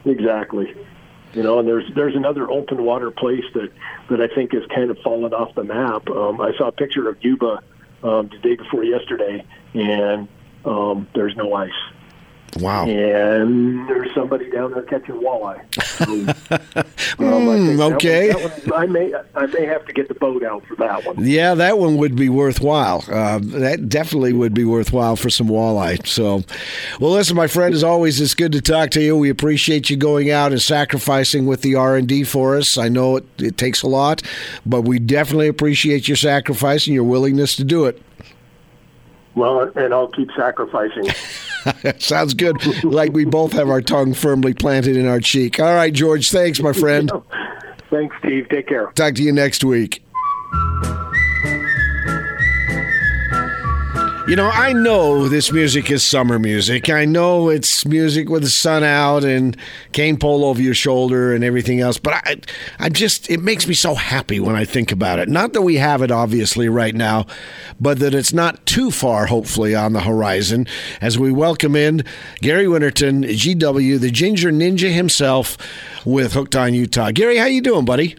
Exactly. 0.04 0.74
You 1.34 1.42
know, 1.42 1.58
and 1.58 1.68
there's 1.68 1.84
there's 1.94 2.16
another 2.16 2.50
open 2.50 2.82
water 2.82 3.10
place 3.10 3.44
that 3.54 3.70
that 4.10 4.20
I 4.20 4.34
think 4.34 4.52
has 4.52 4.62
kind 4.74 4.90
of 4.90 4.98
fallen 4.98 5.34
off 5.34 5.54
the 5.54 5.64
map. 5.64 6.08
Um, 6.08 6.40
I 6.40 6.52
saw 6.56 6.68
a 6.68 6.72
picture 6.72 7.08
of 7.08 7.22
Yuba 7.22 7.62
um, 8.02 8.28
the 8.28 8.38
day 8.42 8.56
before 8.56 8.84
yesterday, 8.84 9.44
and 9.74 10.28
um, 10.64 11.06
there's 11.14 11.36
no 11.36 11.52
ice. 11.54 11.70
Wow. 12.56 12.86
And 12.86 13.88
there's 13.88 14.12
somebody 14.14 14.50
down 14.50 14.72
there 14.72 14.82
catching 14.82 15.16
walleye. 15.16 15.64
So, 17.18 17.24
um, 17.24 17.46
mm, 17.46 17.94
okay. 17.94 18.28
That 18.28 18.40
one, 18.40 18.50
that 18.50 18.66
one, 18.66 18.82
I 18.82 18.86
may 18.86 19.14
I 19.34 19.46
may 19.46 19.64
have 19.64 19.84
to 19.86 19.92
get 19.92 20.08
the 20.08 20.14
boat 20.14 20.42
out 20.42 20.64
for 20.66 20.76
that 20.76 21.04
one. 21.04 21.16
Yeah, 21.26 21.54
that 21.54 21.78
one 21.78 21.96
would 21.96 22.14
be 22.14 22.28
worthwhile. 22.28 23.04
Uh, 23.08 23.38
that 23.42 23.88
definitely 23.88 24.32
would 24.32 24.54
be 24.54 24.64
worthwhile 24.64 25.16
for 25.16 25.30
some 25.30 25.48
walleye. 25.48 26.06
So, 26.06 26.42
well, 27.00 27.12
listen, 27.12 27.36
my 27.36 27.46
friend, 27.46 27.74
as 27.74 27.82
always, 27.82 28.20
it's 28.20 28.34
good 28.34 28.52
to 28.52 28.60
talk 28.60 28.90
to 28.90 29.02
you. 29.02 29.16
We 29.16 29.30
appreciate 29.30 29.90
you 29.90 29.96
going 29.96 30.30
out 30.30 30.52
and 30.52 30.60
sacrificing 30.60 31.46
with 31.46 31.62
the 31.62 31.74
R 31.74 31.96
and 31.96 32.06
D 32.06 32.24
for 32.24 32.56
us. 32.56 32.78
I 32.78 32.88
know 32.88 33.16
it, 33.16 33.24
it 33.38 33.56
takes 33.56 33.82
a 33.82 33.88
lot, 33.88 34.22
but 34.66 34.82
we 34.82 34.98
definitely 34.98 35.48
appreciate 35.48 36.08
your 36.08 36.16
sacrifice 36.16 36.86
and 36.86 36.94
your 36.94 37.04
willingness 37.04 37.56
to 37.56 37.64
do 37.64 37.86
it. 37.86 38.02
Well, 39.38 39.70
and 39.76 39.94
I'll 39.94 40.08
keep 40.08 40.30
sacrificing. 40.36 41.08
Sounds 41.98 42.34
good. 42.34 42.84
like 42.84 43.12
we 43.12 43.24
both 43.24 43.52
have 43.52 43.68
our 43.68 43.80
tongue 43.80 44.14
firmly 44.14 44.54
planted 44.54 44.96
in 44.96 45.06
our 45.06 45.20
cheek. 45.20 45.60
All 45.60 45.74
right, 45.74 45.92
George. 45.92 46.30
Thanks, 46.30 46.60
my 46.60 46.72
friend. 46.72 47.10
Thanks, 47.90 48.14
Steve. 48.18 48.48
Take 48.50 48.68
care. 48.68 48.90
Talk 48.94 49.14
to 49.14 49.22
you 49.22 49.32
next 49.32 49.64
week. 49.64 50.02
You 54.28 54.36
know, 54.36 54.50
I 54.50 54.74
know 54.74 55.26
this 55.26 55.50
music 55.50 55.90
is 55.90 56.04
summer 56.04 56.38
music. 56.38 56.90
I 56.90 57.06
know 57.06 57.48
it's 57.48 57.86
music 57.86 58.28
with 58.28 58.42
the 58.42 58.50
sun 58.50 58.84
out 58.84 59.24
and 59.24 59.56
cane 59.92 60.18
pole 60.18 60.44
over 60.44 60.60
your 60.60 60.74
shoulder 60.74 61.32
and 61.32 61.42
everything 61.42 61.80
else, 61.80 61.96
but 61.96 62.12
I 62.12 62.36
I 62.78 62.90
just 62.90 63.30
it 63.30 63.40
makes 63.40 63.66
me 63.66 63.72
so 63.72 63.94
happy 63.94 64.38
when 64.38 64.54
I 64.54 64.66
think 64.66 64.92
about 64.92 65.18
it. 65.18 65.30
Not 65.30 65.54
that 65.54 65.62
we 65.62 65.76
have 65.76 66.02
it 66.02 66.10
obviously 66.10 66.68
right 66.68 66.94
now, 66.94 67.24
but 67.80 68.00
that 68.00 68.12
it's 68.12 68.34
not 68.34 68.66
too 68.66 68.90
far 68.90 69.24
hopefully 69.24 69.74
on 69.74 69.94
the 69.94 70.02
horizon 70.02 70.66
as 71.00 71.18
we 71.18 71.32
welcome 71.32 71.74
in 71.74 72.04
Gary 72.42 72.68
Winterton, 72.68 73.22
GW, 73.22 73.98
the 73.98 74.10
Ginger 74.10 74.52
Ninja 74.52 74.92
himself 74.92 75.56
with 76.04 76.34
Hooked 76.34 76.54
on 76.54 76.74
Utah. 76.74 77.12
Gary, 77.12 77.38
how 77.38 77.46
you 77.46 77.62
doing, 77.62 77.86
buddy? 77.86 78.14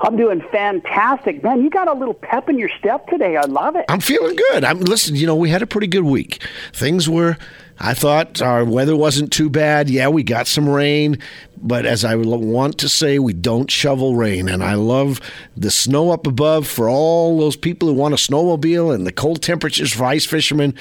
I'm 0.00 0.16
doing 0.16 0.42
fantastic, 0.52 1.42
man. 1.42 1.62
You 1.62 1.70
got 1.70 1.88
a 1.88 1.92
little 1.92 2.14
pep 2.14 2.48
in 2.48 2.58
your 2.58 2.70
step 2.78 3.06
today. 3.08 3.36
I 3.36 3.42
love 3.42 3.76
it. 3.76 3.84
I'm 3.88 4.00
feeling 4.00 4.36
good. 4.36 4.64
I'm 4.64 4.80
listen. 4.80 5.16
You 5.16 5.26
know, 5.26 5.36
we 5.36 5.50
had 5.50 5.62
a 5.62 5.66
pretty 5.66 5.86
good 5.86 6.04
week. 6.04 6.42
Things 6.72 7.08
were. 7.08 7.36
I 7.80 7.94
thought 7.94 8.42
our 8.42 8.64
weather 8.64 8.96
wasn't 8.96 9.32
too 9.32 9.48
bad. 9.48 9.88
Yeah, 9.88 10.08
we 10.08 10.24
got 10.24 10.48
some 10.48 10.68
rain, 10.68 11.18
but 11.56 11.86
as 11.86 12.04
I 12.04 12.16
want 12.16 12.78
to 12.78 12.88
say, 12.88 13.20
we 13.20 13.32
don't 13.32 13.70
shovel 13.70 14.16
rain. 14.16 14.48
And 14.48 14.64
I 14.64 14.74
love 14.74 15.20
the 15.56 15.70
snow 15.70 16.10
up 16.10 16.26
above 16.26 16.66
for 16.66 16.88
all 16.88 17.38
those 17.38 17.56
people 17.56 17.88
who 17.88 17.94
want 17.94 18.14
a 18.14 18.16
snowmobile 18.16 18.92
and 18.92 19.06
the 19.06 19.12
cold 19.12 19.42
temperatures 19.42 19.92
for 19.92 20.04
ice 20.04 20.26
fishermen. 20.26 20.74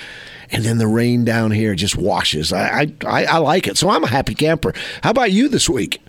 And 0.50 0.64
then 0.64 0.80
the 0.80 0.88
rain 0.88 1.24
down 1.24 1.52
here 1.52 1.76
just 1.76 1.98
washes. 1.98 2.52
I, 2.52 2.92
I, 3.06 3.26
I 3.26 3.38
like 3.38 3.68
it. 3.68 3.78
So 3.78 3.90
I'm 3.90 4.04
a 4.04 4.08
happy 4.08 4.34
camper. 4.34 4.74
How 5.04 5.12
about 5.12 5.32
you 5.32 5.50
this 5.50 5.70
week? 5.70 6.02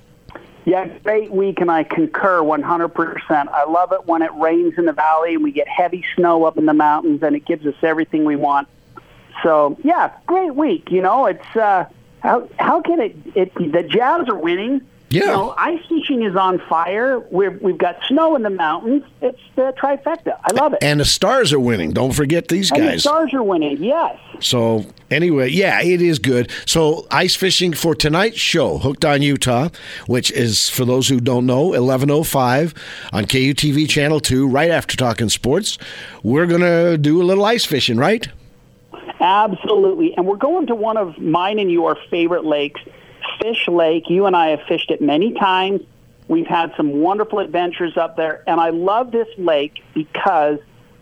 Yeah, 0.69 0.87
great 1.03 1.31
week, 1.31 1.63
and 1.63 1.71
I 1.71 1.83
concur 1.83 2.43
100%. 2.43 3.31
I 3.31 3.65
love 3.65 3.93
it 3.93 4.05
when 4.05 4.21
it 4.21 4.31
rains 4.35 4.75
in 4.77 4.85
the 4.85 4.93
valley 4.93 5.33
and 5.33 5.43
we 5.43 5.51
get 5.51 5.67
heavy 5.67 6.05
snow 6.15 6.45
up 6.45 6.59
in 6.59 6.67
the 6.67 6.75
mountains, 6.75 7.23
and 7.23 7.35
it 7.35 7.47
gives 7.47 7.65
us 7.65 7.75
everything 7.81 8.27
we 8.27 8.37
want. 8.37 8.69
So, 9.43 9.79
yeah, 9.83 10.13
great 10.27 10.55
week. 10.55 10.91
You 10.91 11.01
know, 11.01 11.25
it's 11.25 11.57
uh, 11.57 11.87
how 12.21 12.51
how 12.59 12.83
can 12.83 13.01
it? 13.01 13.17
It 13.35 13.55
the 13.55 13.83
Jazz 13.83 14.29
are 14.29 14.37
winning. 14.37 14.83
Yeah. 15.11 15.21
You 15.23 15.27
know, 15.29 15.55
ice 15.57 15.81
fishing 15.89 16.23
is 16.23 16.37
on 16.37 16.59
fire. 16.69 17.19
We're, 17.19 17.53
we've 17.53 17.79
got 17.79 17.97
snow 18.09 18.37
in 18.37 18.43
the 18.43 18.51
mountains. 18.51 19.05
It's 19.23 19.41
the 19.57 19.73
trifecta. 19.81 20.39
I 20.45 20.53
love 20.53 20.75
it. 20.75 20.81
And 20.83 21.01
the 21.01 21.07
stars 21.07 21.51
are 21.53 21.59
winning. 21.61 21.93
Don't 21.93 22.13
forget 22.13 22.49
these 22.49 22.71
And 22.71 22.81
guys. 22.83 22.95
the 22.97 23.01
stars 23.01 23.33
are 23.33 23.43
winning. 23.43 23.83
Yes. 23.83 24.19
So 24.41 24.85
anyway, 25.11 25.49
yeah, 25.49 25.81
it 25.83 26.03
is 26.03 26.19
good. 26.19 26.51
So 26.67 27.07
ice 27.11 27.35
fishing 27.35 27.73
for 27.73 27.95
tonight's 27.95 28.39
show, 28.39 28.77
Hooked 28.77 29.05
on 29.07 29.23
Utah, 29.23 29.71
which 30.07 30.31
is 30.31 30.69
for 30.69 30.85
those 30.85 31.09
who 31.09 31.21
don't 31.21 31.47
know, 31.47 31.73
eleven 31.73 32.11
oh 32.11 32.23
five 32.23 32.75
on 33.13 33.25
KUTV 33.25 33.89
channel 33.89 34.21
two, 34.21 34.47
right 34.47 34.71
after 34.71 34.95
talking 34.97 35.31
sports. 35.31 35.79
We're 36.23 36.47
gonna 36.47 36.99
do 36.99 37.23
a 37.23 37.25
little 37.25 37.47
ice 37.47 37.65
fishing, 37.65 37.97
right? 37.97 38.29
Absolutely. 39.21 40.15
And 40.17 40.27
we're 40.27 40.37
going 40.37 40.67
to 40.69 40.75
one 40.75 40.97
of 40.97 41.19
mine 41.19 41.59
and 41.59 41.71
your 41.71 41.97
favorite 42.11 42.45
lakes, 42.45 42.81
Fish 43.41 43.69
Lake. 43.69 44.09
You 44.09 44.27
and 44.27 44.37
I 44.37 44.49
have 44.49 44.61
fished 44.69 44.91
it 44.91 45.01
many 45.01 45.33
times. 45.35 45.83
We've 46.29 46.47
had 46.47 46.73
some 46.77 47.01
wonderful 47.01 47.39
adventures 47.39 47.97
up 47.97 48.17
there. 48.17 48.43
And 48.47 48.61
I 48.61 48.71
love 48.71 49.13
this 49.13 49.29
lake 49.39 49.83
because 49.95 50.59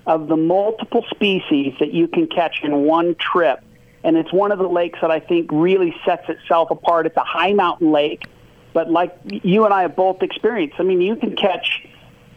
of 0.06 0.28
the 0.28 0.36
multiple 0.36 1.04
species 1.10 1.74
that 1.80 1.92
you 1.92 2.06
can 2.06 2.28
catch 2.28 2.60
in 2.62 2.84
one 2.84 3.16
trip. 3.16 3.60
And 4.04 4.16
it's 4.16 4.32
one 4.32 4.52
of 4.52 4.58
the 4.58 4.68
lakes 4.68 5.00
that 5.00 5.10
I 5.10 5.18
think 5.18 5.50
really 5.50 5.94
sets 6.04 6.28
itself 6.28 6.70
apart. 6.70 7.06
It's 7.06 7.16
a 7.16 7.24
high 7.24 7.52
mountain 7.52 7.90
lake, 7.90 8.26
but 8.72 8.88
like 8.88 9.16
you 9.24 9.64
and 9.64 9.74
I 9.74 9.82
have 9.82 9.96
both 9.96 10.22
experienced, 10.22 10.76
I 10.78 10.84
mean, 10.84 11.00
you 11.00 11.16
can 11.16 11.34
catch 11.34 11.86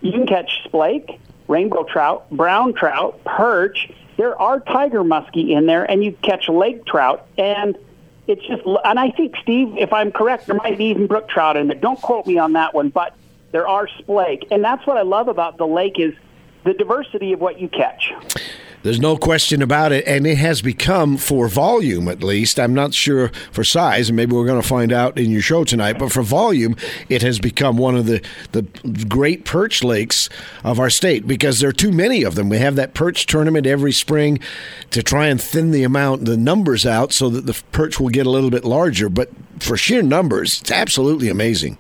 you 0.02 0.12
can 0.14 0.26
catch 0.26 0.50
splake, 0.66 1.20
rainbow 1.48 1.84
trout, 1.84 2.30
brown 2.32 2.74
trout, 2.74 3.24
perch. 3.26 3.92
There 4.18 4.40
are 4.42 4.60
tiger 4.62 5.04
muskie 5.04 5.50
in 5.50 5.66
there, 5.66 5.84
and 5.84 6.04
you 6.04 6.14
catch 6.24 6.48
lake 6.48 6.86
trout. 6.86 7.28
And 7.38 7.78
it's 8.30 8.46
just, 8.46 8.62
and 8.86 9.00
I 9.00 9.10
think 9.10 9.36
Steve, 9.42 9.76
if 9.78 9.92
I'm 9.92 10.12
correct, 10.12 10.46
there 10.46 10.56
might 10.56 10.78
be 10.78 10.86
even 10.86 11.08
brook 11.08 11.28
trout 11.28 11.58
in 11.58 11.68
there. 11.68 11.78
Don't 11.78 12.00
quote 12.00 12.28
me 12.28 12.38
on 12.38 12.54
that 12.54 12.74
one, 12.76 12.90
but 12.90 13.16
there 13.52 13.68
are 13.68 13.88
splake, 13.88 14.48
and 14.52 14.64
that's 14.64 14.86
what 14.86 14.98
I 14.98 15.02
love 15.02 15.28
about 15.28 15.58
the 15.58 15.66
lake 15.66 16.00
is 16.00 16.14
the 16.64 16.74
diversity 16.74 17.34
of 17.34 17.40
what 17.40 17.60
you 17.60 17.68
catch. 17.68 18.14
There's 18.82 19.00
no 19.00 19.18
question 19.18 19.62
about 19.62 19.92
it, 19.92 20.08
and 20.08 20.26
it 20.26 20.38
has 20.38 20.62
become, 20.62 21.18
for 21.18 21.50
volume 21.50 22.08
at 22.08 22.24
least, 22.24 22.60
I'm 22.60 22.74
not 22.74 22.94
sure 22.94 23.30
for 23.52 23.64
size, 23.66 24.08
and 24.10 24.16
maybe 24.16 24.34
we're 24.34 24.46
going 24.46 24.62
to 24.62 24.68
find 24.68 24.94
out 24.94 25.20
in 25.20 25.32
your 25.32 25.42
show 25.42 25.66
tonight, 25.66 26.00
but 26.00 26.14
for 26.14 26.22
volume, 26.22 26.78
it 27.10 27.22
has 27.22 27.40
become 27.40 27.76
one 27.78 27.98
of 27.98 28.06
the, 28.06 28.22
the 28.54 28.62
great 29.10 29.44
perch 29.44 29.84
lakes 29.84 30.30
of 30.64 30.80
our 30.80 30.90
state 30.90 31.28
because 31.28 31.60
there 31.60 31.70
are 31.70 31.74
too 31.74 31.92
many 31.92 32.24
of 32.24 32.36
them. 32.36 32.48
We 32.48 32.58
have 32.60 32.78
that 32.78 32.94
perch 32.94 33.26
tournament 33.26 33.68
every 33.68 33.92
spring 33.92 34.40
to 34.92 35.04
try 35.04 35.28
and 35.28 35.42
thin 35.42 35.72
the 35.72 35.84
amount, 35.84 36.24
the 36.24 36.38
numbers 36.38 36.86
out 36.86 37.12
so 37.12 37.30
that 37.30 37.46
the 37.46 37.62
perch 37.74 38.00
will 38.00 38.10
get 38.10 38.26
a 38.26 38.30
little 38.30 38.50
bit 38.50 38.64
larger, 38.64 39.10
but 39.10 39.30
for 39.60 39.76
sheer 39.76 40.02
numbers, 40.02 40.62
it's 40.62 40.72
absolutely 40.72 41.28
amazing. 41.28 41.78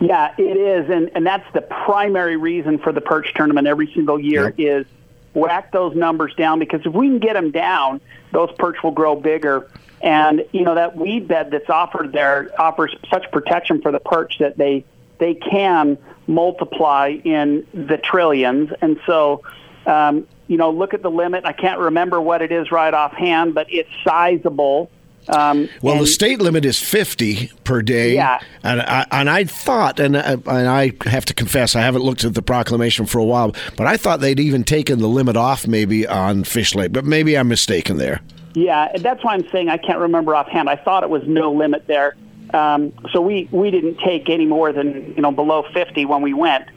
Yeah, 0.00 0.34
it 0.36 0.56
is, 0.56 0.90
and 0.90 1.12
and 1.14 1.24
that's 1.24 1.46
the 1.54 1.60
primary 1.60 2.36
reason 2.36 2.78
for 2.78 2.90
the 2.92 3.00
perch 3.00 3.32
tournament 3.36 3.68
every 3.68 3.88
single 3.94 4.18
year 4.18 4.46
Yep. 4.46 4.54
is 4.58 4.86
whack 5.34 5.72
those 5.72 5.94
numbers 5.96 6.34
down 6.34 6.58
because 6.58 6.80
if 6.84 6.92
we 6.92 7.08
can 7.08 7.18
get 7.18 7.34
them 7.34 7.50
down, 7.50 8.00
those 8.32 8.50
perch 8.58 8.82
will 8.82 8.90
grow 8.90 9.16
bigger. 9.16 9.68
And 10.00 10.44
you 10.52 10.62
know 10.62 10.74
that 10.74 10.96
weed 10.96 11.28
bed 11.28 11.50
that's 11.52 11.70
offered 11.70 12.12
there 12.12 12.50
offers 12.58 12.94
such 13.08 13.30
protection 13.30 13.80
for 13.82 13.92
the 13.92 14.00
perch 14.00 14.38
that 14.40 14.58
they 14.58 14.84
they 15.18 15.34
can 15.34 15.98
multiply 16.26 17.08
in 17.24 17.66
the 17.72 17.96
trillions. 17.96 18.70
And 18.80 18.98
so, 19.06 19.42
um, 19.86 20.26
you 20.48 20.56
know, 20.56 20.70
look 20.70 20.94
at 20.94 21.02
the 21.02 21.10
limit. 21.10 21.44
I 21.44 21.52
can't 21.52 21.78
remember 21.78 22.20
what 22.20 22.42
it 22.42 22.50
is 22.50 22.72
right 22.72 22.92
offhand, 22.92 23.54
but 23.54 23.68
it's 23.70 23.90
sizable. 24.04 24.90
Um, 25.28 25.68
Well, 25.82 25.98
the 25.98 26.06
state 26.06 26.40
limit 26.40 26.64
is 26.64 26.78
50 26.78 27.50
per 27.64 27.82
day. 27.82 28.14
Yeah. 28.14 28.40
And 28.62 28.80
I, 28.82 29.06
and 29.10 29.30
I 29.30 29.44
thought, 29.44 30.00
and 30.00 30.16
I, 30.16 30.32
and 30.32 30.48
I 30.68 30.92
have 31.06 31.24
to 31.26 31.34
confess, 31.34 31.76
I 31.76 31.80
haven't 31.80 32.02
looked 32.02 32.24
at 32.24 32.34
the 32.34 32.42
proclamation 32.42 33.06
for 33.06 33.18
a 33.18 33.24
while, 33.24 33.54
but 33.76 33.86
I 33.86 33.96
thought 33.96 34.20
they'd 34.20 34.40
even 34.40 34.64
taken 34.64 34.98
the 34.98 35.08
limit 35.08 35.36
off 35.36 35.66
maybe 35.66 36.06
on 36.06 36.44
Fish 36.44 36.74
Lake, 36.74 36.92
but 36.92 37.04
maybe 37.04 37.36
I'm 37.38 37.48
mistaken 37.48 37.98
there. 37.98 38.20
Yeah, 38.54 38.92
that's 38.98 39.24
why 39.24 39.34
I'm 39.34 39.48
saying 39.48 39.68
I 39.68 39.78
can't 39.78 39.98
remember 39.98 40.34
offhand. 40.34 40.68
I 40.68 40.76
thought 40.76 41.02
it 41.04 41.10
was 41.10 41.22
no 41.26 41.52
limit 41.52 41.86
there. 41.86 42.16
Um, 42.52 42.92
so 43.12 43.20
we, 43.20 43.48
we 43.50 43.70
didn't 43.70 43.98
take 43.98 44.28
any 44.28 44.44
more 44.44 44.72
than 44.72 45.14
you 45.14 45.22
know 45.22 45.32
below 45.32 45.64
50 45.72 46.04
when 46.04 46.20
we 46.20 46.34
went. 46.34 46.68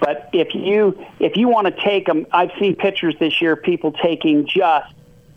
But 0.00 0.28
if 0.32 0.54
you 0.54 0.98
if 1.20 1.36
you 1.36 1.48
want 1.48 1.74
to 1.74 1.82
take 1.82 2.06
them, 2.06 2.26
I've 2.32 2.50
seen 2.58 2.74
pictures 2.74 3.14
this 3.18 3.40
year 3.40 3.52
of 3.52 3.62
people 3.62 3.92
taking 3.92 4.46
just 4.46 4.92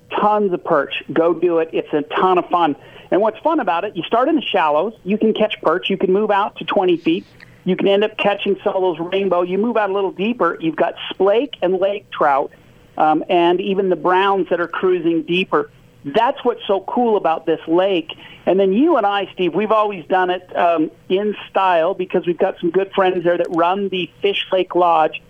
tons 0.10 0.53
of 0.53 0.64
perch. 0.64 1.03
Go 1.12 1.34
do 1.34 1.60
it. 1.60 1.70
It's 1.74 1.91
a 1.93 2.01
ton 2.01 2.38
of 2.38 2.49
fun. 2.49 2.76
And 3.12 3.22
what's 3.22 3.39
fun 3.39 3.60
about 3.60 3.86
it, 3.86 3.95
you 3.95 4.03
start 4.03 4.28
in 4.28 4.36
the 4.36 4.41
shallows. 4.41 4.93
You 5.03 5.18
can 5.18 5.34
catch 5.34 5.62
perch. 5.62 5.89
You 5.89 5.97
can 5.97 6.12
move 6.12 6.32
out 6.32 6.58
to 6.58 6.66
20 6.66 6.97
feet. 6.97 7.26
You 7.64 7.76
can 7.76 7.88
end 7.88 8.03
up 8.03 8.18
catching 8.18 8.58
some 8.64 8.76
of 8.76 8.82
those 8.82 8.99
rainbow. 8.99 9.41
You 9.41 9.58
move 9.58 9.76
out 9.78 9.89
a 9.89 9.93
little 9.93 10.12
deeper. 10.12 10.58
You've 10.62 10.76
got 10.76 10.95
splake 11.12 11.56
and 11.62 11.80
lake 11.80 12.10
trout, 12.12 12.51
um, 12.97 13.24
and 13.28 13.60
even 13.60 13.89
the 13.89 13.95
browns 13.95 14.49
that 14.49 14.62
are 14.62 14.68
cruising 14.68 15.24
deeper. 15.24 15.72
That's 16.06 16.38
what's 16.45 16.62
so 16.68 16.82
cool 16.82 17.18
about 17.18 17.47
this 17.47 17.60
lake. 17.68 18.12
And 18.45 18.60
then 18.60 18.72
you 18.72 18.97
and 18.97 19.08
I, 19.08 19.28
Steve, 19.34 19.56
we've 19.56 19.72
always 19.72 20.06
done 20.06 20.30
it 20.30 20.56
um, 20.56 20.91
in 21.10 21.36
style 21.49 21.95
because 21.95 22.28
we've 22.28 22.38
got 22.38 22.60
some 22.60 22.70
good 22.70 22.91
friends 22.93 23.24
there 23.24 23.38
that 23.38 23.47
run 23.49 23.89
the 23.89 24.12
Fish 24.22 24.45
Lake 24.51 24.76
Lodge 24.76 25.24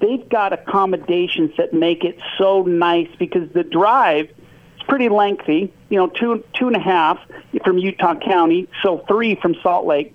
they've 0.00 0.28
got 0.28 0.52
accommodations 0.52 1.52
that 1.56 1.72
make 1.72 2.04
it 2.04 2.18
so 2.38 2.62
nice 2.62 3.08
because 3.18 3.48
the 3.52 3.62
drive 3.64 4.26
is 4.26 4.82
pretty 4.88 5.08
lengthy. 5.08 5.72
You 5.88 5.98
know, 5.98 6.06
two 6.08 6.44
two 6.54 6.66
and 6.66 6.76
a 6.76 6.80
half 6.80 7.18
from 7.64 7.78
Utah 7.78 8.14
County, 8.16 8.68
so 8.82 9.04
three 9.08 9.34
from 9.36 9.54
Salt 9.62 9.86
Lake. 9.86 10.14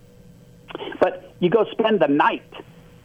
But 0.99 1.33
you 1.39 1.49
go 1.49 1.65
spend 1.71 1.99
the 1.99 2.07
night 2.07 2.43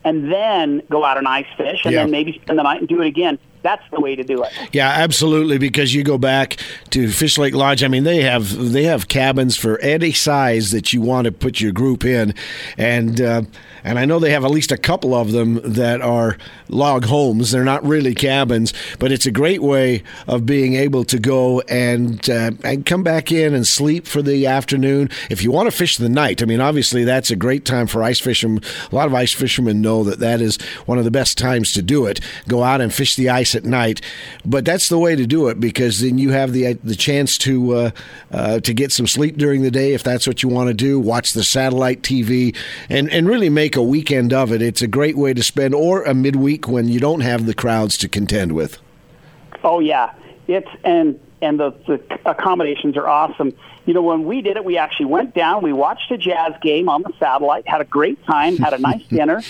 and 0.04 0.32
then 0.32 0.82
go 0.90 1.04
out 1.04 1.18
and 1.18 1.28
ice 1.28 1.46
fish, 1.56 1.84
and 1.84 1.92
Yeah. 1.92 2.02
then 2.02 2.10
maybe 2.10 2.38
spend 2.42 2.58
the 2.58 2.62
night 2.62 2.80
and 2.80 2.88
do 2.88 3.00
it 3.02 3.06
again. 3.06 3.38
That's 3.62 3.82
the 3.90 4.00
way 4.00 4.16
to 4.16 4.22
do 4.22 4.42
it. 4.42 4.52
Yeah, 4.72 4.88
absolutely. 4.88 5.58
Because 5.58 5.94
you 5.94 6.02
go 6.02 6.18
back 6.18 6.56
to 6.90 7.08
Fish 7.10 7.38
Lake 7.38 7.54
Lodge. 7.54 7.82
I 7.82 7.88
mean, 7.88 8.04
they 8.04 8.22
have 8.22 8.72
they 8.72 8.84
have 8.84 9.08
cabins 9.08 9.56
for 9.56 9.78
any 9.80 10.12
size 10.12 10.70
that 10.70 10.92
you 10.92 11.00
want 11.00 11.26
to 11.26 11.32
put 11.32 11.60
your 11.60 11.72
group 11.72 12.04
in, 12.04 12.34
and 12.78 13.20
uh, 13.20 13.42
and 13.84 13.98
I 13.98 14.04
know 14.04 14.18
they 14.18 14.32
have 14.32 14.44
at 14.44 14.50
least 14.50 14.72
a 14.72 14.76
couple 14.76 15.14
of 15.14 15.32
them 15.32 15.60
that 15.64 16.00
are 16.00 16.36
log 16.68 17.06
homes. 17.06 17.50
They're 17.50 17.64
not 17.64 17.84
really 17.84 18.14
cabins, 18.14 18.72
but 18.98 19.12
it's 19.12 19.26
a 19.26 19.30
great 19.30 19.62
way 19.62 20.02
of 20.26 20.46
being 20.46 20.74
able 20.74 21.04
to 21.04 21.18
go 21.18 21.60
and 21.62 22.28
uh, 22.28 22.52
and 22.64 22.86
come 22.86 23.02
back 23.02 23.32
in 23.32 23.54
and 23.54 23.66
sleep 23.66 24.06
for 24.06 24.22
the 24.22 24.46
afternoon. 24.46 25.10
If 25.28 25.42
you 25.42 25.50
want 25.50 25.70
to 25.70 25.76
fish 25.76 25.96
the 25.96 26.08
night, 26.08 26.42
I 26.42 26.46
mean, 26.46 26.60
obviously 26.60 27.04
that's 27.04 27.30
a 27.30 27.36
great 27.36 27.64
time 27.64 27.86
for 27.86 28.02
ice 28.02 28.20
fishermen. 28.20 28.62
A 28.90 28.94
lot 28.94 29.06
of 29.06 29.14
ice 29.14 29.32
fishermen 29.32 29.80
know 29.80 30.04
that 30.04 30.18
that 30.20 30.40
is 30.40 30.56
one 30.86 30.98
of 30.98 31.04
the 31.04 31.10
best 31.10 31.38
times 31.38 31.72
to 31.74 31.82
do 31.82 32.06
it. 32.06 32.20
Go 32.48 32.62
out 32.62 32.80
and 32.80 32.92
fish 32.92 33.16
the 33.16 33.30
ice 33.30 33.49
at 33.54 33.64
night, 33.64 34.00
but 34.44 34.64
that's 34.64 34.88
the 34.88 34.98
way 34.98 35.16
to 35.16 35.26
do 35.26 35.48
it 35.48 35.60
because 35.60 36.00
then 36.00 36.18
you 36.18 36.30
have 36.30 36.52
the 36.52 36.74
the 36.84 36.96
chance 36.96 37.38
to 37.38 37.74
uh, 37.74 37.90
uh, 38.32 38.60
to 38.60 38.74
get 38.74 38.92
some 38.92 39.06
sleep 39.06 39.36
during 39.36 39.62
the 39.62 39.70
day 39.70 39.92
if 39.94 40.02
that's 40.02 40.26
what 40.26 40.42
you 40.42 40.48
want 40.48 40.68
to 40.68 40.74
do. 40.74 40.98
Watch 40.98 41.32
the 41.32 41.44
satellite 41.44 42.02
TV 42.02 42.56
and 42.88 43.10
and 43.10 43.28
really 43.28 43.48
make 43.48 43.76
a 43.76 43.82
weekend 43.82 44.32
of 44.32 44.52
it. 44.52 44.62
It's 44.62 44.82
a 44.82 44.88
great 44.88 45.16
way 45.16 45.34
to 45.34 45.42
spend 45.42 45.74
or 45.74 46.02
a 46.04 46.14
midweek 46.14 46.68
when 46.68 46.88
you 46.88 47.00
don't 47.00 47.20
have 47.20 47.46
the 47.46 47.54
crowds 47.54 47.96
to 47.98 48.08
contend 48.08 48.52
with. 48.52 48.78
Oh 49.62 49.80
yeah, 49.80 50.12
it's 50.46 50.68
and 50.84 51.18
and 51.42 51.58
the, 51.58 51.70
the 51.86 52.00
accommodations 52.26 52.96
are 52.96 53.08
awesome. 53.08 53.54
You 53.86 53.94
know, 53.94 54.02
when 54.02 54.24
we 54.24 54.42
did 54.42 54.56
it, 54.56 54.64
we 54.64 54.76
actually 54.76 55.06
went 55.06 55.34
down, 55.34 55.62
we 55.62 55.72
watched 55.72 56.10
a 56.10 56.18
jazz 56.18 56.52
game 56.62 56.88
on 56.88 57.02
the 57.02 57.12
satellite, 57.18 57.66
had 57.66 57.80
a 57.80 57.84
great 57.84 58.22
time, 58.24 58.56
had 58.56 58.74
a 58.74 58.78
nice 58.78 59.02
dinner, 59.08 59.42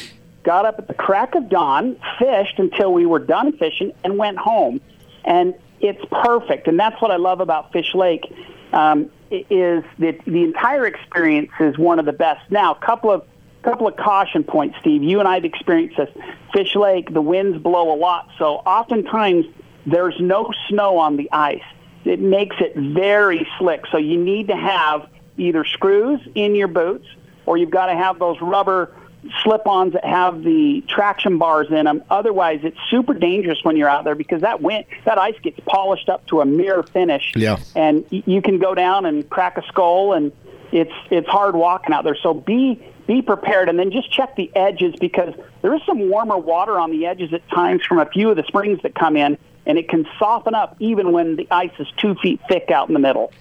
got 0.42 0.66
up 0.66 0.78
at 0.78 0.88
the 0.88 0.94
crack 0.94 1.34
of 1.34 1.48
dawn, 1.48 1.96
fished 2.18 2.58
until 2.58 2.92
we 2.92 3.06
were 3.06 3.18
done 3.18 3.56
fishing, 3.56 3.92
and 4.04 4.16
went 4.16 4.38
home. 4.38 4.80
And 5.24 5.54
it's 5.80 6.02
perfect, 6.10 6.68
and 6.68 6.78
that's 6.78 7.00
what 7.00 7.10
I 7.10 7.16
love 7.16 7.40
about 7.40 7.72
Fish 7.72 7.94
Lake. 7.94 8.24
Um, 8.72 9.10
is 9.30 9.84
that 9.98 10.24
the 10.24 10.42
entire 10.42 10.86
experience 10.86 11.50
is 11.60 11.78
one 11.78 11.98
of 11.98 12.04
the 12.04 12.12
best. 12.12 12.50
Now, 12.50 12.72
a 12.74 12.84
couple 12.84 13.10
of 13.10 13.24
couple 13.62 13.86
of 13.86 13.96
caution 13.96 14.42
points, 14.42 14.76
Steve. 14.80 15.02
You 15.02 15.18
and 15.20 15.28
I 15.28 15.34
have 15.34 15.44
experienced 15.44 15.96
this. 15.96 16.08
Fish 16.52 16.74
Lake, 16.74 17.12
the 17.12 17.20
winds 17.20 17.58
blow 17.58 17.94
a 17.94 17.96
lot, 17.96 18.30
so 18.38 18.54
oftentimes 18.56 19.46
there's 19.86 20.18
no 20.18 20.52
snow 20.68 20.98
on 20.98 21.16
the 21.16 21.30
ice. 21.30 21.62
It 22.04 22.20
makes 22.20 22.56
it 22.60 22.74
very 22.74 23.46
slick. 23.58 23.84
So 23.92 23.98
you 23.98 24.18
need 24.22 24.48
to 24.48 24.56
have 24.56 25.08
either 25.36 25.64
screws 25.64 26.20
in 26.34 26.54
your 26.54 26.68
boots 26.68 27.06
or 27.46 27.56
you've 27.56 27.70
got 27.70 27.86
to 27.86 27.94
have 27.94 28.18
those 28.18 28.40
rubber 28.40 28.94
slip-ons 29.42 29.92
that 29.92 30.04
have 30.04 30.42
the 30.42 30.82
traction 30.88 31.38
bars 31.38 31.68
in 31.70 31.84
them. 31.84 32.02
Otherwise, 32.10 32.60
it's 32.62 32.78
super 32.90 33.14
dangerous 33.14 33.58
when 33.62 33.76
you're 33.76 33.88
out 33.88 34.04
there 34.04 34.14
because 34.14 34.42
that 34.42 34.60
wind, 34.60 34.84
that 35.04 35.18
ice 35.18 35.38
gets 35.42 35.60
polished 35.66 36.08
up 36.08 36.26
to 36.26 36.40
a 36.40 36.46
mirror 36.46 36.82
finish. 36.82 37.32
Yeah. 37.36 37.58
And 37.74 38.04
you 38.10 38.42
can 38.42 38.58
go 38.58 38.74
down 38.74 39.06
and 39.06 39.28
crack 39.28 39.58
a 39.58 39.62
skull, 39.68 40.12
and 40.12 40.32
it's 40.72 40.92
it's 41.10 41.28
hard 41.28 41.54
walking 41.54 41.94
out 41.94 42.04
there. 42.04 42.16
So 42.22 42.34
be 42.34 42.82
be 43.06 43.22
prepared, 43.22 43.68
and 43.68 43.78
then 43.78 43.90
just 43.90 44.10
check 44.12 44.36
the 44.36 44.50
edges 44.54 44.94
because 45.00 45.34
there 45.62 45.74
is 45.74 45.82
some 45.84 46.08
warmer 46.08 46.38
water 46.38 46.78
on 46.78 46.90
the 46.90 47.06
edges 47.06 47.32
at 47.32 47.48
times 47.50 47.82
from 47.84 47.98
a 47.98 48.06
few 48.06 48.30
of 48.30 48.36
the 48.36 48.44
springs 48.44 48.80
that 48.82 48.94
come 48.94 49.16
in, 49.16 49.36
and 49.66 49.78
it 49.78 49.88
can 49.88 50.06
soften 50.18 50.54
up 50.54 50.76
even 50.78 51.12
when 51.12 51.36
the 51.36 51.46
ice 51.50 51.72
is 51.78 51.88
two 51.96 52.14
feet 52.16 52.40
thick 52.48 52.70
out 52.70 52.88
in 52.88 52.94
the 52.94 53.00
middle. 53.00 53.32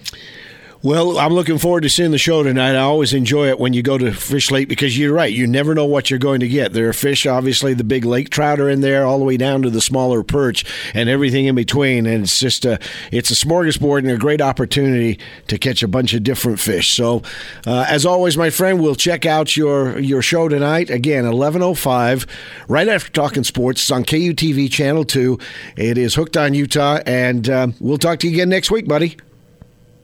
Well, 0.82 1.18
I'm 1.18 1.34
looking 1.34 1.58
forward 1.58 1.82
to 1.82 1.90
seeing 1.90 2.10
the 2.10 2.16
show 2.16 2.42
tonight. 2.42 2.74
I 2.74 2.80
always 2.80 3.12
enjoy 3.12 3.48
it 3.48 3.60
when 3.60 3.74
you 3.74 3.82
go 3.82 3.98
to 3.98 4.12
Fish 4.12 4.50
Lake 4.50 4.66
because 4.66 4.96
you're 4.96 5.12
right. 5.12 5.30
You 5.30 5.46
never 5.46 5.74
know 5.74 5.84
what 5.84 6.08
you're 6.08 6.18
going 6.18 6.40
to 6.40 6.48
get. 6.48 6.72
There 6.72 6.88
are 6.88 6.94
fish, 6.94 7.26
obviously, 7.26 7.74
the 7.74 7.84
big 7.84 8.06
lake 8.06 8.30
trout 8.30 8.58
are 8.60 8.70
in 8.70 8.80
there, 8.80 9.04
all 9.04 9.18
the 9.18 9.26
way 9.26 9.36
down 9.36 9.60
to 9.60 9.68
the 9.68 9.82
smaller 9.82 10.22
perch 10.22 10.64
and 10.94 11.10
everything 11.10 11.44
in 11.44 11.54
between. 11.54 12.06
And 12.06 12.24
it's 12.24 12.40
just 12.40 12.64
a, 12.64 12.78
it's 13.12 13.30
a 13.30 13.34
smorgasbord 13.34 13.98
and 13.98 14.10
a 14.10 14.16
great 14.16 14.40
opportunity 14.40 15.18
to 15.48 15.58
catch 15.58 15.82
a 15.82 15.88
bunch 15.88 16.14
of 16.14 16.22
different 16.22 16.58
fish. 16.58 16.94
So, 16.94 17.20
uh, 17.66 17.84
as 17.86 18.06
always, 18.06 18.38
my 18.38 18.48
friend, 18.48 18.80
we'll 18.80 18.94
check 18.94 19.26
out 19.26 19.58
your 19.58 19.98
your 19.98 20.22
show 20.22 20.48
tonight 20.48 20.88
again, 20.88 21.26
11:05, 21.26 22.26
right 22.68 22.88
after 22.88 23.10
Talking 23.12 23.44
Sports. 23.44 23.82
It's 23.82 23.90
on 23.90 24.04
KUTV 24.04 24.70
Channel 24.72 25.04
Two. 25.04 25.38
It 25.76 25.98
is 25.98 26.14
Hooked 26.14 26.38
on 26.38 26.54
Utah, 26.54 27.00
and 27.04 27.50
um, 27.50 27.74
we'll 27.80 27.98
talk 27.98 28.20
to 28.20 28.28
you 28.28 28.32
again 28.32 28.48
next 28.48 28.70
week, 28.70 28.88
buddy. 28.88 29.18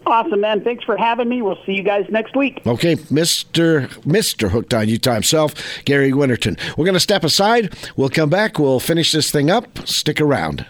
Awesome, 0.06 0.40
man. 0.40 0.62
Thanks 0.62 0.84
for 0.84 0.96
having 0.96 1.28
me. 1.28 1.42
We'll 1.42 1.58
see 1.66 1.72
you 1.72 1.82
guys 1.82 2.06
next 2.10 2.36
week. 2.36 2.62
Okay, 2.64 2.94
Mr. 2.96 3.88
Mr. 4.04 4.50
Hooked 4.50 4.72
on 4.72 4.88
Utah 4.88 5.14
himself, 5.14 5.54
Gary 5.84 6.12
Winterton. 6.12 6.56
We're 6.76 6.84
going 6.84 6.94
to 6.94 7.00
step 7.00 7.24
aside. 7.24 7.76
We'll 7.96 8.08
come 8.08 8.30
back. 8.30 8.58
We'll 8.58 8.80
finish 8.80 9.10
this 9.10 9.30
thing 9.32 9.50
up. 9.50 9.86
Stick 9.86 10.20
around. 10.20 10.64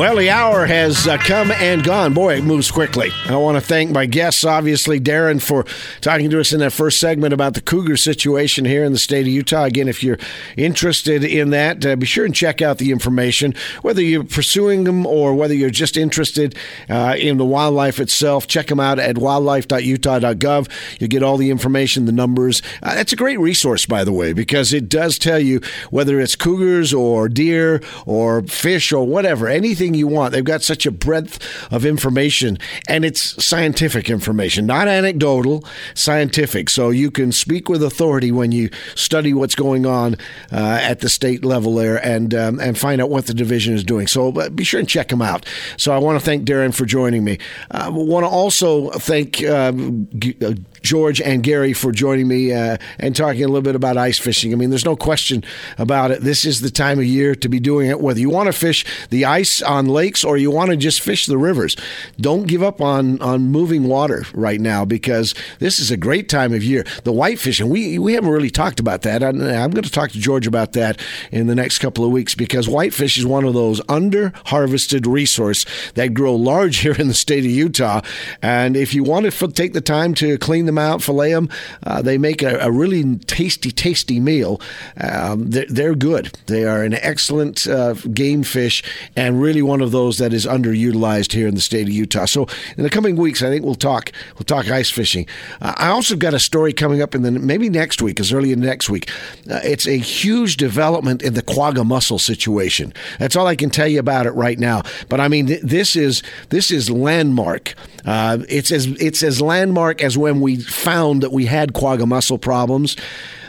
Well, 0.00 0.16
the 0.16 0.30
hour 0.30 0.64
has 0.64 1.06
uh, 1.06 1.18
come 1.18 1.50
and 1.50 1.84
gone. 1.84 2.14
Boy, 2.14 2.36
it 2.36 2.42
moves 2.42 2.70
quickly. 2.70 3.10
I 3.26 3.36
want 3.36 3.58
to 3.58 3.60
thank 3.60 3.90
my 3.90 4.06
guests, 4.06 4.46
obviously, 4.46 4.98
Darren, 4.98 5.42
for 5.42 5.66
talking 6.00 6.30
to 6.30 6.40
us 6.40 6.54
in 6.54 6.60
that 6.60 6.72
first 6.72 6.98
segment 6.98 7.34
about 7.34 7.52
the 7.52 7.60
Cougar 7.60 7.98
situation 7.98 8.64
here 8.64 8.82
in 8.82 8.94
the 8.94 8.98
state 8.98 9.26
of 9.26 9.28
Utah. 9.28 9.64
Again, 9.64 9.88
if 9.88 10.02
you're 10.02 10.16
interested 10.56 11.22
in 11.22 11.50
that, 11.50 11.84
uh, 11.84 11.96
be 11.96 12.06
sure 12.06 12.24
and 12.24 12.34
check 12.34 12.62
out 12.62 12.78
the 12.78 12.92
information, 12.92 13.54
whether 13.82 14.00
you're 14.00 14.24
pursuing 14.24 14.84
them 14.84 15.04
or 15.04 15.34
whether 15.34 15.52
you're 15.52 15.68
just 15.68 15.98
interested 15.98 16.56
uh, 16.88 17.16
in 17.18 17.36
the 17.36 17.44
wildlife 17.44 18.00
itself. 18.00 18.46
Check 18.46 18.68
them 18.68 18.80
out 18.80 18.98
at 18.98 19.16
wildlife.utah.gov. 19.16 20.70
You'll 20.98 21.08
get 21.08 21.22
all 21.22 21.36
the 21.36 21.50
information, 21.50 22.06
the 22.06 22.12
numbers. 22.12 22.62
Uh, 22.82 22.94
that's 22.94 23.12
a 23.12 23.16
great 23.16 23.38
resource, 23.38 23.84
by 23.84 24.04
the 24.04 24.14
way, 24.14 24.32
because 24.32 24.72
it 24.72 24.88
does 24.88 25.18
tell 25.18 25.38
you 25.38 25.60
whether 25.90 26.18
it's 26.18 26.36
cougars 26.36 26.94
or 26.94 27.28
deer 27.28 27.82
or 28.06 28.40
fish 28.44 28.92
or 28.92 29.06
whatever, 29.06 29.46
anything 29.46 29.89
you 29.94 30.06
want. 30.06 30.32
They've 30.32 30.44
got 30.44 30.62
such 30.62 30.86
a 30.86 30.90
breadth 30.90 31.38
of 31.72 31.84
information, 31.84 32.58
and 32.88 33.04
it's 33.04 33.42
scientific 33.44 34.10
information, 34.10 34.66
not 34.66 34.88
anecdotal, 34.88 35.64
scientific. 35.94 36.70
So 36.70 36.90
you 36.90 37.10
can 37.10 37.32
speak 37.32 37.68
with 37.68 37.82
authority 37.82 38.32
when 38.32 38.52
you 38.52 38.70
study 38.94 39.34
what's 39.34 39.54
going 39.54 39.86
on 39.86 40.16
uh, 40.52 40.78
at 40.82 41.00
the 41.00 41.08
state 41.08 41.44
level 41.44 41.74
there 41.74 42.04
and 42.04 42.34
um, 42.34 42.60
and 42.60 42.78
find 42.78 43.00
out 43.00 43.10
what 43.10 43.26
the 43.26 43.34
division 43.34 43.74
is 43.74 43.84
doing. 43.84 44.06
So 44.06 44.30
uh, 44.32 44.48
be 44.50 44.64
sure 44.64 44.80
and 44.80 44.88
check 44.88 45.08
them 45.08 45.22
out. 45.22 45.46
So 45.76 45.92
I 45.92 45.98
want 45.98 46.18
to 46.18 46.24
thank 46.24 46.44
Darren 46.44 46.74
for 46.74 46.84
joining 46.84 47.24
me. 47.24 47.38
I 47.70 47.86
uh, 47.86 47.90
want 47.90 48.24
to 48.24 48.28
also 48.28 48.90
thank 48.90 49.44
um, 49.44 50.08
uh, 50.42 50.54
George 50.82 51.20
and 51.20 51.42
Gary 51.42 51.72
for 51.72 51.92
joining 51.92 52.28
me 52.28 52.52
uh, 52.52 52.76
and 52.98 53.14
talking 53.14 53.44
a 53.44 53.48
little 53.48 53.62
bit 53.62 53.74
about 53.74 53.96
ice 53.96 54.18
fishing. 54.18 54.52
I 54.52 54.56
mean, 54.56 54.70
there's 54.70 54.84
no 54.84 54.96
question 54.96 55.44
about 55.78 56.10
it. 56.10 56.22
This 56.22 56.44
is 56.44 56.60
the 56.60 56.70
time 56.70 56.98
of 56.98 57.04
year 57.04 57.34
to 57.34 57.48
be 57.48 57.60
doing 57.60 57.90
it, 57.90 58.00
whether 58.00 58.20
you 58.20 58.30
want 58.30 58.46
to 58.46 58.52
fish 58.52 58.84
the 59.10 59.24
ice 59.24 59.62
on 59.62 59.86
lakes 59.86 60.24
or 60.24 60.36
you 60.36 60.50
want 60.50 60.70
to 60.70 60.76
just 60.76 61.00
fish 61.00 61.26
the 61.26 61.38
rivers. 61.38 61.76
Don't 62.20 62.46
give 62.46 62.62
up 62.62 62.80
on, 62.80 63.20
on 63.20 63.48
moving 63.50 63.84
water 63.84 64.24
right 64.34 64.60
now 64.60 64.84
because 64.84 65.34
this 65.58 65.78
is 65.78 65.90
a 65.90 65.96
great 65.96 66.28
time 66.28 66.52
of 66.52 66.64
year. 66.64 66.84
The 67.04 67.12
white 67.12 67.38
fishing, 67.38 67.68
we, 67.68 67.98
we 67.98 68.14
haven't 68.14 68.30
really 68.30 68.50
talked 68.50 68.80
about 68.80 69.02
that. 69.02 69.22
I'm, 69.22 69.40
I'm 69.40 69.70
going 69.70 69.84
to 69.84 69.90
talk 69.90 70.10
to 70.12 70.18
George 70.18 70.46
about 70.46 70.72
that 70.72 71.00
in 71.30 71.46
the 71.46 71.54
next 71.54 71.78
couple 71.78 72.04
of 72.04 72.10
weeks 72.10 72.34
because 72.34 72.68
whitefish 72.68 73.18
is 73.18 73.26
one 73.26 73.44
of 73.44 73.54
those 73.54 73.80
under 73.88 74.32
harvested 74.46 75.06
resource 75.06 75.64
that 75.94 76.14
grow 76.14 76.34
large 76.34 76.76
here 76.80 76.94
in 76.94 77.08
the 77.08 77.14
state 77.14 77.44
of 77.44 77.50
Utah. 77.50 78.00
And 78.42 78.76
if 78.76 78.94
you 78.94 79.04
want 79.04 79.30
to 79.30 79.48
take 79.48 79.72
the 79.72 79.80
time 79.80 80.14
to 80.14 80.38
clean 80.38 80.66
them 80.70 80.78
out, 80.78 81.02
fillet 81.02 81.32
them. 81.32 81.48
Uh, 81.82 82.02
they 82.02 82.18
make 82.18 82.42
a, 82.42 82.58
a, 82.58 82.70
really 82.70 83.16
tasty, 83.18 83.70
tasty 83.70 84.20
meal. 84.20 84.60
Um, 85.00 85.50
they're, 85.50 85.66
they're, 85.68 85.94
good. 85.94 86.32
They 86.46 86.64
are 86.64 86.82
an 86.82 86.94
excellent 86.94 87.66
uh, 87.66 87.94
game 87.94 88.42
fish 88.42 88.82
and 89.16 89.42
really 89.42 89.60
one 89.60 89.80
of 89.80 89.90
those 89.90 90.18
that 90.18 90.32
is 90.32 90.46
underutilized 90.46 91.32
here 91.32 91.46
in 91.46 91.54
the 91.54 91.60
state 91.60 91.82
of 91.82 91.92
Utah. 91.92 92.24
So 92.24 92.46
in 92.76 92.84
the 92.84 92.90
coming 92.90 93.16
weeks, 93.16 93.42
I 93.42 93.48
think 93.48 93.64
we'll 93.64 93.74
talk. 93.74 94.12
We'll 94.34 94.44
talk 94.44 94.70
ice 94.70 94.90
fishing. 94.90 95.26
Uh, 95.60 95.74
I 95.76 95.88
also 95.88 96.16
got 96.16 96.32
a 96.32 96.38
story 96.38 96.72
coming 96.72 97.02
up 97.02 97.14
in 97.14 97.22
the 97.22 97.30
maybe 97.30 97.68
next 97.68 98.00
week, 98.00 98.20
as 98.20 98.32
early 98.32 98.52
as 98.52 98.58
next 98.58 98.88
week. 98.88 99.10
Uh, 99.50 99.60
it's 99.64 99.86
a 99.86 99.96
huge 99.98 100.56
development 100.56 101.22
in 101.22 101.34
the 101.34 101.42
quagga 101.42 101.84
mussel 101.84 102.18
situation. 102.18 102.92
That's 103.18 103.36
all 103.36 103.46
I 103.46 103.56
can 103.56 103.70
tell 103.70 103.88
you 103.88 103.98
about 103.98 104.26
it 104.26 104.32
right 104.32 104.58
now. 104.58 104.82
But 105.08 105.20
I 105.20 105.28
mean, 105.28 105.46
th- 105.46 105.62
this 105.62 105.96
is 105.96 106.22
this 106.50 106.70
is 106.70 106.90
landmark. 106.90 107.74
Uh, 108.04 108.38
it's 108.48 108.70
as 108.72 108.86
it's 108.86 109.22
as 109.22 109.40
landmark 109.40 110.02
as 110.02 110.16
when 110.16 110.40
we 110.40 110.59
found 110.60 111.22
that 111.22 111.32
we 111.32 111.46
had 111.46 111.72
quagga 111.72 112.06
mussel 112.06 112.38
problems. 112.38 112.96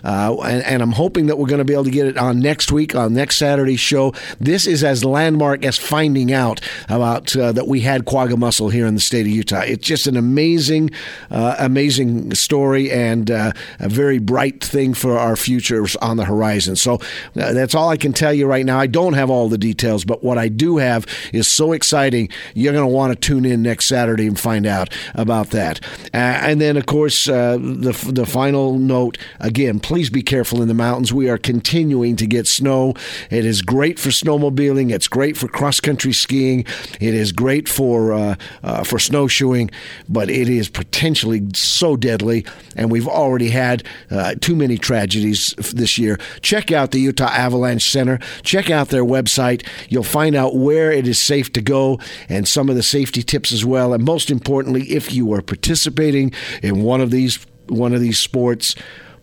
Uh, 0.04 0.36
and, 0.42 0.64
and, 0.64 0.82
I'm 0.82 0.94
hoping 0.94 1.28
that 1.28 1.38
we're 1.38 1.48
going 1.48 1.60
to 1.60 1.66
be 1.66 1.74
able 1.74 1.84
to 1.84 1.92
get 1.92 2.08
it 2.08 2.18
on 2.18 2.40
next 2.40 2.72
week 2.72 2.96
on 2.96 3.14
next 3.14 3.38
Saturday's 3.38 3.80
show. 3.80 4.14
This 4.40 4.66
is 4.66 4.84
as 4.84 5.06
landmark 5.06 5.64
as 5.64 5.78
finding 5.78 6.34
out 6.34 6.60
about 6.90 7.36
uh, 7.36 7.52
that 7.52 7.68
we 7.68 7.82
had 7.82 8.06
quagga 8.06 8.36
mussel 8.36 8.70
here 8.70 8.88
in 8.88 8.96
the 8.96 9.02
state 9.02 9.22
of 9.22 9.32
Utah. 9.32 9.62
It's 9.62 9.86
just 9.86 10.08
an 10.08 10.18
amazing, 10.18 10.92
uh, 11.30 11.56
amazing 11.60 12.34
story 12.34 12.92
and 12.92 13.30
uh, 13.30 13.52
a 13.80 13.90
very 13.90 14.18
bright 14.18 14.64
thing 14.64 14.94
for 14.94 15.18
our 15.18 15.36
futures 15.36 15.96
on 15.98 16.18
the 16.18 16.26
horizon. 16.26 16.76
So 16.76 16.96
uh, 16.96 17.54
that's 17.54 17.76
all 17.76 17.90
I 17.90 17.98
can 17.98 18.14
tell 18.14 18.34
you 18.34 18.48
right 18.48 18.66
now. 18.66 18.80
I 18.80 18.88
don't 18.88 19.14
have 19.14 19.30
all 19.30 19.50
the 19.50 19.58
details, 19.58 20.04
but 20.04 20.24
what 20.24 20.38
I 20.38 20.48
do 20.48 20.78
have 20.78 21.06
is 21.32 21.48
so 21.48 21.74
exciting. 21.74 22.30
You're 22.56 22.74
going 22.74 22.88
to 22.88 22.94
want 22.94 23.14
to 23.14 23.20
tune 23.20 23.46
in 23.46 23.62
next 23.62 23.86
Saturday 23.86 24.26
and 24.26 24.40
find 24.40 24.66
out 24.66 24.90
about 25.14 25.52
that. 25.52 25.80
Uh, 26.14 26.18
and 26.18 26.60
then, 26.60 26.78
of 26.78 26.86
course, 26.86 27.26
the 27.26 28.12
the 28.12 28.26
final 28.26 28.78
note 28.78 29.18
again 29.40 29.80
please 29.92 30.10
be 30.10 30.24
careful 30.24 30.62
in 30.62 30.70
the 30.70 30.74
mountains. 30.74 31.12
We 31.12 31.30
are 31.30 31.38
continuing 31.38 32.16
to 32.16 32.26
get 32.26 32.48
snow. 32.48 32.94
It 33.30 33.44
is 33.44 33.62
great 33.62 34.00
for 34.00 34.08
snowmobiling. 34.08 34.90
It's 34.90 35.10
great 35.10 35.36
for 35.36 35.50
cross 35.50 35.82
country 35.82 36.14
skiing. 36.14 36.64
It 37.02 37.14
is 37.14 37.34
great 37.34 37.68
for 37.68 38.14
uh, 38.14 38.36
uh, 38.64 38.86
for 38.86 39.00
snowshoeing, 39.00 39.70
but 40.08 40.30
it 40.30 40.48
is 40.48 40.70
potentially 40.70 41.46
so 41.54 41.98
deadly. 41.98 42.46
And 42.78 42.90
we've 42.90 43.06
already 43.06 43.50
had 43.50 43.84
uh, 44.10 44.36
too 44.40 44.56
many 44.56 44.78
tragedies 44.78 45.56
this 45.74 45.98
year. 45.98 46.18
Check 46.42 46.72
out 46.72 46.92
the 46.92 47.02
Utah 47.02 47.26
Avalanche 47.26 47.92
Center. 47.92 48.18
Check 48.44 48.70
out 48.70 48.88
their 48.88 49.04
website. 49.04 49.68
You'll 49.90 50.04
find 50.04 50.38
out 50.38 50.56
where 50.56 50.94
it 50.94 51.06
is 51.06 51.20
safe 51.20 51.52
to 51.52 51.62
go 51.62 52.00
and 52.30 52.48
some 52.48 52.70
of 52.70 52.78
the 52.78 52.84
safety 52.84 53.24
tips 53.24 53.52
as 53.52 53.66
well. 53.66 53.94
And 53.94 54.06
most 54.06 54.32
importantly, 54.32 54.84
if 54.84 55.12
you 55.12 55.34
are 55.34 55.42
participating 55.42 56.32
in 56.64 56.82
one 56.82 57.02
of 57.02 57.12
these 57.12 57.46
one 57.68 57.94
of 57.94 58.00
these 58.00 58.20
sports 58.20 58.76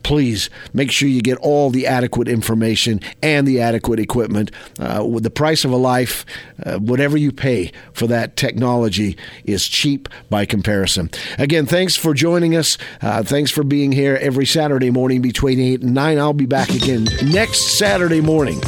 please 0.03 0.49
make 0.73 0.91
sure 0.91 1.07
you 1.07 1.21
get 1.21 1.37
all 1.39 1.69
the 1.69 1.87
adequate 1.87 2.27
information 2.27 2.99
and 3.21 3.47
the 3.47 3.59
adequate 3.61 3.99
equipment. 3.99 4.51
Uh, 4.79 5.05
with 5.07 5.23
the 5.23 5.29
price 5.29 5.65
of 5.65 5.71
a 5.71 5.77
life, 5.77 6.25
uh, 6.65 6.77
whatever 6.77 7.17
you 7.17 7.31
pay 7.31 7.71
for 7.93 8.07
that 8.07 8.35
technology 8.35 9.17
is 9.45 9.67
cheap 9.67 10.09
by 10.29 10.45
comparison. 10.45 11.09
Again, 11.37 11.65
thanks 11.65 11.95
for 11.95 12.13
joining 12.13 12.55
us. 12.55 12.77
Uh, 13.01 13.23
thanks 13.23 13.51
for 13.51 13.63
being 13.63 13.91
here 13.91 14.17
every 14.21 14.45
Saturday 14.45 14.91
morning 14.91 15.21
between 15.21 15.59
8 15.59 15.81
and 15.81 15.93
9. 15.93 16.17
I'll 16.17 16.33
be 16.33 16.45
back 16.45 16.69
again 16.69 17.07
next 17.23 17.77
Saturday 17.77 18.21
morning, 18.21 18.61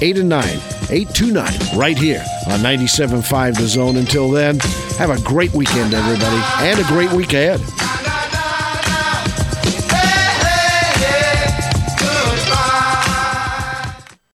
8 0.00 0.18
and 0.18 0.28
9. 0.28 0.60
829 0.88 1.78
right 1.78 1.98
here 1.98 2.24
on 2.46 2.60
97.5 2.60 3.56
The 3.56 3.66
Zone. 3.66 3.96
Until 3.96 4.30
then, 4.30 4.60
have 4.98 5.10
a 5.10 5.20
great 5.22 5.52
weekend, 5.52 5.94
everybody, 5.94 6.40
and 6.60 6.78
a 6.78 6.84
great 6.84 7.12
week 7.12 7.32
ahead. 7.32 7.60